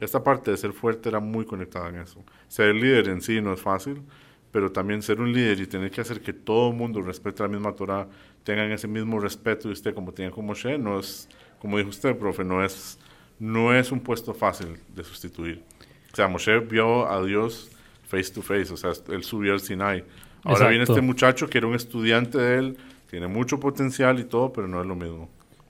Esta 0.00 0.22
parte 0.22 0.50
de 0.50 0.56
ser 0.56 0.72
fuerte 0.72 1.08
era 1.08 1.20
muy 1.20 1.44
conectada 1.44 1.88
en 1.88 1.96
eso. 1.96 2.22
Ser 2.46 2.74
líder 2.74 3.08
en 3.08 3.20
sí 3.20 3.40
no 3.40 3.52
es 3.52 3.60
fácil, 3.60 4.02
pero 4.52 4.70
también 4.70 5.02
ser 5.02 5.20
un 5.20 5.32
líder 5.32 5.60
y 5.60 5.66
tener 5.66 5.90
que 5.90 6.00
hacer 6.00 6.20
que 6.20 6.32
todo 6.32 6.70
el 6.70 6.76
mundo 6.76 7.02
respete 7.02 7.42
la 7.42 7.48
misma 7.48 7.72
Torah, 7.72 8.06
tengan 8.44 8.70
ese 8.70 8.86
mismo 8.86 9.18
respeto 9.18 9.68
de 9.68 9.74
usted 9.74 9.94
como 9.94 10.12
tenía 10.12 10.30
con 10.30 10.46
Moshe, 10.46 10.78
no 10.78 10.98
es, 10.98 11.28
como 11.58 11.78
dijo 11.78 11.90
usted, 11.90 12.16
profe, 12.16 12.44
no 12.44 12.64
es, 12.64 12.98
no 13.38 13.74
es 13.74 13.90
un 13.90 14.00
puesto 14.00 14.32
fácil 14.34 14.78
de 14.94 15.04
sustituir. 15.04 15.62
O 16.12 16.16
sea, 16.16 16.28
Moshe 16.28 16.58
vio 16.60 17.10
a 17.10 17.22
Dios 17.24 17.70
face 18.06 18.32
to 18.32 18.40
face, 18.40 18.72
o 18.72 18.76
sea, 18.76 18.92
él 19.08 19.22
subió 19.22 19.52
al 19.52 19.60
Sinai. 19.60 20.04
Ahora 20.44 20.68
viene 20.68 20.84
este 20.84 21.00
muchacho 21.00 21.48
que 21.48 21.58
era 21.58 21.66
un 21.66 21.74
estudiante 21.74 22.38
de 22.38 22.58
él, 22.58 22.76
tiene 23.10 23.26
mucho 23.26 23.60
potencial 23.60 24.18
y 24.18 24.24
todo, 24.24 24.52
pero 24.52 24.66
no 24.68 24.80
es 24.80 24.86
lo 24.86 24.94
mismo. 24.94 25.28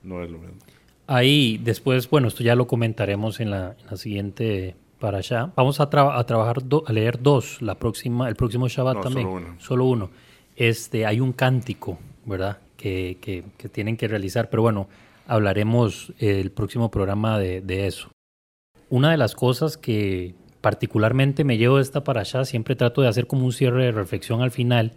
No 0.09 0.23
es 0.23 0.31
lo 0.31 0.39
mismo. 0.39 0.57
Ahí, 1.05 1.59
después, 1.63 2.09
bueno, 2.09 2.27
esto 2.27 2.43
ya 2.43 2.55
lo 2.55 2.65
comentaremos 2.65 3.39
en 3.39 3.51
la, 3.51 3.75
siguiente 3.95 4.75
para 4.99 5.19
allá. 5.19 5.51
Vamos 5.55 5.79
a, 5.79 5.83
a 5.83 6.23
trabajar, 6.25 6.57
a 6.85 6.91
leer 6.91 7.21
dos, 7.21 7.61
la 7.61 7.75
próxima, 7.75 8.27
el 8.27 8.35
próximo 8.35 8.67
Shabbat 8.67 9.03
también. 9.03 9.27
Solo 9.27 9.37
uno. 9.37 9.55
Solo 9.59 9.85
uno. 9.85 10.09
Este, 10.55 11.05
hay 11.05 11.19
un 11.19 11.31
cántico, 11.31 11.99
¿verdad? 12.25 12.57
Que, 12.75 13.17
que, 13.21 13.43
que, 13.57 13.69
tienen 13.69 13.97
que 13.97 14.07
realizar, 14.07 14.49
pero 14.49 14.63
bueno, 14.63 14.87
hablaremos 15.27 16.11
el 16.17 16.51
próximo 16.51 16.89
programa 16.89 17.37
de, 17.37 17.61
de 17.61 17.87
eso. 17.87 18.09
Una 18.89 19.11
de 19.11 19.17
las 19.17 19.35
cosas 19.35 19.77
que 19.77 20.33
particularmente 20.61 21.43
me 21.43 21.57
llevo 21.57 21.79
esta 21.79 22.03
para 22.03 22.21
allá, 22.21 22.45
siempre 22.45 22.75
trato 22.75 23.01
de 23.01 23.07
hacer 23.07 23.27
como 23.27 23.45
un 23.45 23.53
cierre 23.53 23.85
de 23.85 23.91
reflexión 23.91 24.41
al 24.41 24.51
final, 24.51 24.93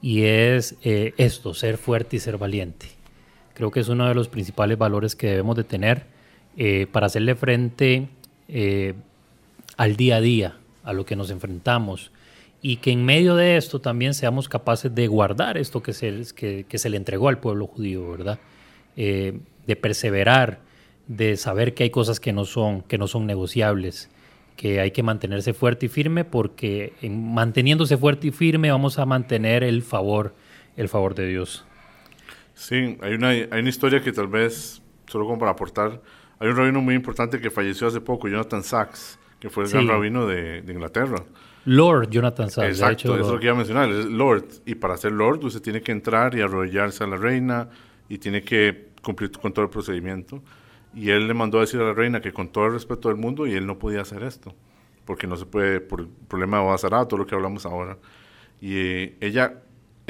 y 0.00 0.22
es 0.22 0.76
eh, 0.82 1.14
esto, 1.16 1.52
ser 1.52 1.78
fuerte 1.78 2.16
y 2.16 2.20
ser 2.20 2.38
valiente. 2.38 3.01
Creo 3.54 3.70
que 3.70 3.80
es 3.80 3.88
uno 3.88 4.08
de 4.08 4.14
los 4.14 4.28
principales 4.28 4.78
valores 4.78 5.16
que 5.16 5.28
debemos 5.28 5.56
de 5.56 5.64
tener 5.64 6.06
eh, 6.56 6.86
para 6.90 7.06
hacerle 7.06 7.34
frente 7.34 8.08
eh, 8.48 8.94
al 9.76 9.96
día 9.96 10.16
a 10.16 10.20
día, 10.20 10.56
a 10.84 10.92
lo 10.92 11.04
que 11.04 11.16
nos 11.16 11.30
enfrentamos, 11.30 12.10
y 12.60 12.76
que 12.76 12.92
en 12.92 13.04
medio 13.04 13.34
de 13.34 13.56
esto 13.56 13.80
también 13.80 14.14
seamos 14.14 14.48
capaces 14.48 14.94
de 14.94 15.06
guardar 15.08 15.58
esto 15.58 15.82
que 15.82 15.92
se, 15.92 16.22
que, 16.34 16.78
se 16.78 16.88
le 16.88 16.96
entregó 16.96 17.28
al 17.28 17.38
pueblo 17.38 17.66
judío, 17.66 18.10
¿verdad? 18.10 18.38
de 18.94 19.76
perseverar, 19.76 20.60
de 21.06 21.36
saber 21.36 21.74
que 21.74 21.84
hay 21.84 21.90
cosas 21.90 22.20
que 22.20 22.32
no 22.32 22.44
son, 22.44 22.82
que 22.82 22.98
no 22.98 23.06
son 23.06 23.26
negociables, 23.26 24.10
que 24.56 24.80
hay 24.80 24.90
que 24.90 25.02
mantenerse 25.02 25.54
fuerte 25.54 25.86
y 25.86 25.88
firme 25.88 26.24
porque 26.24 26.92
en 27.02 27.32
manteniéndose 27.32 27.96
fuerte 27.96 28.28
y 28.28 28.30
firme 28.30 28.70
vamos 28.70 28.98
a 28.98 29.06
mantener 29.06 29.64
el 29.64 29.82
favor, 29.82 30.34
el 30.76 30.88
favor 30.88 31.14
de 31.14 31.28
Dios. 31.28 31.64
Sí, 32.54 32.98
hay 33.00 33.14
una, 33.14 33.28
hay 33.28 33.60
una 33.60 33.68
historia 33.68 34.02
que 34.02 34.12
tal 34.12 34.28
vez, 34.28 34.82
solo 35.06 35.24
como 35.26 35.38
para 35.38 35.52
aportar, 35.52 36.00
hay 36.38 36.48
un 36.48 36.56
rabino 36.56 36.80
muy 36.80 36.94
importante 36.94 37.40
que 37.40 37.50
falleció 37.50 37.86
hace 37.86 38.00
poco, 38.00 38.28
Jonathan 38.28 38.62
Sachs, 38.62 39.18
que 39.38 39.48
fue 39.48 39.64
el 39.64 39.70
gran 39.70 39.88
rabino 39.88 40.26
de, 40.26 40.58
Inglaterra. 40.68 41.24
Lord 41.64 42.10
Jonathan 42.10 42.50
Sachs. 42.50 42.68
Exacto, 42.68 43.14
eso 43.14 43.26
es 43.26 43.32
lo 43.32 43.38
que 43.38 43.46
iba 43.46 43.54
a 43.54 43.56
mencionar, 43.56 43.88
es 43.90 44.06
Lord. 44.06 44.46
Y 44.66 44.74
para 44.74 44.96
ser 44.96 45.12
Lord 45.12 45.44
usted 45.44 45.62
tiene 45.62 45.82
que 45.82 45.92
entrar 45.92 46.34
y 46.34 46.40
arrodillarse 46.40 47.04
a 47.04 47.06
la 47.06 47.16
reina 47.16 47.68
y 48.08 48.18
tiene 48.18 48.42
que 48.42 48.90
cumplir 49.02 49.30
con 49.32 49.52
todo 49.52 49.64
el 49.64 49.70
procedimiento. 49.70 50.42
Y 50.94 51.10
él 51.10 51.26
le 51.26 51.34
mandó 51.34 51.58
a 51.58 51.62
decir 51.62 51.80
a 51.80 51.84
la 51.84 51.94
reina 51.94 52.20
que 52.20 52.32
con 52.32 52.48
todo 52.48 52.66
el 52.66 52.72
respeto 52.72 53.08
del 53.08 53.16
mundo, 53.16 53.46
y 53.46 53.54
él 53.54 53.66
no 53.66 53.78
podía 53.78 54.02
hacer 54.02 54.22
esto, 54.22 54.54
porque 55.04 55.26
no 55.26 55.36
se 55.36 55.46
puede, 55.46 55.80
por 55.80 56.00
el 56.00 56.08
problema 56.28 56.58
de 56.58 56.66
Bazará, 56.66 57.06
todo 57.06 57.18
lo 57.18 57.26
que 57.26 57.34
hablamos 57.34 57.64
ahora. 57.66 57.98
Y 58.60 58.76
eh, 58.76 59.16
ella, 59.20 59.62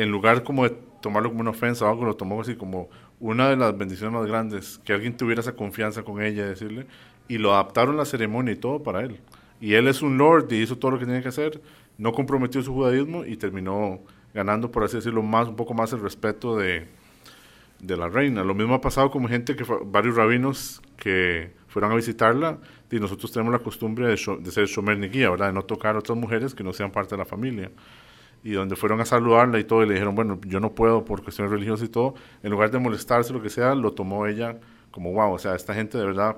en 0.03 0.11
lugar 0.11 0.43
como 0.43 0.65
de 0.65 0.77
tomarlo 1.01 1.31
como 1.31 1.41
una 1.41 1.51
ofensa 1.51 1.87
o 1.87 1.89
algo, 1.89 2.05
lo 2.05 2.15
tomó 2.15 2.41
así 2.41 2.55
como 2.55 2.89
una 3.21 3.49
de 3.49 3.57
las 3.57 3.77
bendiciones 3.77 4.15
más 4.15 4.27
grandes, 4.27 4.81
que 4.85 4.93
alguien 4.93 5.17
tuviera 5.17 5.41
esa 5.41 5.55
confianza 5.55 6.03
con 6.03 6.23
ella, 6.23 6.47
decirle, 6.47 6.87
y 7.29 7.39
lo 7.39 7.55
adaptaron 7.55 7.97
la 7.97 8.05
ceremonia 8.05 8.53
y 8.53 8.57
todo 8.57 8.83
para 8.83 9.03
él. 9.03 9.21
Y 9.61 9.75
él 9.75 9.89
es 9.89 10.03
un 10.03 10.19
lord 10.19 10.51
y 10.53 10.57
hizo 10.57 10.79
todo 10.79 10.93
lo 10.93 10.99
que 10.99 11.07
tenía 11.07 11.23
que 11.23 11.29
hacer, 11.29 11.61
no 11.99 12.13
comprometió 12.13 12.63
su 12.63 12.73
judaísmo 12.73 13.25
y 13.25 13.37
terminó 13.37 14.01
ganando, 14.35 14.71
por 14.71 14.85
así 14.85 14.97
decirlo, 14.97 15.23
más, 15.23 15.49
un 15.49 15.57
poco 15.57 15.75
más 15.75 15.93
el 15.93 16.01
respeto 16.01 16.57
de, 16.57 16.89
de 17.83 17.97
la 17.97 18.09
reina. 18.09 18.43
Lo 18.45 18.55
mismo 18.55 18.75
ha 18.75 18.81
pasado 18.81 19.11
con 19.11 19.29
gente 19.29 19.55
que 19.57 19.65
varios 19.85 20.17
rabinos 20.17 20.81
que 20.97 21.53
fueron 21.69 21.93
a 21.93 21.97
visitarla 21.97 22.59
y 22.91 23.01
nosotros 23.01 23.33
tenemos 23.33 23.53
la 23.53 23.59
costumbre 23.59 24.07
de, 24.07 24.17
ser 24.17 24.67
shomer 24.67 24.99
¿verdad? 24.99 25.49
De 25.49 25.53
no 25.53 25.63
tocar 25.63 25.97
a 25.97 25.99
otras 25.99 26.17
mujeres 26.17 26.55
que 26.55 26.63
no 26.63 26.73
sean 26.73 26.91
parte 26.91 27.15
de 27.15 27.19
la 27.19 27.25
familia. 27.25 27.71
Y 28.45 28.53
donde 28.53 28.75
fueron 28.77 29.01
a 29.01 29.05
saludarla 29.05 29.59
y 29.61 29.65
todo, 29.65 29.83
y 29.83 29.87
le 29.87 29.95
dijeron, 29.95 30.15
bueno, 30.15 30.41
yo 30.47 30.59
no 30.59 30.73
puedo 30.73 31.05
por 31.05 31.23
cuestiones 31.23 31.53
religiosas 31.53 31.89
y 31.89 31.91
todo, 31.91 32.15
en 32.43 32.51
lugar 32.51 32.71
de 32.71 32.79
molestarse, 32.79 33.33
lo 33.33 33.41
que 33.41 33.51
sea, 33.51 33.75
lo 33.75 33.93
tomó 33.93 34.27
ella 34.27 34.59
como, 34.91 35.13
wow, 35.13 35.33
o 35.33 35.39
sea, 35.39 35.55
esta 35.55 35.75
gente 35.75 35.97
de 35.99 36.05
verdad 36.05 36.37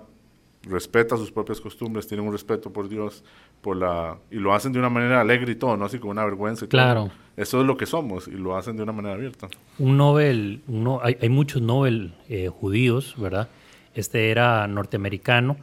respeta 0.63 1.17
sus 1.17 1.31
propias 1.31 1.61
costumbres, 1.61 2.07
tienen 2.07 2.27
un 2.27 2.33
respeto 2.33 2.73
por 2.73 2.89
Dios, 2.89 3.25
por 3.61 3.77
la 3.77 4.17
y 4.31 4.37
lo 4.37 4.55
hacen 4.55 4.73
de 4.73 4.79
una 4.79 4.89
manera 4.89 5.21
alegre 5.21 5.53
y 5.53 5.57
todo, 5.57 5.77
no 5.77 5.85
así 5.85 5.99
como 5.99 6.13
una 6.13 6.25
vergüenza. 6.25 6.65
Y 6.65 6.69
claro. 6.69 7.11
Eso 7.37 7.61
es 7.61 7.67
lo 7.67 7.77
que 7.77 7.87
somos 7.87 8.29
y 8.29 8.33
lo 8.33 8.57
hacen 8.57 8.77
de 8.77 8.83
una 8.83 8.93
manera 8.93 9.15
abierta. 9.15 9.49
Un 9.79 9.97
Nobel, 9.97 10.63
uno, 10.69 11.01
hay, 11.03 11.17
hay, 11.21 11.29
muchos 11.29 11.61
Nobel 11.61 12.15
eh, 12.29 12.49
judíos, 12.49 13.15
¿verdad? 13.19 13.49
Este 13.95 14.31
era 14.31 14.67
norteamericano. 14.69 15.57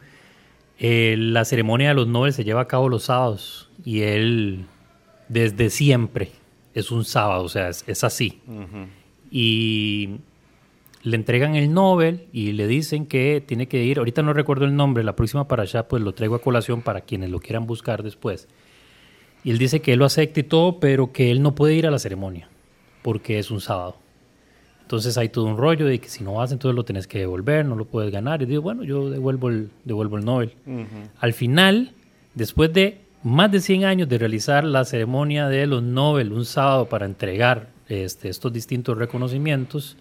Eh, 0.80 1.16
la 1.18 1.46
ceremonia 1.46 1.90
de 1.90 1.96
los 1.96 2.08
Nobel 2.08 2.34
se 2.34 2.44
lleva 2.44 2.62
a 2.62 2.68
cabo 2.68 2.90
los 2.90 3.04
sábados 3.04 3.70
y 3.86 4.02
él 4.02 4.66
desde 5.32 5.70
siempre 5.70 6.32
es 6.74 6.92
un 6.92 7.06
sábado, 7.06 7.44
o 7.44 7.50
sea, 7.50 7.70
es, 7.70 8.04
así. 8.04 8.42
Y 9.32 10.18
le 11.04 11.16
entregan 11.16 11.56
el 11.56 11.74
Nobel 11.74 12.28
y 12.34 12.52
le 12.52 12.68
dicen 12.68 13.06
que 13.06 13.42
tiene 13.46 13.68
que 13.68 13.84
ir, 13.84 14.00
ahorita 14.00 14.24
no 14.24 14.34
recuerdo 14.34 14.66
el 14.66 14.76
nombre, 14.76 15.06
la 15.06 15.16
próxima 15.16 15.48
para 15.48 15.64
allá 15.64 15.88
pues 15.88 16.04
lo 16.04 16.14
traigo 16.14 16.36
a 16.36 16.42
colación 16.42 16.82
para 16.82 17.02
quienes 17.02 17.30
lo 17.30 17.40
quieran 17.40 17.66
buscar 17.66 18.04
después. 18.04 18.50
Y 19.44 19.52
él 19.52 19.58
dice 19.58 19.82
que 19.82 19.94
él 19.94 20.00
lo 20.00 20.06
acepta 20.06 20.42
y 20.42 20.44
todo, 20.44 20.80
pero 20.80 21.14
que 21.14 21.32
él 21.32 21.42
no 21.42 21.56
puede 21.56 21.76
ir 21.76 21.88
a 21.88 21.92
la 21.92 22.00
ceremonia 22.00 22.50
porque 23.02 23.40
es 23.40 23.52
un 23.52 23.62
sábado. 23.62 23.96
Entonces 24.82 25.18
hay 25.18 25.30
todo 25.30 25.46
un 25.46 25.58
rollo 25.58 25.86
de 25.86 26.00
que 26.00 26.10
si 26.10 26.26
no 26.26 26.34
vas, 26.34 26.52
entonces 26.52 26.76
lo 26.76 26.84
tienes 26.84 27.08
que 27.08 27.20
devolver, 27.20 27.66
no 27.66 27.76
lo 27.76 27.86
puedes 27.86 28.12
ganar. 28.12 28.42
Y 28.42 28.46
digo, 28.46 28.62
bueno, 28.62 28.84
yo 28.84 29.10
devuelvo 29.10 29.48
el, 29.48 29.72
devuelvo 29.86 30.18
el 30.18 30.26
Nobel. 30.26 30.54
Al 31.20 31.32
final, 31.32 31.94
después 32.36 32.74
de 32.74 33.00
más 33.24 33.52
de 33.52 33.62
100 33.62 33.86
años 33.86 34.10
de 34.10 34.18
realizar 34.18 34.64
la 34.64 34.86
ceremonia 34.86 35.48
de 35.48 35.68
los 35.68 35.84
Nobel 35.84 36.34
un 36.34 36.46
sábado 36.46 36.88
para 36.90 37.06
entregar 37.06 37.70
este, 37.88 38.30
estos 38.30 38.52
distintos 38.52 38.98
reconocimientos, 38.98 39.98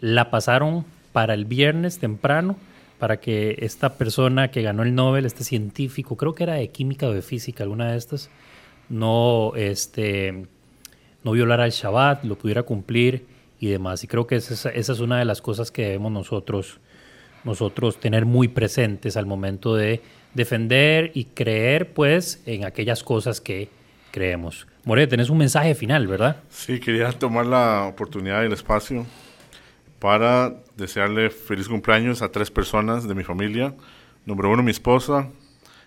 la 0.00 0.30
pasaron 0.30 0.84
para 1.12 1.34
el 1.34 1.44
viernes 1.44 1.98
temprano 1.98 2.56
para 2.98 3.20
que 3.20 3.56
esta 3.60 3.94
persona 3.94 4.50
que 4.50 4.62
ganó 4.62 4.82
el 4.82 4.94
Nobel, 4.94 5.26
este 5.26 5.44
científico, 5.44 6.16
creo 6.16 6.34
que 6.34 6.44
era 6.44 6.54
de 6.54 6.68
química 6.68 7.06
o 7.06 7.12
de 7.12 7.22
física, 7.22 7.62
alguna 7.62 7.92
de 7.92 7.98
estas, 7.98 8.30
no, 8.88 9.52
este, 9.54 10.46
no 11.22 11.32
violara 11.32 11.66
el 11.66 11.72
Shabbat, 11.72 12.24
lo 12.24 12.36
pudiera 12.38 12.62
cumplir 12.62 13.26
y 13.60 13.68
demás. 13.68 14.02
Y 14.04 14.06
creo 14.06 14.26
que 14.26 14.36
esa, 14.36 14.70
esa, 14.70 14.92
es 14.92 15.00
una 15.00 15.18
de 15.18 15.24
las 15.24 15.42
cosas 15.42 15.70
que 15.70 15.82
debemos 15.82 16.12
nosotros, 16.12 16.80
nosotros 17.44 18.00
tener 18.00 18.24
muy 18.24 18.48
presentes 18.48 19.16
al 19.16 19.26
momento 19.26 19.74
de 19.74 20.00
defender 20.36 21.10
y 21.14 21.24
creer 21.24 21.92
pues 21.92 22.42
en 22.46 22.64
aquellas 22.64 23.02
cosas 23.02 23.40
que 23.40 23.68
creemos. 24.12 24.66
More, 24.84 25.06
tenés 25.06 25.30
un 25.30 25.38
mensaje 25.38 25.74
final, 25.74 26.06
¿verdad? 26.06 26.36
Sí, 26.48 26.78
quería 26.78 27.10
tomar 27.12 27.46
la 27.46 27.86
oportunidad 27.86 28.42
y 28.42 28.46
el 28.46 28.52
espacio 28.52 29.04
para 29.98 30.54
desearle 30.76 31.30
feliz 31.30 31.68
cumpleaños 31.68 32.22
a 32.22 32.30
tres 32.30 32.50
personas 32.50 33.08
de 33.08 33.14
mi 33.14 33.24
familia. 33.24 33.74
Número 34.24 34.50
uno, 34.50 34.62
mi 34.62 34.70
esposa, 34.70 35.30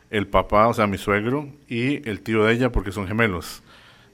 el 0.10 0.28
papá, 0.28 0.68
o 0.68 0.74
sea, 0.74 0.88
mi 0.88 0.98
suegro, 0.98 1.48
y 1.68 2.08
el 2.10 2.22
tío 2.22 2.44
de 2.44 2.54
ella, 2.54 2.72
porque 2.72 2.92
son 2.92 3.08
gemelos. 3.08 3.62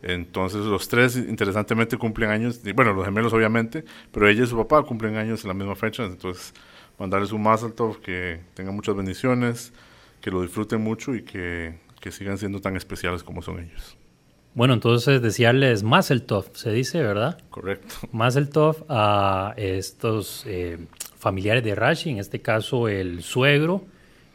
Entonces 0.04 0.66
los 0.66 0.88
tres 0.88 1.16
interesantemente 1.16 1.98
cumplen 1.98 2.30
años, 2.30 2.62
bueno, 2.76 2.94
los 2.94 3.06
gemelos 3.06 3.34
obviamente, 3.34 3.86
pero 4.12 4.28
ella 4.28 4.44
y 4.44 4.48
su 4.48 4.58
papá 4.58 4.84
cumplen 4.84 5.16
años 5.16 5.44
en 5.44 5.48
la 5.48 5.54
misma 5.54 5.76
fecha, 5.76 6.04
entonces 6.04 6.54
mandarles 7.00 7.32
un 7.32 7.42
más 7.42 7.64
alto, 7.64 8.00
que 8.04 8.40
tengan 8.54 8.76
muchas 8.76 8.96
bendiciones, 8.96 9.74
que 10.26 10.32
lo 10.32 10.42
disfruten 10.42 10.82
mucho 10.82 11.14
y 11.14 11.22
que, 11.22 11.76
que 12.02 12.10
sigan 12.10 12.40
siendo 12.40 12.60
tan 12.60 12.76
especiales 12.76 13.22
como 13.22 13.44
son 13.44 13.60
ellos. 13.60 13.96
Bueno, 14.56 14.74
entonces 14.74 15.22
desearles 15.22 15.84
más 15.84 16.10
el 16.10 16.24
Tov, 16.24 16.48
se 16.54 16.72
dice, 16.72 17.00
¿verdad? 17.00 17.38
Correcto. 17.52 17.94
Más 18.12 18.36
el 18.36 18.50
Tov 18.50 18.86
a 18.90 19.54
estos 19.56 20.44
eh, 20.48 20.80
familiares 21.20 21.64
de 21.64 21.76
Rashi, 21.76 22.10
en 22.10 22.18
este 22.18 22.42
caso 22.42 22.88
el 22.88 23.22
suegro 23.22 23.86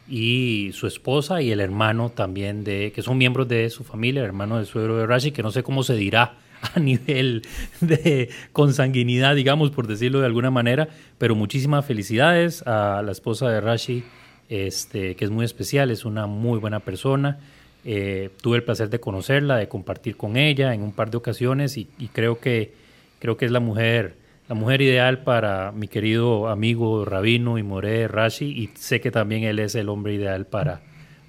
y 0.07 0.69
su 0.71 0.87
esposa 0.87 1.41
y 1.41 1.51
el 1.51 1.59
hermano 1.59 2.09
también 2.09 2.63
de, 2.63 2.93
que 2.95 3.01
son 3.01 3.17
miembros 3.17 3.49
de 3.49 3.69
su 3.69 3.83
familia, 3.83 4.21
el 4.21 4.27
hermano 4.27 4.55
del 4.55 4.67
suegro 4.67 4.95
de 4.95 5.05
Rashi, 5.05 5.33
que 5.33 5.43
no 5.43 5.51
sé 5.51 5.61
cómo 5.61 5.83
se 5.83 5.95
dirá 5.95 6.37
a 6.73 6.79
nivel 6.79 7.41
de 7.81 8.29
consanguinidad, 8.53 9.35
digamos, 9.35 9.71
por 9.71 9.87
decirlo 9.87 10.21
de 10.21 10.27
alguna 10.27 10.51
manera, 10.51 10.87
pero 11.17 11.35
muchísimas 11.35 11.85
felicidades 11.85 12.65
a 12.65 13.01
la 13.03 13.11
esposa 13.11 13.49
de 13.49 13.59
Rashi, 13.59 14.05
este, 14.51 15.15
que 15.15 15.23
es 15.23 15.31
muy 15.31 15.45
especial, 15.45 15.91
es 15.91 16.03
una 16.03 16.27
muy 16.27 16.59
buena 16.59 16.81
persona. 16.81 17.39
Eh, 17.85 18.31
tuve 18.41 18.57
el 18.57 18.63
placer 18.63 18.89
de 18.89 18.99
conocerla, 18.99 19.55
de 19.55 19.69
compartir 19.69 20.17
con 20.17 20.35
ella 20.35 20.73
en 20.73 20.83
un 20.83 20.91
par 20.91 21.09
de 21.09 21.17
ocasiones 21.17 21.77
y, 21.77 21.87
creo, 22.11 22.39
que, 22.39 22.73
creo 23.19 23.37
que 23.37 23.45
es 23.45 23.51
la 23.51 23.61
mujer, 23.61 24.15
la 24.49 24.55
mujer 24.55 24.81
ideal 24.81 25.23
para 25.23 25.71
mi 25.71 25.87
querido 25.87 26.49
amigo 26.49 27.05
Rabino 27.05 27.57
y 27.57 27.63
More 27.63 28.09
Rashi 28.09 28.45
y 28.45 28.69
sé 28.75 28.99
que 28.99 29.09
también 29.09 29.45
él 29.45 29.57
es 29.57 29.73
el 29.75 29.87
hombre 29.87 30.15
ideal 30.15 30.45
para, 30.45 30.81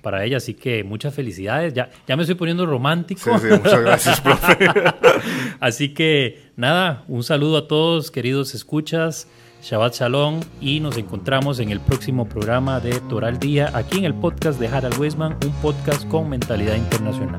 para 0.02 0.24
ella, 0.24 0.38
así 0.38 0.54
que 0.54 0.82
muchas 0.82 1.14
felicidades. 1.14 1.74
Ya, 1.74 1.90
ya 2.08 2.16
me 2.16 2.24
estoy 2.24 2.34
poniendo 2.34 2.66
romántico. 2.66 3.38
Sí, 3.38 3.46
sí, 3.48 3.56
muchas 3.56 3.80
gracias, 3.82 4.20
profe. 4.20 4.58
así 5.60 5.94
que 5.94 6.40
nada, 6.56 7.04
un 7.06 7.22
saludo 7.22 7.56
a 7.58 7.68
todos, 7.68 8.10
queridos 8.10 8.52
escuchas. 8.56 9.28
Shabbat 9.62 9.94
Shalom 9.94 10.40
y 10.60 10.80
nos 10.80 10.96
encontramos 10.96 11.60
en 11.60 11.70
el 11.70 11.78
próximo 11.78 12.28
programa 12.28 12.80
de 12.80 12.98
Toral 13.02 13.38
Día 13.38 13.70
aquí 13.74 13.98
en 13.98 14.04
el 14.06 14.14
podcast 14.14 14.58
de 14.58 14.66
Harald 14.66 14.98
Weisman, 14.98 15.36
un 15.44 15.52
podcast 15.62 16.06
con 16.08 16.28
mentalidad 16.28 16.74
internacional. 16.74 17.38